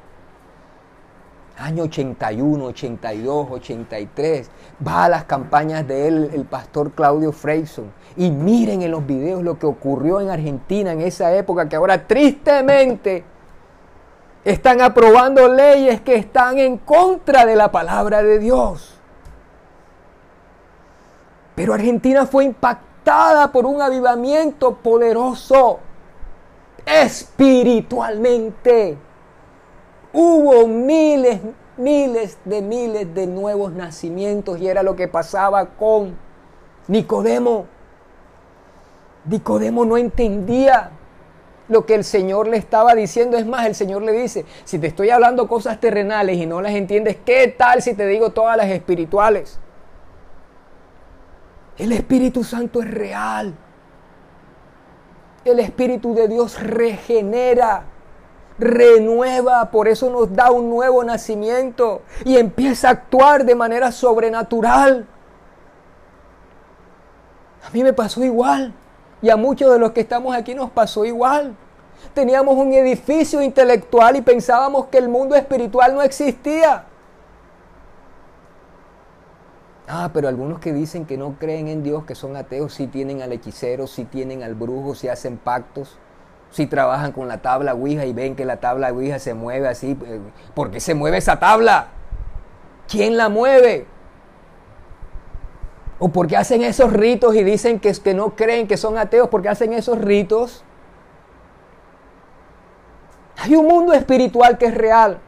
Año 1.57 1.85
81, 1.85 2.65
82, 2.65 3.49
83. 3.51 4.51
Va 4.87 5.05
a 5.05 5.09
las 5.09 5.25
campañas 5.25 5.87
de 5.87 6.09
él, 6.09 6.31
el 6.33 6.45
pastor 6.45 6.93
Claudio 6.93 7.31
Freyson. 7.31 7.93
Y 8.17 8.31
miren 8.31 8.83
en 8.83 8.91
los 8.91 9.07
videos 9.07 9.43
lo 9.43 9.59
que 9.59 9.67
ocurrió 9.67 10.21
en 10.21 10.31
Argentina 10.31 10.93
en 10.93 11.01
esa 11.01 11.33
época, 11.35 11.69
que 11.69 11.77
ahora 11.77 12.07
tristemente 12.07 13.25
están 14.45 14.81
aprobando 14.81 15.49
leyes 15.49 16.01
que 16.01 16.17
están 16.17 16.59
en 16.59 16.79
contra 16.79 17.47
de 17.47 17.57
la 17.57 17.71
palabra 17.71 18.23
de 18.23 18.39
Dios. 18.39 18.95
Pero 21.55 21.73
Argentina 21.73 22.27
fue 22.27 22.45
impactada 22.45 23.53
por 23.53 23.65
un 23.65 23.81
avivamiento 23.81 24.75
poderoso 24.75 25.79
espiritualmente. 26.87 28.97
Hubo 30.12 30.68
miles, 30.68 31.41
miles 31.76 32.39
de 32.45 32.62
miles 32.62 33.12
de 33.14 33.26
nuevos 33.26 33.72
nacimientos 33.72 34.61
y 34.61 34.68
era 34.68 34.82
lo 34.82 34.97
que 34.97 35.09
pasaba 35.09 35.70
con 35.70 36.16
Nicodemo. 36.89 37.66
Nicodemo 39.24 39.85
no 39.85 39.97
entendía 39.97 40.91
lo 41.68 41.87
que 41.87 41.95
el 41.95 42.05
Señor 42.05 42.49
le 42.49 42.59
estaba 42.59 42.95
diciendo. 42.95 43.37
Es 43.37 43.47
más, 43.47 43.66
el 43.66 43.74
Señor 43.74 44.03
le 44.03 44.12
dice, 44.12 44.45
si 44.64 44.78
te 44.78 44.87
estoy 44.87 45.11
hablando 45.11 45.49
cosas 45.49 45.80
terrenales 45.80 46.37
y 46.37 46.47
no 46.47 46.61
las 46.61 46.72
entiendes, 46.72 47.16
¿qué 47.24 47.49
tal 47.49 47.82
si 47.82 47.95
te 47.95 48.07
digo 48.07 48.30
todas 48.30 48.57
las 48.57 48.68
espirituales? 48.68 49.59
El 51.78 51.93
Espíritu 51.93 52.45
Santo 52.45 52.82
es 52.82 52.91
real. 52.91 53.55
El 55.45 55.61
Espíritu 55.61 56.14
de 56.14 56.26
Dios 56.26 56.61
regenera, 56.62 57.84
renueva, 58.59 59.70
por 59.70 59.88
eso 59.88 60.09
nos 60.09 60.34
da 60.34 60.51
un 60.51 60.70
nuevo 60.70 61.05
nacimiento 61.05 62.03
y 62.24 62.36
empieza 62.36 62.88
a 62.88 62.92
actuar 62.92 63.45
de 63.45 63.55
manera 63.55 63.92
sobrenatural. 63.92 65.07
A 67.66 67.70
mí 67.70 67.82
me 67.82 67.92
pasó 67.92 68.24
igual 68.24 68.72
y 69.20 69.30
a 69.30 69.36
muchos 69.36 69.72
de 69.72 69.78
los 69.78 69.92
que 69.92 70.01
estamos 70.01 70.34
aquí 70.34 70.55
nos 70.55 70.70
pasó 70.70 71.05
igual. 71.05 71.55
Teníamos 72.14 72.57
un 72.57 72.72
edificio 72.72 73.42
intelectual 73.42 74.16
y 74.16 74.22
pensábamos 74.22 74.86
que 74.86 74.99
el 74.99 75.09
mundo 75.09 75.34
espiritual 75.34 75.95
no 75.95 76.03
existía. 76.03 76.84
Ah, 79.87 80.11
pero 80.14 80.28
algunos 80.28 80.61
que 80.61 80.72
dicen 80.72 81.05
que 81.05 81.18
no 81.18 81.37
creen 81.39 81.68
en 81.68 81.82
Dios, 81.82 82.05
que 82.05 82.14
son 82.14 82.37
ateos, 82.37 82.72
sí 82.72 82.87
tienen 82.87 83.20
al 83.20 83.32
hechicero, 83.32 83.87
sí 83.87 84.05
tienen 84.05 84.43
al 84.43 84.55
brujo, 84.55 84.95
sí 84.95 85.09
hacen 85.09 85.37
pactos, 85.37 85.99
sí 86.51 86.66
trabajan 86.66 87.12
con 87.12 87.28
la 87.28 87.43
tabla 87.43 87.74
Ouija 87.74 88.07
y 88.07 88.14
ven 88.14 88.35
que 88.35 88.47
la 88.47 88.61
tabla 88.61 88.93
Ouija 88.93 89.18
se 89.18 89.35
mueve 89.35 89.68
así. 89.68 89.99
Eh, 90.07 90.20
¿Por 90.55 90.70
qué 90.70 90.80
se 90.80 90.95
mueve 90.95 91.18
esa 91.18 91.39
tabla? 91.39 91.89
¿Quién 92.89 93.18
la 93.18 93.28
mueve? 93.28 93.87
¿O 95.99 96.09
por 96.09 96.28
qué 96.28 96.39
hacen 96.39 96.62
esos 96.62 96.93
ritos 96.93 97.35
y 97.35 97.45
dicen 97.45 97.78
que, 97.78 97.93
que 97.93 98.14
no 98.14 98.35
creen 98.37 98.66
que 98.66 98.78
son 98.78 98.97
ateos? 98.97 99.28
¿Por 99.28 99.43
qué 99.43 99.51
hacen 99.51 99.74
esos 99.74 99.99
ritos? 99.99 100.64
Hay 103.37 103.55
un 103.55 103.66
mundo 103.66 103.93
espiritual 103.93 104.57
que 104.57 104.66
es 104.66 104.74
real. 104.74 105.18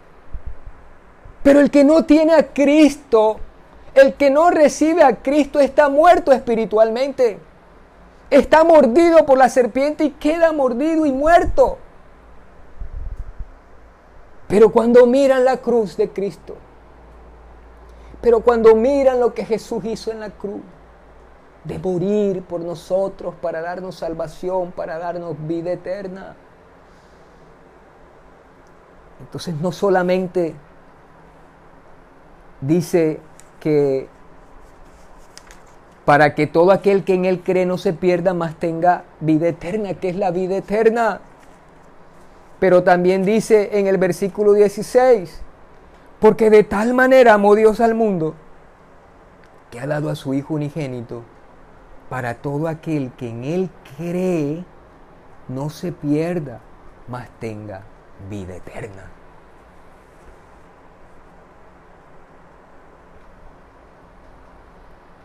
Pero 1.42 1.60
el 1.60 1.70
que 1.70 1.84
no 1.84 2.04
tiene 2.04 2.34
a 2.34 2.54
Cristo 2.54 3.40
el 3.96 4.14
que 4.14 4.30
no 4.30 4.50
recibe 4.50 5.02
a 5.02 5.16
Cristo 5.16 5.58
está 5.58 5.88
muerto 5.88 6.30
espiritualmente. 6.32 7.38
Está 8.28 8.62
mordido 8.62 9.24
por 9.24 9.38
la 9.38 9.48
serpiente 9.48 10.04
y 10.04 10.10
queda 10.10 10.52
mordido 10.52 11.06
y 11.06 11.12
muerto. 11.12 11.78
Pero 14.48 14.70
cuando 14.70 15.06
miran 15.06 15.44
la 15.44 15.56
cruz 15.56 15.96
de 15.96 16.10
Cristo, 16.10 16.56
pero 18.20 18.40
cuando 18.40 18.74
miran 18.74 19.18
lo 19.18 19.32
que 19.32 19.44
Jesús 19.44 19.84
hizo 19.84 20.10
en 20.10 20.20
la 20.20 20.30
cruz, 20.30 20.60
de 21.64 21.78
morir 21.80 22.42
por 22.42 22.60
nosotros 22.60 23.34
para 23.40 23.60
darnos 23.60 23.96
salvación, 23.96 24.70
para 24.72 24.98
darnos 24.98 25.34
vida 25.46 25.72
eterna, 25.72 26.36
entonces 29.20 29.54
no 29.54 29.72
solamente 29.72 30.54
dice 32.60 33.20
que 33.66 34.06
para 36.04 36.36
que 36.36 36.46
todo 36.46 36.70
aquel 36.70 37.02
que 37.02 37.14
en 37.14 37.24
él 37.24 37.42
cree 37.42 37.66
no 37.66 37.78
se 37.78 37.92
pierda, 37.92 38.32
más 38.32 38.54
tenga 38.54 39.02
vida 39.18 39.48
eterna, 39.48 39.94
que 39.94 40.08
es 40.08 40.14
la 40.14 40.30
vida 40.30 40.58
eterna. 40.58 41.20
Pero 42.60 42.84
también 42.84 43.24
dice 43.24 43.70
en 43.72 43.88
el 43.88 43.98
versículo 43.98 44.52
16, 44.52 45.42
porque 46.20 46.48
de 46.48 46.62
tal 46.62 46.94
manera 46.94 47.34
amó 47.34 47.56
Dios 47.56 47.80
al 47.80 47.96
mundo, 47.96 48.36
que 49.72 49.80
ha 49.80 49.86
dado 49.88 50.10
a 50.10 50.14
su 50.14 50.32
Hijo 50.32 50.54
unigénito, 50.54 51.24
para 52.08 52.34
todo 52.34 52.68
aquel 52.68 53.10
que 53.16 53.30
en 53.30 53.42
él 53.42 53.70
cree, 53.96 54.64
no 55.48 55.70
se 55.70 55.90
pierda, 55.90 56.60
mas 57.08 57.28
tenga 57.40 57.82
vida 58.30 58.54
eterna. 58.54 59.15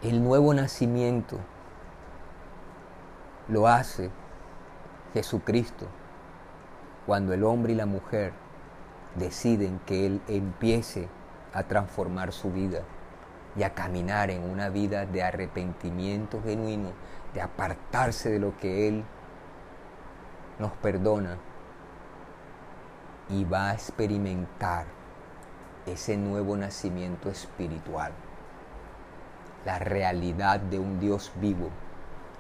El 0.02 0.24
nuevo 0.24 0.52
nacimiento 0.52 1.38
lo 3.47 3.68
hace 3.68 4.10
Jesucristo 5.14 5.86
cuando 7.06 7.34
el 7.34 7.43
hombre 7.43 7.74
y 7.74 7.76
la 7.76 7.86
mujer 7.86 8.34
deciden 9.16 9.80
que 9.86 10.08
Él 10.08 10.22
empiece 10.28 11.08
a 11.54 11.64
transformar 11.64 12.32
su 12.32 12.52
vida 12.52 12.82
y 13.56 13.62
a 13.62 13.76
caminar 13.76 14.32
en 14.32 14.49
una 14.49 14.70
vida 14.70 15.06
de 15.06 15.22
arrepentimiento 15.22 16.41
genuino, 16.41 16.93
de 17.36 17.41
apartarse 17.41 18.32
de 18.32 18.39
lo 18.39 18.58
que 18.58 18.88
Él 18.88 19.04
nos 20.58 20.72
perdona 20.74 21.38
y 23.30 23.45
va 23.45 23.70
a 23.70 23.74
experimentar 23.74 24.88
ese 25.86 26.18
nuevo 26.18 26.58
nacimiento 26.58 27.30
espiritual, 27.30 28.14
la 29.66 29.80
realidad 29.80 30.59
de 30.59 30.80
un 30.80 30.99
Dios 30.99 31.32
vivo, 31.39 31.70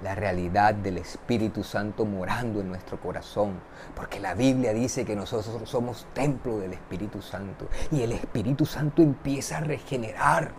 la 0.03 0.15
realidad 0.15 0.73
del 0.73 0.97
Espíritu 0.97 1.63
Santo 1.63 2.05
morando 2.05 2.59
en 2.59 2.69
nuestro 2.69 2.99
corazón, 2.99 3.59
porque 3.95 4.19
la 4.19 4.33
Biblia 4.33 4.73
dice 4.73 5.05
que 5.05 5.15
nosotros 5.15 5.69
somos 5.69 6.07
templo 6.13 6.59
del 6.59 6.73
Espíritu 6.73 7.21
Santo 7.21 7.67
y 7.91 8.01
el 8.01 8.11
Espíritu 8.13 8.65
Santo 8.65 9.01
empieza 9.01 9.57
a 9.57 9.61
regenerar. 9.61 10.51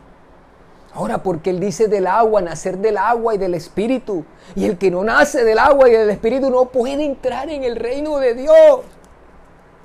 Ahora, 0.95 1.23
porque 1.23 1.51
Él 1.51 1.59
dice 1.59 1.89
del 1.89 2.07
agua, 2.07 2.43
nacer 2.43 2.79
del 2.79 2.99
agua 2.99 3.35
y 3.35 3.39
del 3.39 3.55
Espíritu, 3.55 4.25
y 4.55 4.67
el 4.67 4.77
que 4.77 4.91
no 4.91 5.03
nace 5.03 5.43
del 5.43 5.59
agua 5.59 5.89
y 5.89 5.93
del 5.93 6.11
Espíritu 6.11 6.51
no 6.51 6.67
puede 6.67 7.05
entrar 7.05 7.49
en 7.49 7.65
el 7.65 7.77
reino 7.77 8.19
de 8.19 8.35
Dios. 8.35 8.81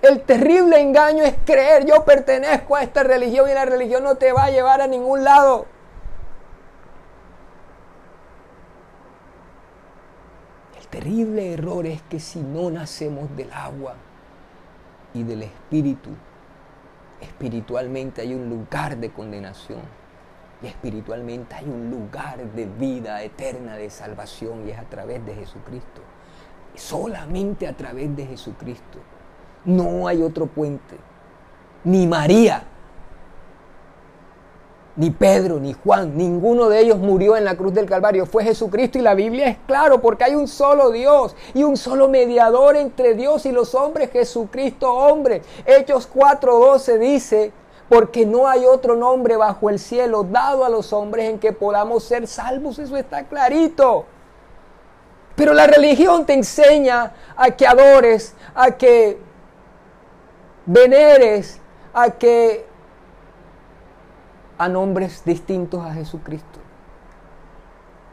El 0.01 0.21
terrible 0.21 0.80
engaño 0.80 1.23
es 1.23 1.36
creer, 1.45 1.86
yo 1.86 2.03
pertenezco 2.03 2.75
a 2.75 2.84
esta 2.84 3.03
religión 3.03 3.49
y 3.49 3.53
la 3.53 3.65
religión 3.65 4.03
no 4.03 4.15
te 4.15 4.34
va 4.34 4.45
a 4.45 4.51
llevar 4.51 4.82
a 4.82 4.88
ningún 4.88 5.23
lado. 5.23 5.65
Terrible 10.97 11.53
error 11.53 11.85
es 11.85 12.01
que 12.09 12.19
si 12.19 12.39
no 12.39 12.71
nacemos 12.71 13.29
del 13.37 13.53
agua 13.53 13.93
y 15.13 15.21
del 15.21 15.43
espíritu, 15.43 16.09
espiritualmente 17.21 18.21
hay 18.21 18.33
un 18.33 18.49
lugar 18.49 18.97
de 18.97 19.11
condenación 19.11 19.81
y 20.63 20.65
espiritualmente 20.65 21.53
hay 21.53 21.65
un 21.65 21.91
lugar 21.91 22.43
de 22.51 22.65
vida 22.65 23.21
eterna, 23.21 23.75
de 23.75 23.91
salvación 23.91 24.67
y 24.67 24.71
es 24.71 24.79
a 24.79 24.85
través 24.85 25.23
de 25.23 25.35
Jesucristo. 25.35 26.01
Solamente 26.73 27.67
a 27.67 27.73
través 27.73 28.15
de 28.15 28.25
Jesucristo. 28.25 28.97
No 29.65 30.07
hay 30.07 30.23
otro 30.23 30.47
puente. 30.47 30.95
Ni 31.83 32.07
María, 32.07 32.63
ni 34.97 35.11
Pedro, 35.11 35.59
ni 35.59 35.73
Juan, 35.73 36.17
ninguno 36.17 36.67
de 36.67 36.79
ellos 36.79 36.97
murió 36.97 37.37
en 37.37 37.45
la 37.45 37.55
cruz 37.55 37.73
del 37.73 37.85
Calvario. 37.85 38.25
Fue 38.25 38.43
Jesucristo 38.43 38.97
y 38.97 39.01
la 39.01 39.13
Biblia 39.13 39.47
es 39.47 39.57
claro 39.65 40.01
porque 40.01 40.25
hay 40.25 40.35
un 40.35 40.47
solo 40.47 40.91
Dios 40.91 41.35
y 41.53 41.63
un 41.63 41.77
solo 41.77 42.09
mediador 42.09 42.75
entre 42.75 43.13
Dios 43.13 43.45
y 43.45 43.51
los 43.51 43.75
hombres, 43.75 44.11
Jesucristo 44.11 44.91
hombre. 44.91 45.43
Hechos 45.65 46.09
4:12 46.13 46.97
dice, 46.97 47.51
porque 47.87 48.25
no 48.25 48.47
hay 48.47 48.65
otro 48.65 48.95
nombre 48.95 49.37
bajo 49.37 49.69
el 49.69 49.79
cielo 49.79 50.23
dado 50.23 50.65
a 50.65 50.69
los 50.69 50.91
hombres 50.91 51.29
en 51.29 51.39
que 51.39 51.53
podamos 51.53 52.03
ser 52.03 52.27
salvos. 52.27 52.79
Eso 52.79 52.97
está 52.97 53.23
clarito. 53.23 54.05
Pero 55.35 55.53
la 55.53 55.67
religión 55.67 56.25
te 56.25 56.33
enseña 56.33 57.13
a 57.37 57.51
que 57.51 57.65
adores, 57.67 58.33
a 58.55 58.71
que 58.71 59.19
veneres 60.67 61.61
a 61.93 62.11
que 62.11 62.67
a 64.57 64.67
nombres 64.67 65.23
distintos 65.25 65.85
a 65.85 65.93
Jesucristo. 65.93 66.59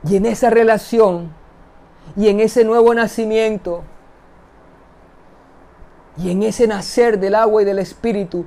Y 0.09 0.17
en 0.17 0.27
esa 0.27 0.51
relación 0.51 1.33
y 2.17 2.29
en 2.29 2.41
ese 2.41 2.65
nuevo 2.65 2.95
nacimiento 2.95 3.83
y 6.17 6.31
en 6.31 6.43
ese 6.43 6.67
nacer 6.67 7.19
del 7.19 7.35
agua 7.35 7.63
y 7.63 7.65
del 7.65 7.79
espíritu 7.79 8.45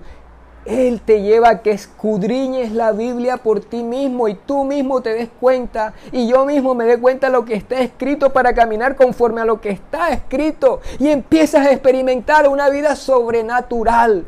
él 0.68 1.02
te 1.02 1.22
lleva 1.22 1.50
a 1.50 1.62
que 1.62 1.72
escudriñes 1.72 2.74
la 2.74 2.92
Biblia 2.92 3.38
por 3.38 3.62
ti 3.62 3.84
mismo 3.84 4.28
y 4.28 4.36
tú 4.36 4.66
mismo 4.66 5.02
te 5.02 5.14
des 5.14 5.30
cuenta 5.40 5.94
y 6.12 6.28
yo 6.28 6.46
mismo 6.46 6.76
me 6.76 6.84
dé 6.84 7.00
cuenta 7.00 7.28
de 7.28 7.34
lo 7.34 7.46
que 7.46 7.56
está 7.56 7.80
escrito 7.80 8.32
para 8.32 8.54
caminar 8.54 8.96
conforme 8.96 9.42
a 9.42 9.46
lo 9.46 9.62
que 9.62 9.70
está 9.70 10.10
escrito 10.10 10.82
y 11.00 11.08
empiezas 11.08 11.66
a 11.66 11.72
experimentar 11.72 12.48
una 12.50 12.70
vida 12.70 12.96
sobrenatural 12.96 14.26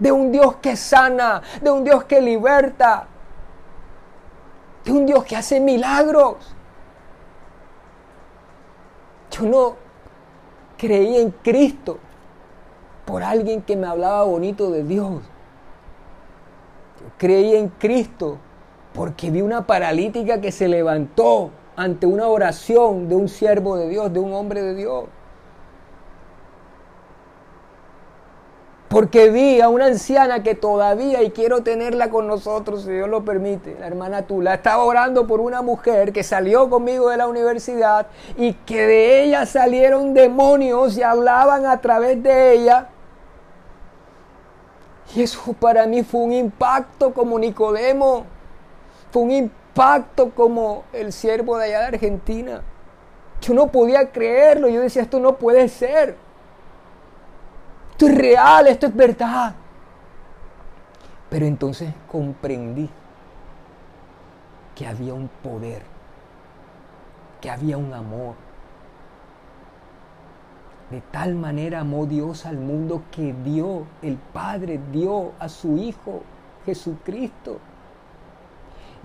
de 0.00 0.10
un 0.10 0.32
Dios 0.32 0.56
que 0.56 0.74
sana, 0.74 1.42
de 1.62 1.70
un 1.70 1.84
Dios 1.84 2.02
que 2.04 2.20
liberta, 2.20 3.06
de 4.84 4.90
un 4.90 5.06
Dios 5.06 5.24
que 5.24 5.36
hace 5.36 5.60
milagros. 5.60 6.56
Yo 9.30 9.44
no 9.44 9.76
creí 10.76 11.18
en 11.18 11.30
Cristo 11.30 11.98
por 13.04 13.22
alguien 13.22 13.62
que 13.62 13.76
me 13.76 13.86
hablaba 13.86 14.24
bonito 14.24 14.70
de 14.70 14.82
Dios 14.82 15.22
creí 17.18 17.54
en 17.54 17.68
Cristo 17.68 18.38
porque 18.94 19.30
vi 19.30 19.42
una 19.42 19.66
paralítica 19.66 20.40
que 20.40 20.52
se 20.52 20.68
levantó 20.68 21.50
ante 21.76 22.06
una 22.06 22.26
oración 22.26 23.08
de 23.08 23.14
un 23.14 23.28
siervo 23.28 23.76
de 23.76 23.88
Dios, 23.88 24.12
de 24.12 24.18
un 24.18 24.32
hombre 24.32 24.62
de 24.62 24.74
Dios. 24.74 25.04
Porque 28.90 29.30
vi 29.30 29.62
a 29.62 29.70
una 29.70 29.86
anciana 29.86 30.42
que 30.42 30.54
todavía, 30.54 31.22
y 31.22 31.30
quiero 31.30 31.62
tenerla 31.62 32.10
con 32.10 32.26
nosotros, 32.26 32.82
si 32.82 32.90
Dios 32.90 33.08
lo 33.08 33.24
permite, 33.24 33.76
la 33.80 33.86
hermana 33.86 34.26
Tula, 34.26 34.54
estaba 34.54 34.82
orando 34.82 35.26
por 35.26 35.40
una 35.40 35.62
mujer 35.62 36.12
que 36.12 36.22
salió 36.22 36.68
conmigo 36.68 37.08
de 37.08 37.16
la 37.16 37.28
universidad 37.28 38.08
y 38.36 38.52
que 38.52 38.86
de 38.86 39.22
ella 39.22 39.46
salieron 39.46 40.12
demonios 40.12 40.98
y 40.98 41.02
hablaban 41.02 41.64
a 41.66 41.80
través 41.80 42.22
de 42.22 42.52
ella 42.52 42.88
y 45.14 45.22
eso 45.22 45.52
para 45.58 45.86
mí 45.86 46.02
fue 46.02 46.20
un 46.20 46.32
impacto 46.32 47.12
como 47.12 47.38
Nicodemo, 47.38 48.24
fue 49.10 49.22
un 49.22 49.30
impacto 49.32 50.30
como 50.30 50.84
el 50.92 51.12
siervo 51.12 51.58
de 51.58 51.64
allá 51.66 51.80
de 51.80 51.86
Argentina. 51.86 52.62
Yo 53.40 53.54
no 53.54 53.68
podía 53.68 54.12
creerlo, 54.12 54.68
yo 54.68 54.80
decía, 54.80 55.02
esto 55.02 55.18
no 55.18 55.36
puede 55.36 55.68
ser. 55.68 56.14
Esto 58.00 58.12
es 58.12 58.18
real, 58.18 58.66
esto 58.66 58.86
es 58.86 58.96
verdad. 58.96 59.54
Pero 61.28 61.44
entonces 61.44 61.92
comprendí 62.10 62.88
que 64.74 64.86
había 64.86 65.12
un 65.12 65.28
poder, 65.28 65.82
que 67.42 67.50
había 67.50 67.76
un 67.76 67.92
amor, 67.92 68.36
de 70.90 71.02
tal 71.12 71.34
manera 71.34 71.80
amó 71.80 72.06
Dios 72.06 72.46
al 72.46 72.56
mundo 72.56 73.02
que 73.10 73.34
dio, 73.44 73.84
el 74.00 74.16
Padre 74.16 74.80
dio 74.90 75.32
a 75.38 75.50
su 75.50 75.76
Hijo 75.76 76.22
Jesucristo. 76.64 77.58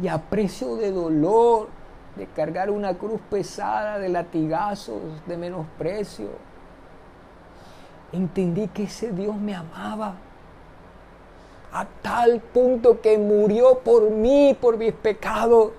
Y 0.01 0.07
a 0.07 0.21
precio 0.21 0.77
de 0.77 0.93
dolor, 0.93 1.67
de 2.15 2.27
cargar 2.27 2.71
una 2.71 2.93
cruz 2.93 3.19
pesada, 3.29 3.99
de 3.99 4.07
latigazos, 4.07 5.01
de 5.27 5.35
menosprecio, 5.35 6.54
entendí 8.15 8.67
que 8.67 8.83
ese 8.83 9.11
Dios 9.11 9.35
me 9.35 9.55
amaba 9.55 10.15
a 11.71 11.85
tal 12.01 12.39
punto 12.39 13.01
que 13.01 13.17
murió 13.17 13.79
por 13.79 14.09
mí, 14.09 14.57
por 14.59 14.77
mis 14.77 14.93
pecados 14.93 15.71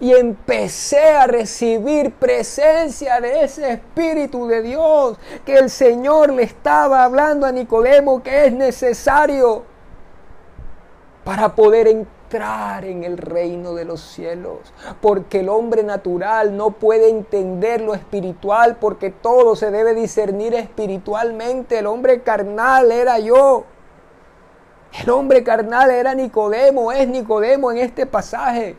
y 0.00 0.12
empecé 0.12 1.10
a 1.10 1.26
recibir 1.26 2.12
presencia 2.12 3.20
de 3.20 3.44
ese 3.44 3.72
Espíritu 3.72 4.46
de 4.46 4.62
Dios 4.62 5.18
que 5.44 5.54
el 5.54 5.70
Señor 5.70 6.32
le 6.32 6.42
estaba 6.42 7.04
hablando 7.04 7.46
a 7.46 7.52
Nicodemo 7.52 8.22
que 8.22 8.46
es 8.46 8.52
necesario 8.52 9.64
para 11.24 11.54
poder 11.54 11.88
entrar 12.28 12.84
en 12.84 13.04
el 13.04 13.16
reino 13.16 13.74
de 13.74 13.86
los 13.86 14.00
cielos. 14.00 14.58
Porque 15.00 15.40
el 15.40 15.48
hombre 15.48 15.82
natural 15.82 16.56
no 16.56 16.72
puede 16.72 17.08
entender 17.08 17.80
lo 17.80 17.94
espiritual 17.94 18.76
porque 18.76 19.10
todo 19.10 19.56
se 19.56 19.70
debe 19.70 19.94
discernir 19.94 20.54
espiritualmente. 20.54 21.78
El 21.78 21.86
hombre 21.86 22.20
carnal 22.20 22.92
era 22.92 23.18
yo. 23.18 23.64
El 25.02 25.10
hombre 25.10 25.42
carnal 25.42 25.90
era 25.90 26.14
Nicodemo, 26.14 26.92
es 26.92 27.08
Nicodemo 27.08 27.70
en 27.72 27.78
este 27.78 28.04
pasaje. 28.04 28.76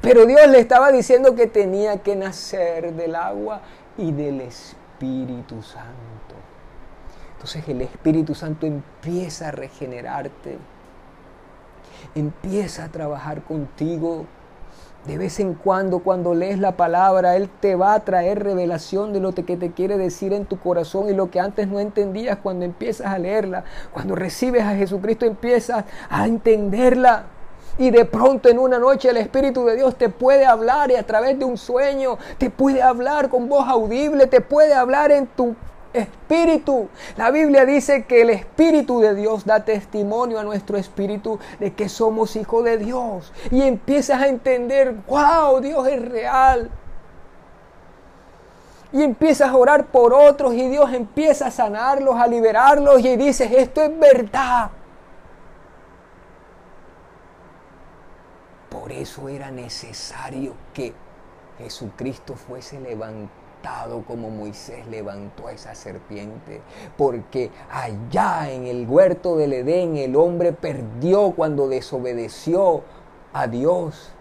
Pero 0.00 0.26
Dios 0.26 0.46
le 0.48 0.58
estaba 0.58 0.90
diciendo 0.90 1.34
que 1.34 1.46
tenía 1.46 1.98
que 1.98 2.16
nacer 2.16 2.94
del 2.94 3.14
agua 3.14 3.60
y 3.96 4.12
del 4.12 4.40
Espíritu 4.40 5.62
Santo. 5.62 6.34
Entonces 7.32 7.68
el 7.68 7.82
Espíritu 7.82 8.34
Santo 8.34 8.66
empieza 8.66 9.48
a 9.48 9.50
regenerarte, 9.50 10.58
empieza 12.14 12.84
a 12.84 12.88
trabajar 12.88 13.42
contigo. 13.42 14.26
De 15.06 15.16
vez 15.16 15.40
en 15.40 15.54
cuando, 15.54 16.00
cuando 16.00 16.34
lees 16.34 16.58
la 16.58 16.76
palabra, 16.76 17.36
Él 17.36 17.48
te 17.60 17.74
va 17.74 17.94
a 17.94 18.00
traer 18.00 18.42
revelación 18.42 19.14
de 19.14 19.20
lo 19.20 19.32
que 19.32 19.56
te 19.56 19.72
quiere 19.72 19.96
decir 19.96 20.34
en 20.34 20.44
tu 20.44 20.58
corazón 20.58 21.08
y 21.08 21.14
lo 21.14 21.30
que 21.30 21.40
antes 21.40 21.68
no 21.68 21.80
entendías 21.80 22.38
cuando 22.42 22.66
empiezas 22.66 23.06
a 23.06 23.18
leerla. 23.18 23.64
Cuando 23.92 24.14
recibes 24.14 24.62
a 24.62 24.74
Jesucristo 24.76 25.24
empiezas 25.24 25.84
a 26.10 26.26
entenderla. 26.26 27.24
Y 27.78 27.90
de 27.90 28.04
pronto 28.04 28.50
en 28.50 28.58
una 28.58 28.78
noche 28.78 29.08
el 29.08 29.16
Espíritu 29.16 29.64
de 29.64 29.76
Dios 29.76 29.96
te 29.96 30.10
puede 30.10 30.44
hablar 30.44 30.90
y 30.90 30.96
a 30.96 31.06
través 31.06 31.38
de 31.38 31.46
un 31.46 31.56
sueño 31.56 32.18
te 32.36 32.50
puede 32.50 32.82
hablar 32.82 33.30
con 33.30 33.48
voz 33.48 33.66
audible, 33.66 34.26
te 34.26 34.42
puede 34.42 34.74
hablar 34.74 35.12
en 35.12 35.26
tu 35.26 35.56
espíritu. 35.92 36.88
La 37.16 37.30
Biblia 37.30 37.64
dice 37.64 38.04
que 38.04 38.22
el 38.22 38.30
Espíritu 38.30 39.00
de 39.00 39.14
Dios 39.14 39.44
da 39.44 39.64
testimonio 39.64 40.38
a 40.38 40.44
nuestro 40.44 40.76
espíritu 40.76 41.38
de 41.58 41.72
que 41.72 41.88
somos 41.88 42.36
hijos 42.36 42.64
de 42.64 42.78
Dios. 42.78 43.32
Y 43.50 43.62
empiezas 43.62 44.20
a 44.20 44.28
entender, 44.28 44.94
wow, 45.06 45.60
Dios 45.60 45.86
es 45.88 46.08
real. 46.08 46.70
Y 48.92 49.02
empiezas 49.02 49.50
a 49.50 49.56
orar 49.56 49.86
por 49.86 50.12
otros 50.12 50.54
y 50.54 50.68
Dios 50.68 50.92
empieza 50.92 51.46
a 51.46 51.50
sanarlos, 51.50 52.16
a 52.16 52.26
liberarlos 52.26 53.00
y 53.00 53.16
dices, 53.16 53.50
esto 53.52 53.82
es 53.82 53.98
verdad. 53.98 54.70
Por 58.68 58.90
eso 58.90 59.28
era 59.28 59.50
necesario 59.50 60.54
que 60.74 60.92
Jesucristo 61.58 62.34
fuese 62.34 62.80
levantado 62.80 63.39
como 64.06 64.30
Moisés 64.30 64.86
levantó 64.86 65.48
a 65.48 65.52
esa 65.52 65.74
serpiente, 65.74 66.60
porque 66.96 67.50
allá 67.70 68.50
en 68.50 68.66
el 68.66 68.88
huerto 68.88 69.36
del 69.36 69.52
Edén 69.52 69.96
el 69.96 70.16
hombre 70.16 70.52
perdió 70.52 71.32
cuando 71.32 71.68
desobedeció 71.68 72.82
a 73.32 73.46
Dios 73.46 74.12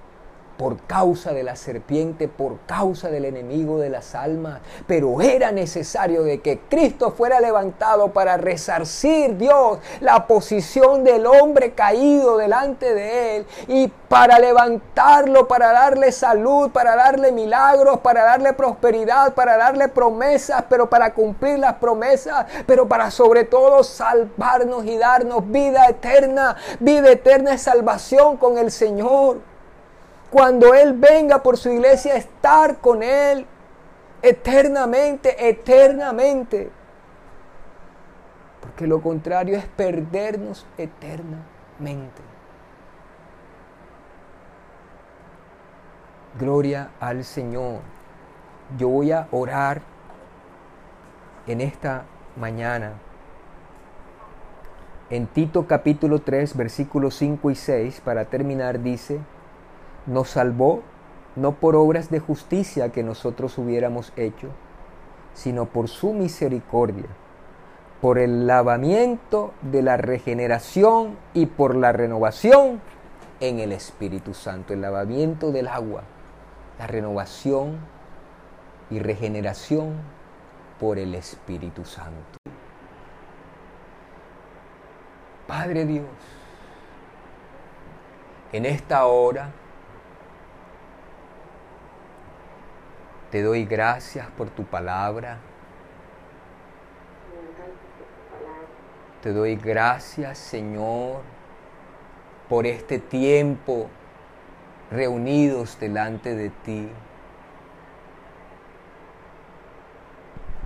por 0.59 0.75
causa 0.81 1.31
de 1.31 1.43
la 1.43 1.55
serpiente, 1.55 2.27
por 2.27 2.59
causa 2.65 3.07
del 3.07 3.23
enemigo 3.23 3.79
de 3.79 3.89
las 3.89 4.13
almas. 4.13 4.59
Pero 4.87 5.21
era 5.21 5.53
necesario 5.53 6.23
de 6.23 6.41
que 6.41 6.59
Cristo 6.59 7.11
fuera 7.11 7.39
levantado 7.39 8.09
para 8.09 8.35
resarcir 8.35 9.37
Dios 9.37 9.79
la 10.01 10.27
posición 10.27 11.05
del 11.05 11.25
hombre 11.27 11.71
caído 11.71 12.35
delante 12.35 12.93
de 12.93 13.37
él 13.37 13.45
y 13.69 13.87
para 13.87 14.37
levantarlo, 14.37 15.47
para 15.47 15.71
darle 15.71 16.11
salud, 16.11 16.71
para 16.71 16.97
darle 16.97 17.31
milagros, 17.31 17.99
para 17.99 18.25
darle 18.25 18.51
prosperidad, 18.51 19.33
para 19.35 19.55
darle 19.55 19.87
promesas, 19.87 20.65
pero 20.67 20.89
para 20.89 21.13
cumplir 21.13 21.59
las 21.59 21.75
promesas, 21.75 22.45
pero 22.65 22.85
para 22.85 23.11
sobre 23.11 23.45
todo 23.45 23.81
salvarnos 23.81 24.83
y 24.83 24.97
darnos 24.97 25.49
vida 25.49 25.85
eterna. 25.87 26.57
Vida 26.81 27.11
eterna 27.11 27.53
es 27.53 27.61
salvación 27.61 28.35
con 28.35 28.57
el 28.57 28.71
Señor 28.71 29.37
cuando 30.29 30.73
Él 30.73 30.93
venga 30.93 31.41
por 31.41 31.57
su 31.57 31.69
iglesia, 31.69 32.15
estar 32.15 32.77
con 32.77 33.01
Él 33.01 33.45
eternamente, 34.21 35.49
eternamente. 35.49 36.69
Porque 38.61 38.85
lo 38.85 39.01
contrario 39.01 39.57
es 39.57 39.65
perdernos 39.65 40.65
eternamente. 40.77 42.21
Gloria 46.39 46.91
al 46.99 47.23
Señor. 47.23 47.79
Yo 48.77 48.89
voy 48.89 49.11
a 49.11 49.27
orar 49.31 49.81
en 51.47 51.61
esta 51.61 52.03
mañana. 52.35 52.93
En 55.09 55.25
Tito 55.25 55.65
capítulo 55.65 56.19
3, 56.21 56.55
versículos 56.55 57.15
5 57.15 57.49
y 57.49 57.55
6, 57.55 58.01
para 58.01 58.25
terminar, 58.25 58.79
dice, 58.79 59.19
nos 60.09 60.29
salvó 60.29 60.81
no 61.35 61.53
por 61.53 61.75
obras 61.75 62.09
de 62.09 62.19
justicia 62.19 62.91
que 62.91 63.03
nosotros 63.03 63.57
hubiéramos 63.57 64.11
hecho, 64.17 64.49
sino 65.33 65.65
por 65.65 65.87
su 65.87 66.13
misericordia, 66.13 67.05
por 68.01 68.17
el 68.17 68.47
lavamiento 68.47 69.53
de 69.61 69.81
la 69.83 69.97
regeneración 69.97 71.17
y 71.33 71.45
por 71.45 71.75
la 71.75 71.91
renovación 71.91 72.81
en 73.39 73.59
el 73.59 73.71
Espíritu 73.71 74.33
Santo, 74.33 74.73
el 74.73 74.81
lavamiento 74.81 75.51
del 75.51 75.67
agua, 75.67 76.03
la 76.77 76.87
renovación 76.87 77.77
y 78.89 78.99
regeneración 78.99 79.93
por 80.79 80.97
el 80.97 81.13
Espíritu 81.15 81.85
Santo. 81.85 82.39
Padre 85.47 85.85
Dios, 85.85 86.05
en 88.51 88.65
esta 88.65 89.05
hora, 89.05 89.51
Te 93.31 93.43
doy 93.43 93.65
gracias 93.65 94.25
por 94.37 94.49
tu 94.49 94.63
palabra. 94.63 95.37
Te 99.21 99.31
doy 99.33 99.55
gracias, 99.55 100.37
Señor, 100.37 101.21
por 102.47 102.65
este 102.65 102.97
tiempo 102.97 103.87
reunidos 104.89 105.79
delante 105.79 106.33
de 106.35 106.49
ti. 106.49 106.89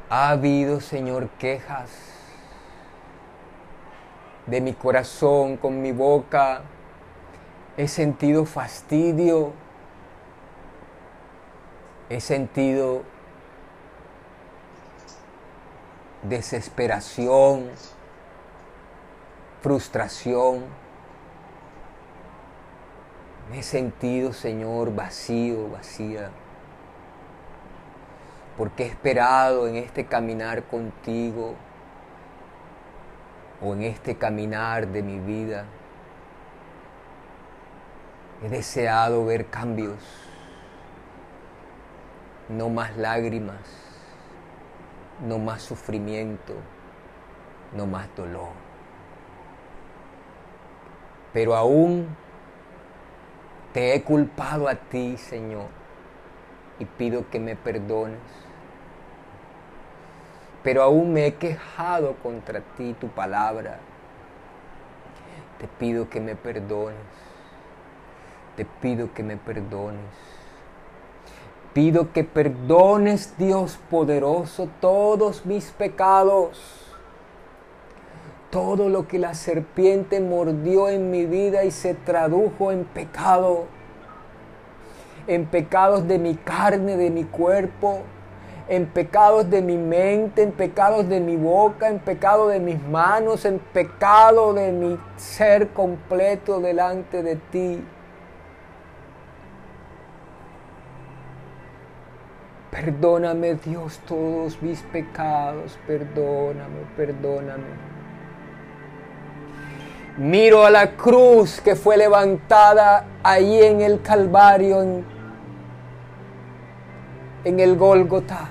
Ha 0.09 0.29
habido, 0.29 0.79
Señor, 0.79 1.29
quejas 1.39 1.89
de 4.45 4.61
mi 4.61 4.73
corazón, 4.73 5.57
con 5.57 5.81
mi 5.81 5.91
boca. 5.91 6.61
He 7.75 7.87
sentido 7.89 8.45
fastidio 8.45 9.51
he 12.09 12.19
sentido 12.19 13.03
desesperación, 16.23 17.69
frustración. 19.61 20.63
Me 23.49 23.59
he 23.59 23.63
sentido, 23.63 24.33
Señor, 24.33 24.93
vacío, 24.93 25.69
vacía. 25.69 26.29
Porque 28.57 28.83
he 28.83 28.87
esperado 28.87 29.67
en 29.67 29.75
este 29.75 30.05
caminar 30.05 30.63
contigo 30.63 31.55
o 33.61 33.73
en 33.73 33.83
este 33.83 34.15
caminar 34.15 34.87
de 34.87 35.01
mi 35.01 35.19
vida. 35.19 35.65
He 38.43 38.49
deseado 38.49 39.25
ver 39.25 39.47
cambios 39.47 40.32
no 42.49 42.69
más 42.69 42.95
lágrimas, 42.97 43.61
no 45.25 45.37
más 45.39 45.61
sufrimiento, 45.61 46.53
no 47.75 47.85
más 47.85 48.07
dolor. 48.15 48.51
Pero 51.33 51.55
aún 51.55 52.15
te 53.73 53.95
he 53.95 54.03
culpado 54.03 54.67
a 54.67 54.75
ti, 54.75 55.17
Señor, 55.17 55.67
y 56.77 56.85
pido 56.85 57.29
que 57.29 57.39
me 57.39 57.55
perdones. 57.55 58.19
Pero 60.63 60.83
aún 60.83 61.11
me 61.11 61.25
he 61.25 61.35
quejado 61.35 62.15
contra 62.17 62.61
ti, 62.61 62.95
tu 62.99 63.09
palabra. 63.09 63.79
Te 65.59 65.67
pido 65.67 66.09
que 66.09 66.21
me 66.21 66.35
perdones. 66.35 66.97
Te 68.55 68.65
pido 68.65 69.13
que 69.13 69.23
me 69.23 69.37
perdones. 69.37 70.42
Pido 71.73 72.13
que 72.13 72.23
perdones, 72.23 73.35
Dios 73.39 73.79
poderoso, 73.89 74.69
todos 74.79 75.43
mis 75.45 75.71
pecados. 75.71 76.61
Todo 78.51 78.89
lo 78.89 79.07
que 79.07 79.17
la 79.17 79.33
serpiente 79.33 80.21
mordió 80.21 80.87
en 80.87 81.09
mi 81.09 81.25
vida 81.25 81.63
y 81.63 81.71
se 81.71 81.95
tradujo 81.95 82.71
en 82.71 82.85
pecado. 82.85 83.65
En 85.25 85.47
pecados 85.47 86.07
de 86.07 86.19
mi 86.19 86.35
carne, 86.35 86.95
de 86.95 87.09
mi 87.09 87.23
cuerpo, 87.23 88.01
en 88.69 88.85
pecados 88.85 89.49
de 89.49 89.63
mi 89.63 89.77
mente, 89.77 90.43
en 90.43 90.51
pecados 90.51 91.09
de 91.09 91.19
mi 91.19 91.37
boca, 91.37 91.89
en 91.89 91.97
pecado 91.97 92.49
de 92.49 92.59
mis 92.59 92.81
manos, 92.83 93.45
en 93.45 93.57
pecado 93.57 94.53
de 94.53 94.71
mi 94.71 94.99
ser 95.17 95.69
completo 95.69 96.59
delante 96.59 97.23
de 97.23 97.35
ti. 97.35 97.83
Perdóname 102.73 103.53
Dios 103.53 103.99
todos 104.07 104.59
mis 104.63 104.81
pecados, 104.81 105.77
perdóname, 105.85 106.81
perdóname. 106.97 107.67
Miro 110.17 110.65
a 110.65 110.71
la 110.71 110.95
cruz 110.95 111.61
que 111.61 111.75
fue 111.75 111.97
levantada 111.97 113.05
ahí 113.21 113.61
en 113.61 113.81
el 113.81 114.01
Calvario, 114.01 114.81
en, 117.43 117.59
el 117.59 117.77
Gólgota. 117.77 118.49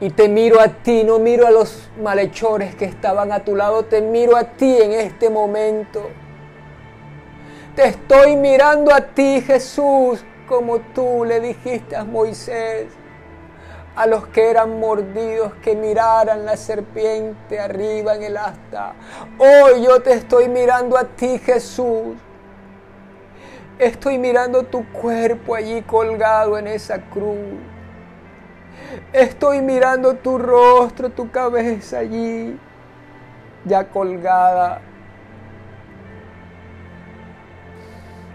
Y 0.00 0.10
te 0.10 0.28
miro 0.28 0.60
a 0.60 0.66
ti, 0.66 1.04
no 1.04 1.20
miro 1.20 1.46
a 1.46 1.52
los 1.52 1.90
malhechores 2.02 2.74
que 2.74 2.86
estaban 2.86 3.30
a 3.30 3.44
tu 3.44 3.54
lado, 3.54 3.84
te 3.84 4.00
miro 4.00 4.36
a 4.36 4.42
ti 4.42 4.78
en 4.82 4.92
este 4.92 5.30
momento. 5.30 6.10
Te 7.76 7.86
estoy 7.86 8.34
mirando 8.34 8.92
a 8.92 9.00
ti, 9.00 9.40
Jesús, 9.42 10.24
como 10.50 10.80
tú 10.80 11.24
le 11.24 11.38
dijiste 11.38 11.94
a 11.94 12.02
Moisés, 12.02 12.88
a 13.94 14.04
los 14.06 14.26
que 14.26 14.50
eran 14.50 14.80
mordidos 14.80 15.54
que 15.62 15.76
miraran 15.76 16.44
la 16.44 16.56
serpiente 16.56 17.60
arriba 17.60 18.16
en 18.16 18.24
el 18.24 18.36
asta. 18.36 18.94
Hoy 19.38 19.84
yo 19.84 20.02
te 20.02 20.12
estoy 20.12 20.48
mirando 20.48 20.98
a 20.98 21.04
ti, 21.04 21.38
Jesús. 21.38 22.16
Estoy 23.78 24.18
mirando 24.18 24.64
tu 24.64 24.84
cuerpo 24.92 25.54
allí 25.54 25.82
colgado 25.82 26.58
en 26.58 26.66
esa 26.66 27.00
cruz. 27.00 27.60
Estoy 29.12 29.62
mirando 29.62 30.14
tu 30.14 30.36
rostro, 30.36 31.10
tu 31.10 31.30
cabeza 31.30 32.00
allí, 32.00 32.58
ya 33.64 33.88
colgada. 33.88 34.82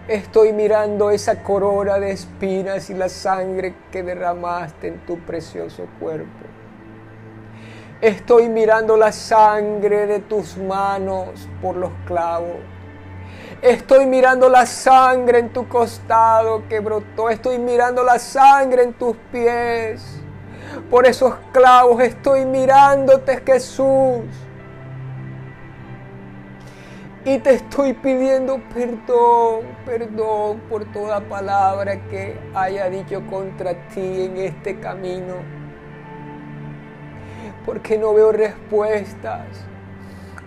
Estoy 0.08 0.52
mirando 0.52 1.10
esa 1.10 1.42
corona 1.42 1.98
de 1.98 2.12
espinas 2.12 2.90
y 2.90 2.94
la 2.94 3.08
sangre 3.08 3.74
que 3.90 4.04
derramaste 4.04 4.86
en 4.86 5.04
tu 5.04 5.18
precioso 5.18 5.88
cuerpo. 5.98 6.46
Estoy 8.00 8.48
mirando 8.48 8.96
la 8.96 9.10
sangre 9.10 10.06
de 10.06 10.20
tus 10.20 10.56
manos 10.58 11.48
por 11.60 11.74
los 11.74 11.90
clavos. 12.06 12.58
Estoy 13.60 14.06
mirando 14.06 14.48
la 14.48 14.64
sangre 14.64 15.40
en 15.40 15.52
tu 15.52 15.66
costado 15.66 16.68
que 16.68 16.78
brotó. 16.78 17.28
Estoy 17.28 17.58
mirando 17.58 18.04
la 18.04 18.20
sangre 18.20 18.84
en 18.84 18.92
tus 18.92 19.16
pies. 19.32 20.20
Por 20.88 21.04
esos 21.04 21.34
clavos 21.52 22.00
estoy 22.00 22.44
mirándote, 22.44 23.42
Jesús. 23.44 24.20
Y 27.28 27.40
te 27.40 27.54
estoy 27.54 27.92
pidiendo 27.92 28.60
perdón, 28.72 29.66
perdón 29.84 30.60
por 30.68 30.84
toda 30.92 31.20
palabra 31.20 31.96
que 32.06 32.38
haya 32.54 32.88
dicho 32.88 33.20
contra 33.26 33.74
ti 33.88 34.26
en 34.26 34.36
este 34.36 34.78
camino. 34.78 35.34
Porque 37.64 37.98
no 37.98 38.14
veo 38.14 38.30
respuestas 38.30 39.44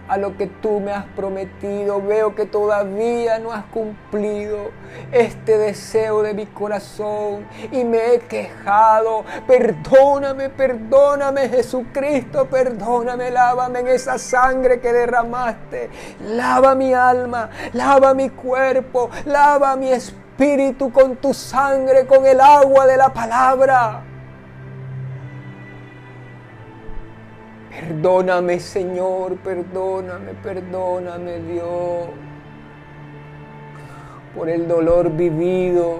a 0.10 0.18
lo 0.18 0.36
que 0.36 0.48
tú 0.48 0.80
me 0.80 0.92
has 0.92 1.06
prometido. 1.16 2.02
Veo 2.02 2.36
que 2.36 2.46
todavía 2.46 3.40
no 3.40 3.52
has 3.52 3.64
cumplido 3.66 4.72
este 5.12 5.58
deseo 5.58 6.24
de 6.24 6.34
mi 6.34 6.48
corazón 6.48 7.48
y 7.72 7.84
me 7.84 8.14
he 8.14 8.20
quejado. 8.20 9.24
Perdóname, 9.48 10.50
perdóname 10.50 11.48
Jesucristo, 11.50 12.48
perdóname, 12.48 13.30
lávame 13.30 13.80
en 13.82 13.88
esa 13.88 14.18
sangre 14.18 14.80
que 14.80 14.92
derramaste. 14.92 15.90
Lava 16.22 16.74
mi 16.74 16.94
alma, 16.94 17.50
lava 17.74 18.14
mi 18.14 18.30
cuerpo, 18.30 19.10
lava 19.26 19.76
mi 19.76 19.92
espíritu 19.92 20.92
con 20.92 21.18
tu 21.18 21.34
sangre, 21.34 22.08
con 22.08 22.26
el 22.26 22.42
agua 22.42 22.88
de 22.88 22.98
la 22.98 23.14
palabra. 23.14 24.09
Perdóname 27.80 28.60
Señor, 28.60 29.38
perdóname, 29.38 30.34
perdóname 30.44 31.40
Dios 31.40 32.10
por 34.36 34.50
el 34.50 34.68
dolor 34.68 35.12
vivido 35.12 36.00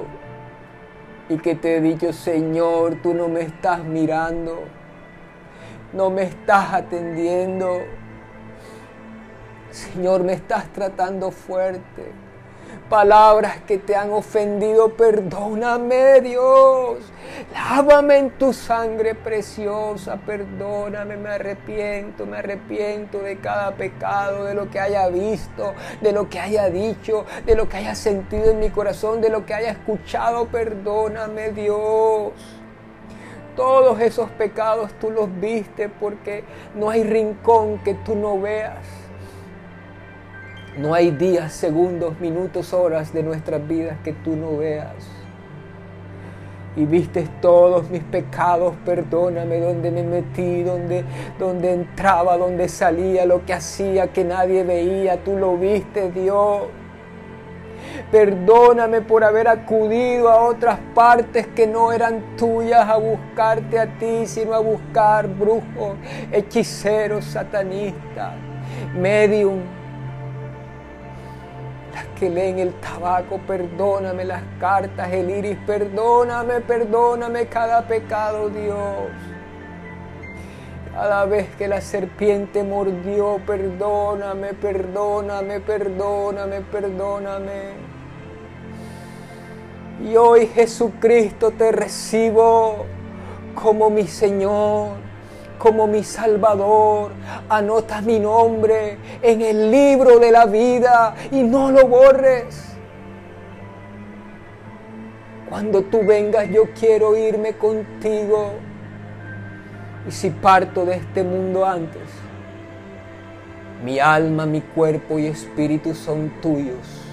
y 1.30 1.38
que 1.38 1.56
te 1.56 1.78
he 1.78 1.82
dicho 1.82 2.12
Señor, 2.12 2.96
tú 3.02 3.14
no 3.14 3.30
me 3.30 3.42
estás 3.42 3.82
mirando, 3.84 4.64
no 5.94 6.10
me 6.10 6.24
estás 6.24 6.74
atendiendo. 6.74 7.80
Señor, 9.72 10.24
me 10.24 10.34
estás 10.34 10.68
tratando 10.74 11.32
fuerte 11.32 12.12
palabras 12.90 13.58
que 13.68 13.78
te 13.78 13.96
han 13.96 14.12
ofendido, 14.12 14.94
perdóname 14.96 16.22
Dios. 16.22 16.98
Lávame 17.54 18.18
en 18.18 18.32
tu 18.32 18.52
sangre 18.52 19.16
preciosa, 19.16 20.18
perdóname, 20.18 21.16
me 21.16 21.30
arrepiento, 21.30 22.26
me 22.26 22.38
arrepiento 22.38 23.20
de 23.20 23.38
cada 23.38 23.72
pecado, 23.76 24.46
de 24.46 24.56
lo 24.56 24.70
que 24.70 24.80
haya 24.80 25.08
visto, 25.08 25.74
de 26.02 26.12
lo 26.12 26.30
que 26.30 26.40
haya 26.40 26.70
dicho, 26.70 27.26
de 27.46 27.56
lo 27.56 27.70
que 27.70 27.78
haya 27.78 27.96
sentido 27.96 28.52
en 28.52 28.60
mi 28.60 28.72
corazón, 28.72 29.22
de 29.22 29.30
lo 29.30 29.46
que 29.46 29.54
haya 29.54 29.72
escuchado, 29.72 30.48
perdóname 30.48 31.52
Dios. 31.52 32.34
Todos 33.56 34.00
esos 34.00 34.30
pecados 34.32 34.92
tú 35.00 35.12
los 35.12 35.30
viste 35.40 35.90
porque 35.90 36.44
no 36.76 36.90
hay 36.90 37.04
rincón 37.04 37.80
que 37.80 37.94
tú 37.94 38.16
no 38.16 38.40
veas. 38.40 38.99
No 40.80 40.94
hay 40.94 41.12
días, 41.12 41.52
segundos, 41.52 42.18
minutos, 42.22 42.72
horas 42.74 43.12
de 43.12 43.22
nuestras 43.22 43.68
vidas 43.68 43.98
que 44.02 44.14
tú 44.14 44.38
no 44.38 44.56
veas. 44.56 44.96
Y 46.78 46.86
viste 46.86 47.28
todos 47.42 47.90
mis 47.90 48.02
pecados, 48.02 48.76
perdóname, 48.86 49.60
donde 49.60 49.92
me 49.92 50.04
metí, 50.04 50.64
donde, 50.64 51.04
entraba, 51.70 52.38
donde 52.38 52.70
salía, 52.70 53.26
lo 53.26 53.46
que 53.46 53.54
hacía 53.54 54.14
que 54.14 54.24
nadie 54.24 54.64
veía, 54.64 55.22
tú 55.22 55.36
lo 55.36 55.58
viste, 55.58 56.12
Dios. 56.12 56.68
Perdóname 58.10 59.02
por 59.02 59.26
haber 59.26 59.50
acudido 59.50 60.30
a 60.30 60.46
otras 60.46 60.80
partes 60.96 61.46
que 61.48 61.68
no 61.68 61.92
eran 61.92 62.38
tuyas 62.38 62.88
a 62.88 62.96
buscarte 62.96 63.80
a 63.80 63.98
ti, 63.98 64.26
sino 64.26 64.54
a 64.54 64.60
buscar 64.60 65.28
brujos, 65.28 65.98
hechiceros, 66.32 67.26
satanistas, 67.26 68.36
medium 68.98 69.79
que 72.20 72.30
leen 72.30 72.60
el 72.60 72.74
tabaco, 72.76 73.40
perdóname 73.48 74.26
las 74.26 74.44
cartas, 74.60 75.12
el 75.14 75.30
iris, 75.30 75.58
perdóname, 75.66 76.60
perdóname 76.62 77.48
cada 77.48 77.88
pecado, 77.88 78.50
Dios. 78.50 79.10
Cada 80.94 81.26
vez 81.26 81.48
que 81.56 81.68
la 81.70 81.80
serpiente 81.80 82.64
mordió, 82.64 83.40
perdóname, 83.48 84.54
perdóname, 84.54 85.62
perdóname, 85.62 86.62
perdóname. 86.62 87.90
Y 90.04 90.18
hoy 90.18 90.48
Jesucristo 90.48 91.52
te 91.52 91.72
recibo 91.72 92.86
como 93.56 93.90
mi 93.90 94.08
Señor 94.08 95.09
como 95.60 95.86
mi 95.86 96.04
Salvador. 96.04 97.12
Anota 97.50 98.02
mi 98.02 98.20
nombre 98.20 98.98
en 99.22 99.42
el 99.42 99.70
libro 99.70 100.18
de 100.18 100.32
la 100.32 100.46
vida 100.46 101.16
y 101.30 101.44
no 101.44 101.70
lo 101.70 101.88
borres. 101.88 102.66
Cuando 105.48 105.84
tú 105.84 106.04
vengas 106.04 106.50
yo 106.50 106.64
quiero 106.74 107.16
irme 107.16 107.54
contigo. 107.54 108.54
Y 110.08 110.12
si 110.12 110.32
parto 110.32 110.86
de 110.86 110.96
este 110.96 111.24
mundo 111.24 111.66
antes, 111.66 112.02
mi 113.84 114.00
alma, 114.00 114.46
mi 114.46 114.62
cuerpo 114.62 115.20
y 115.20 115.28
espíritu 115.28 115.94
son 115.94 116.32
tuyos 116.42 117.06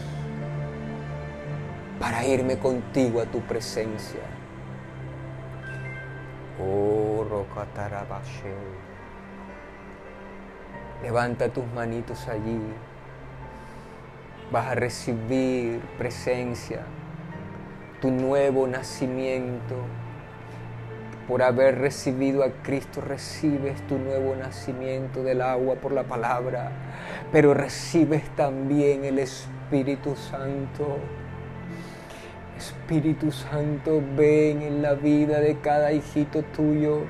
para 1.99 2.24
irme 2.24 2.59
contigo 2.59 3.20
a 3.20 3.24
tu 3.26 3.40
presencia. 3.40 4.36
Oh, 6.59 7.25
Levanta 11.03 11.49
tus 11.51 11.67
manitos 11.75 12.27
allí. 12.29 12.61
Vas 14.51 14.67
a 14.67 14.75
recibir 14.75 15.81
presencia, 15.99 16.83
tu 18.01 18.11
nuevo 18.11 18.67
nacimiento. 18.67 19.75
Por 21.29 21.43
haber 21.43 21.79
recibido 21.79 22.45
a 22.45 22.51
Cristo 22.63 23.01
recibes 23.01 23.85
tu 23.89 23.99
nuevo 23.99 24.35
nacimiento 24.37 25.25
del 25.25 25.43
agua 25.43 25.75
por 25.75 25.93
la 25.93 26.05
palabra, 26.05 26.71
pero 27.33 27.53
recibes 27.53 28.23
también 28.37 29.05
el 29.05 29.19
Espíritu 29.19 30.15
Santo 30.15 30.99
Espíritu 32.57 33.31
Santo, 33.31 34.03
ven 34.17 34.63
en 34.63 34.81
la 34.81 34.95
vida 34.95 35.41
de 35.41 35.59
cada 35.61 35.93
hijito 35.93 36.43
tuyo. 36.43 37.03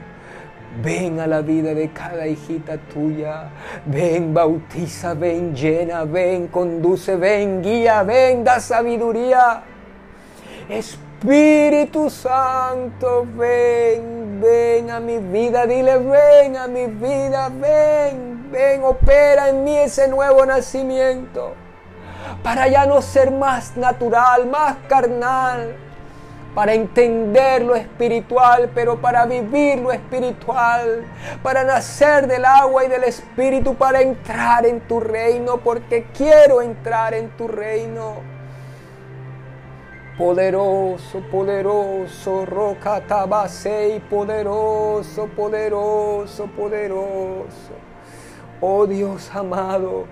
Ven 0.83 1.21
a 1.21 1.27
la 1.27 1.41
vida 1.41 1.73
de 1.73 1.91
cada 1.93 2.27
hijita 2.27 2.77
tuya. 2.93 3.51
Ven, 3.87 4.35
bautiza, 4.35 5.15
ven, 5.15 5.55
llena, 5.55 6.05
ven, 6.05 6.49
conduce, 6.49 7.17
ven, 7.17 7.63
guía, 7.63 8.03
ven, 8.03 8.43
da 8.43 8.59
sabiduría. 8.59 9.63
Espíritu 10.69 12.11
Santo, 12.11 13.25
ven, 13.37 14.41
ven 14.43 14.91
a 14.91 15.01
mi 15.01 15.19
vida. 15.19 15.65
Dile, 15.67 15.99
ven 15.99 16.57
a 16.57 16.67
mi 16.67 16.87
vida, 16.87 17.49
ven, 17.49 18.51
ven, 18.51 18.83
opera 18.83 19.49
en 19.49 19.63
mí 19.63 19.79
ese 19.79 20.09
nuevo 20.09 20.45
nacimiento 20.45 21.66
para 22.43 22.69
ya 22.69 22.87
no 22.87 23.03
ser 23.03 23.31
más 23.31 23.77
natural, 23.77 24.47
más 24.47 24.77
carnal, 24.89 25.77
para 26.55 26.73
entender 26.73 27.63
lo 27.63 27.75
espiritual, 27.75 28.71
pero 28.75 28.99
para 28.99 29.27
vivir 29.27 29.79
lo 29.79 29.93
espiritual, 29.93 31.05
para 31.43 31.65
nacer 31.65 32.27
del 32.27 32.47
agua 32.47 32.85
y 32.85 32.89
del 32.89 33.05
espíritu, 33.05 33.75
para 33.75 34.01
entrar 34.01 34.65
en 34.65 34.81
tu 34.81 34.99
reino, 34.99 35.59
porque 35.59 36.07
quiero 36.17 36.63
entrar 36.63 37.13
en 37.13 37.29
tu 37.37 37.47
reino. 37.47 38.15
Poderoso, 40.17 41.21
poderoso, 41.31 42.47
roca 42.47 43.03
tabasei, 43.07 44.01
poderoso, 44.01 45.27
poderoso, 45.37 46.47
poderoso. 46.57 47.75
Oh 48.63 48.87
Dios 48.87 49.31
amado, 49.35 50.07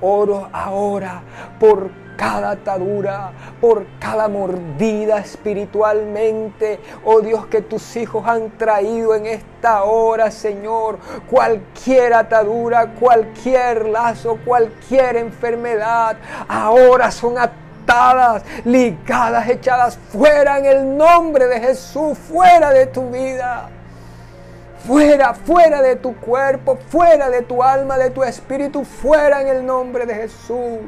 oro 0.00 0.48
ahora 0.52 1.22
por 1.58 1.90
cada 2.20 2.50
atadura, 2.50 3.32
por 3.62 3.86
cada 3.98 4.28
mordida 4.28 5.20
espiritualmente, 5.20 6.78
oh 7.02 7.22
Dios, 7.22 7.46
que 7.46 7.62
tus 7.62 7.96
hijos 7.96 8.26
han 8.26 8.50
traído 8.58 9.14
en 9.14 9.24
esta 9.24 9.84
hora, 9.84 10.30
Señor. 10.30 10.98
Cualquier 11.30 12.12
atadura, 12.12 12.92
cualquier 13.00 13.86
lazo, 13.86 14.38
cualquier 14.44 15.16
enfermedad, 15.16 16.18
ahora 16.46 17.10
son 17.10 17.38
atadas 17.38 18.42
ligadas, 18.66 19.48
echadas 19.48 19.98
fuera 20.12 20.58
en 20.58 20.66
el 20.66 20.98
nombre 20.98 21.46
de 21.46 21.58
Jesús, 21.58 22.18
fuera 22.18 22.70
de 22.70 22.84
tu 22.84 23.10
vida. 23.10 23.70
Fuera, 24.86 25.34
fuera 25.34 25.82
de 25.82 25.96
tu 25.96 26.16
cuerpo, 26.16 26.78
fuera 26.88 27.28
de 27.28 27.42
tu 27.42 27.62
alma, 27.62 27.98
de 27.98 28.10
tu 28.10 28.24
espíritu, 28.24 28.84
fuera 28.84 29.42
en 29.42 29.48
el 29.48 29.66
nombre 29.66 30.06
de 30.06 30.14
Jesús. 30.14 30.78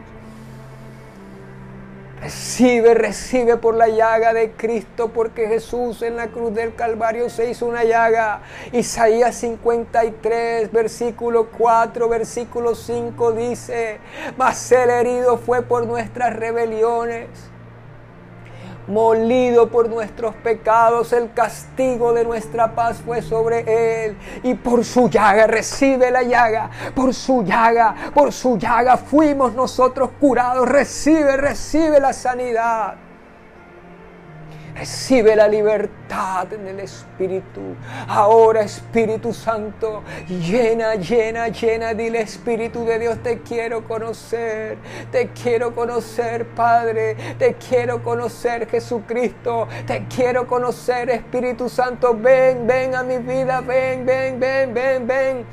Recibe, 2.23 2.95
recibe 2.95 3.57
por 3.57 3.75
la 3.75 3.89
llaga 3.89 4.33
de 4.33 4.53
Cristo, 4.53 5.09
porque 5.09 5.49
Jesús 5.49 6.03
en 6.03 6.17
la 6.17 6.29
cruz 6.29 6.55
del 6.55 6.75
Calvario 6.75 7.29
se 7.29 7.51
hizo 7.51 7.67
una 7.67 7.85
llaga. 7.85 8.43
Isaías 8.71 9.35
53, 9.37 10.71
versículo 10.71 11.49
4, 11.49 12.09
versículo 12.09 12.75
5 12.77 13.33
dice, 13.33 13.99
mas 14.39 14.71
el 14.73 14.89
herido 14.91 15.37
fue 15.37 15.63
por 15.63 15.87
nuestras 15.87 16.35
rebeliones 16.35 17.29
molido 18.87 19.69
por 19.69 19.89
nuestros 19.89 20.35
pecados, 20.37 21.13
el 21.13 21.33
castigo 21.33 22.13
de 22.13 22.25
nuestra 22.25 22.75
paz 22.75 23.01
fue 23.05 23.23
sobre 23.23 24.07
él. 24.07 24.17
Y 24.43 24.55
por 24.55 24.85
su 24.85 25.09
llaga, 25.09 25.47
recibe 25.47 26.11
la 26.11 26.23
llaga, 26.23 26.71
por 26.95 27.15
su 27.15 27.45
llaga, 27.45 27.95
por 28.15 28.33
su 28.33 28.59
llaga 28.59 28.97
fuimos 28.97 29.55
nosotros 29.55 30.11
curados. 30.21 30.69
Recibe, 30.69 31.37
recibe 31.37 32.01
la 32.01 32.13
sanidad. 32.13 33.12
Recibe 34.75 35.37
la 35.37 35.47
libertad 35.49 36.53
en 36.53 36.67
el 36.67 36.81
Espíritu. 36.81 37.61
Ahora 38.09 38.63
Espíritu 38.63 39.33
Santo, 39.33 40.03
llena, 40.29 40.95
llena, 40.95 41.49
llena. 41.49 41.95
Dile 41.95 42.23
Espíritu 42.23 42.85
de 42.85 42.99
Dios, 42.99 43.23
te 43.23 43.41
quiero 43.43 43.85
conocer. 43.87 44.79
Te 45.11 45.29
quiero 45.31 45.75
conocer, 45.75 46.47
Padre. 46.55 47.17
Te 47.39 47.55
quiero 47.55 48.03
conocer, 48.03 48.67
Jesucristo. 48.69 49.69
Te 49.87 50.07
quiero 50.07 50.47
conocer, 50.47 51.11
Espíritu 51.11 51.69
Santo. 51.69 52.15
Ven, 52.15 52.67
ven 52.67 52.95
a 52.95 53.03
mi 53.03 53.19
vida. 53.19 53.61
Ven, 53.61 54.07
ven, 54.07 54.41
ven, 54.41 54.73
ven, 54.75 55.07
ven. 55.07 55.47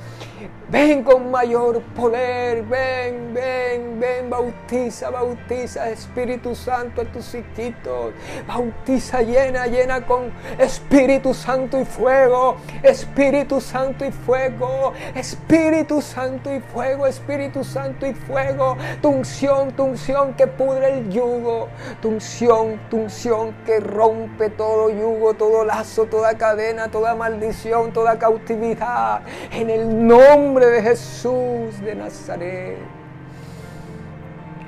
Ven 0.69 1.03
con 1.03 1.31
mayor 1.31 1.81
poder, 1.95 2.61
ven, 2.61 3.33
ven, 3.33 3.99
ven, 3.99 4.29
bautiza, 4.29 5.09
bautiza, 5.09 5.89
Espíritu 5.89 6.53
Santo 6.53 7.01
a 7.01 7.05
tus 7.05 7.33
hijitos, 7.33 8.13
bautiza, 8.47 9.23
llena, 9.23 9.65
llena 9.65 10.05
con 10.05 10.31
Espíritu 10.59 11.33
Santo 11.33 11.79
y 11.79 11.85
fuego, 11.85 12.57
Espíritu 12.83 13.59
Santo 13.59 14.05
y 14.05 14.11
fuego, 14.11 14.93
Espíritu 15.15 16.03
Santo 16.03 16.53
y 16.53 16.59
fuego, 16.59 17.07
Espíritu 17.07 17.63
Santo 17.63 18.05
y 18.05 18.13
fuego, 18.13 18.77
tu 19.01 19.09
unción, 19.09 19.73
unción 19.75 20.35
que 20.35 20.45
pudre 20.45 20.99
el 20.99 21.09
yugo, 21.09 21.69
tu 21.99 22.09
unción, 22.09 22.79
unción 22.91 23.55
que 23.65 23.79
rompe 23.79 24.51
todo 24.51 24.91
yugo, 24.91 25.33
todo 25.33 25.65
lazo, 25.65 26.05
toda 26.05 26.37
cadena, 26.37 26.91
toda 26.91 27.15
maldición, 27.15 27.91
toda 27.91 28.19
cautividad, 28.19 29.21
en 29.51 29.71
el 29.71 30.07
nombre 30.07 30.28
de 30.37 30.83
Jesús 30.83 31.81
de 31.81 31.95
Nazaret. 31.95 32.77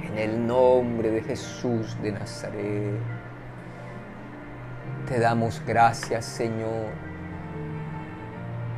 En 0.08 0.18
el 0.18 0.48
nombre 0.48 1.12
de 1.12 1.22
Jesús 1.22 1.96
de 2.02 2.14
Nazaret. 2.14 3.00
Te 5.08 5.20
damos 5.20 5.62
gracias, 5.64 6.26
Señor. 6.26 6.88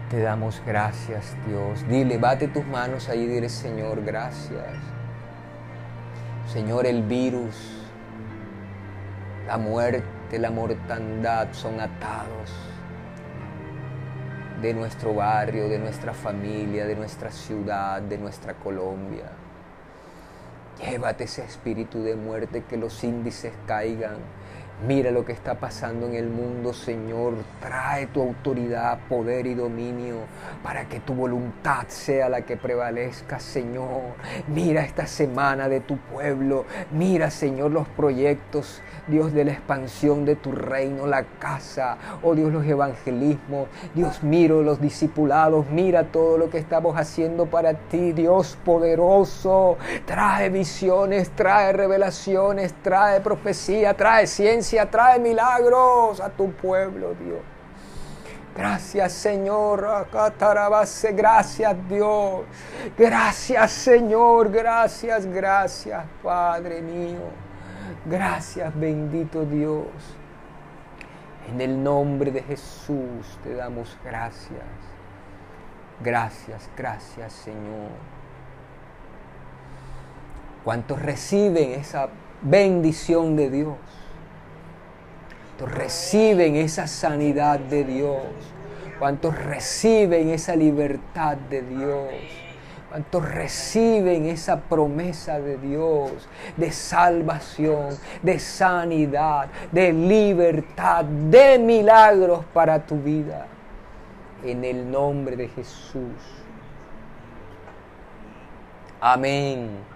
Te 0.09 0.19
damos 0.19 0.61
gracias, 0.65 1.37
Dios. 1.47 1.87
Dile, 1.87 2.17
bate 2.17 2.49
tus 2.49 2.65
manos 2.65 3.07
ahí 3.07 3.21
y 3.21 3.27
dile, 3.27 3.47
Señor, 3.47 4.03
gracias. 4.03 4.75
Señor, 6.51 6.85
el 6.85 7.03
virus, 7.03 7.87
la 9.47 9.57
muerte, 9.57 10.37
la 10.37 10.51
mortandad 10.51 11.47
son 11.53 11.79
atados 11.79 12.72
de 14.63 14.73
nuestro 14.73 15.13
barrio, 15.13 15.67
de 15.67 15.77
nuestra 15.77 16.13
familia, 16.13 16.85
de 16.85 16.95
nuestra 16.95 17.29
ciudad, 17.31 18.01
de 18.01 18.17
nuestra 18.17 18.53
Colombia. 18.53 19.25
Llévate 20.79 21.25
ese 21.25 21.43
espíritu 21.43 22.01
de 22.01 22.15
muerte, 22.15 22.63
que 22.69 22.77
los 22.77 23.03
índices 23.03 23.51
caigan, 23.67 24.15
Mira 24.85 25.11
lo 25.11 25.23
que 25.23 25.31
está 25.31 25.55
pasando 25.55 26.07
en 26.07 26.15
el 26.15 26.27
mundo, 26.27 26.73
Señor. 26.73 27.35
Trae 27.61 28.07
tu 28.07 28.21
autoridad, 28.21 28.99
poder 29.07 29.47
y 29.47 29.53
dominio 29.53 30.17
para 30.61 30.89
que 30.89 30.99
tu 30.99 31.13
voluntad 31.13 31.85
sea 31.87 32.27
la 32.27 32.41
que 32.41 32.57
prevalezca, 32.57 33.39
Señor. 33.39 34.01
Mira 34.47 34.83
esta 34.83 35.07
semana 35.07 35.69
de 35.69 35.79
tu 35.79 35.95
pueblo. 35.95 36.65
Mira, 36.91 37.31
Señor, 37.31 37.71
los 37.71 37.87
proyectos, 37.87 38.81
Dios, 39.07 39.31
de 39.31 39.45
la 39.45 39.53
expansión 39.53 40.25
de 40.25 40.35
tu 40.35 40.51
reino, 40.51 41.07
la 41.07 41.23
casa, 41.39 41.97
oh 42.21 42.35
Dios, 42.35 42.51
los 42.51 42.65
evangelismos. 42.65 43.69
Dios, 43.95 44.21
miro 44.21 44.63
los 44.63 44.81
discipulados. 44.81 45.69
Mira 45.69 46.11
todo 46.11 46.37
lo 46.37 46.49
que 46.49 46.57
estamos 46.57 46.97
haciendo 46.97 47.45
para 47.45 47.73
ti, 47.73 48.11
Dios 48.11 48.57
poderoso. 48.65 49.77
Trae 50.05 50.49
visiones, 50.49 51.29
trae 51.29 51.71
revelaciones, 51.71 52.73
trae 52.83 53.21
profecía, 53.21 53.93
trae 53.93 54.27
ciencia 54.27 54.72
trae 54.89 55.19
milagros 55.19 56.19
a 56.19 56.29
tu 56.29 56.51
pueblo, 56.51 57.13
Dios. 57.15 57.39
Gracias 58.55 59.13
Señor, 59.13 60.07
gracias 61.15 61.75
Dios, 61.89 62.41
gracias 62.95 63.71
Señor, 63.71 64.51
gracias, 64.51 65.25
gracias 65.25 66.05
Padre 66.21 66.81
mío, 66.81 67.31
gracias 68.05 68.71
bendito 68.79 69.43
Dios. 69.43 69.87
En 71.49 71.61
el 71.61 71.83
nombre 71.83 72.29
de 72.29 72.43
Jesús 72.43 73.39
te 73.43 73.55
damos 73.55 73.97
gracias, 74.05 74.61
gracias, 76.03 76.69
gracias 76.77 77.33
Señor. 77.33 77.89
¿Cuántos 80.63 81.01
reciben 81.01 81.71
esa 81.71 82.07
bendición 82.43 83.35
de 83.35 83.49
Dios? 83.49 84.02
Reciben 85.69 86.55
esa 86.55 86.87
sanidad 86.87 87.59
de 87.59 87.83
Dios? 87.83 88.23
¿Cuántos 88.99 89.37
reciben 89.37 90.29
esa 90.29 90.55
libertad 90.55 91.37
de 91.37 91.61
Dios? 91.61 92.09
¿Cuántos 92.89 93.27
reciben 93.27 94.27
esa 94.27 94.61
promesa 94.61 95.39
de 95.39 95.57
Dios 95.57 96.11
de 96.55 96.71
salvación, 96.71 97.89
de 98.21 98.37
sanidad, 98.37 99.49
de 99.71 99.91
libertad, 99.91 101.03
de 101.03 101.57
milagros 101.57 102.45
para 102.53 102.85
tu 102.85 102.97
vida? 102.97 103.47
En 104.43 104.63
el 104.63 104.91
nombre 104.91 105.35
de 105.35 105.47
Jesús. 105.47 106.13
Amén. 109.01 109.92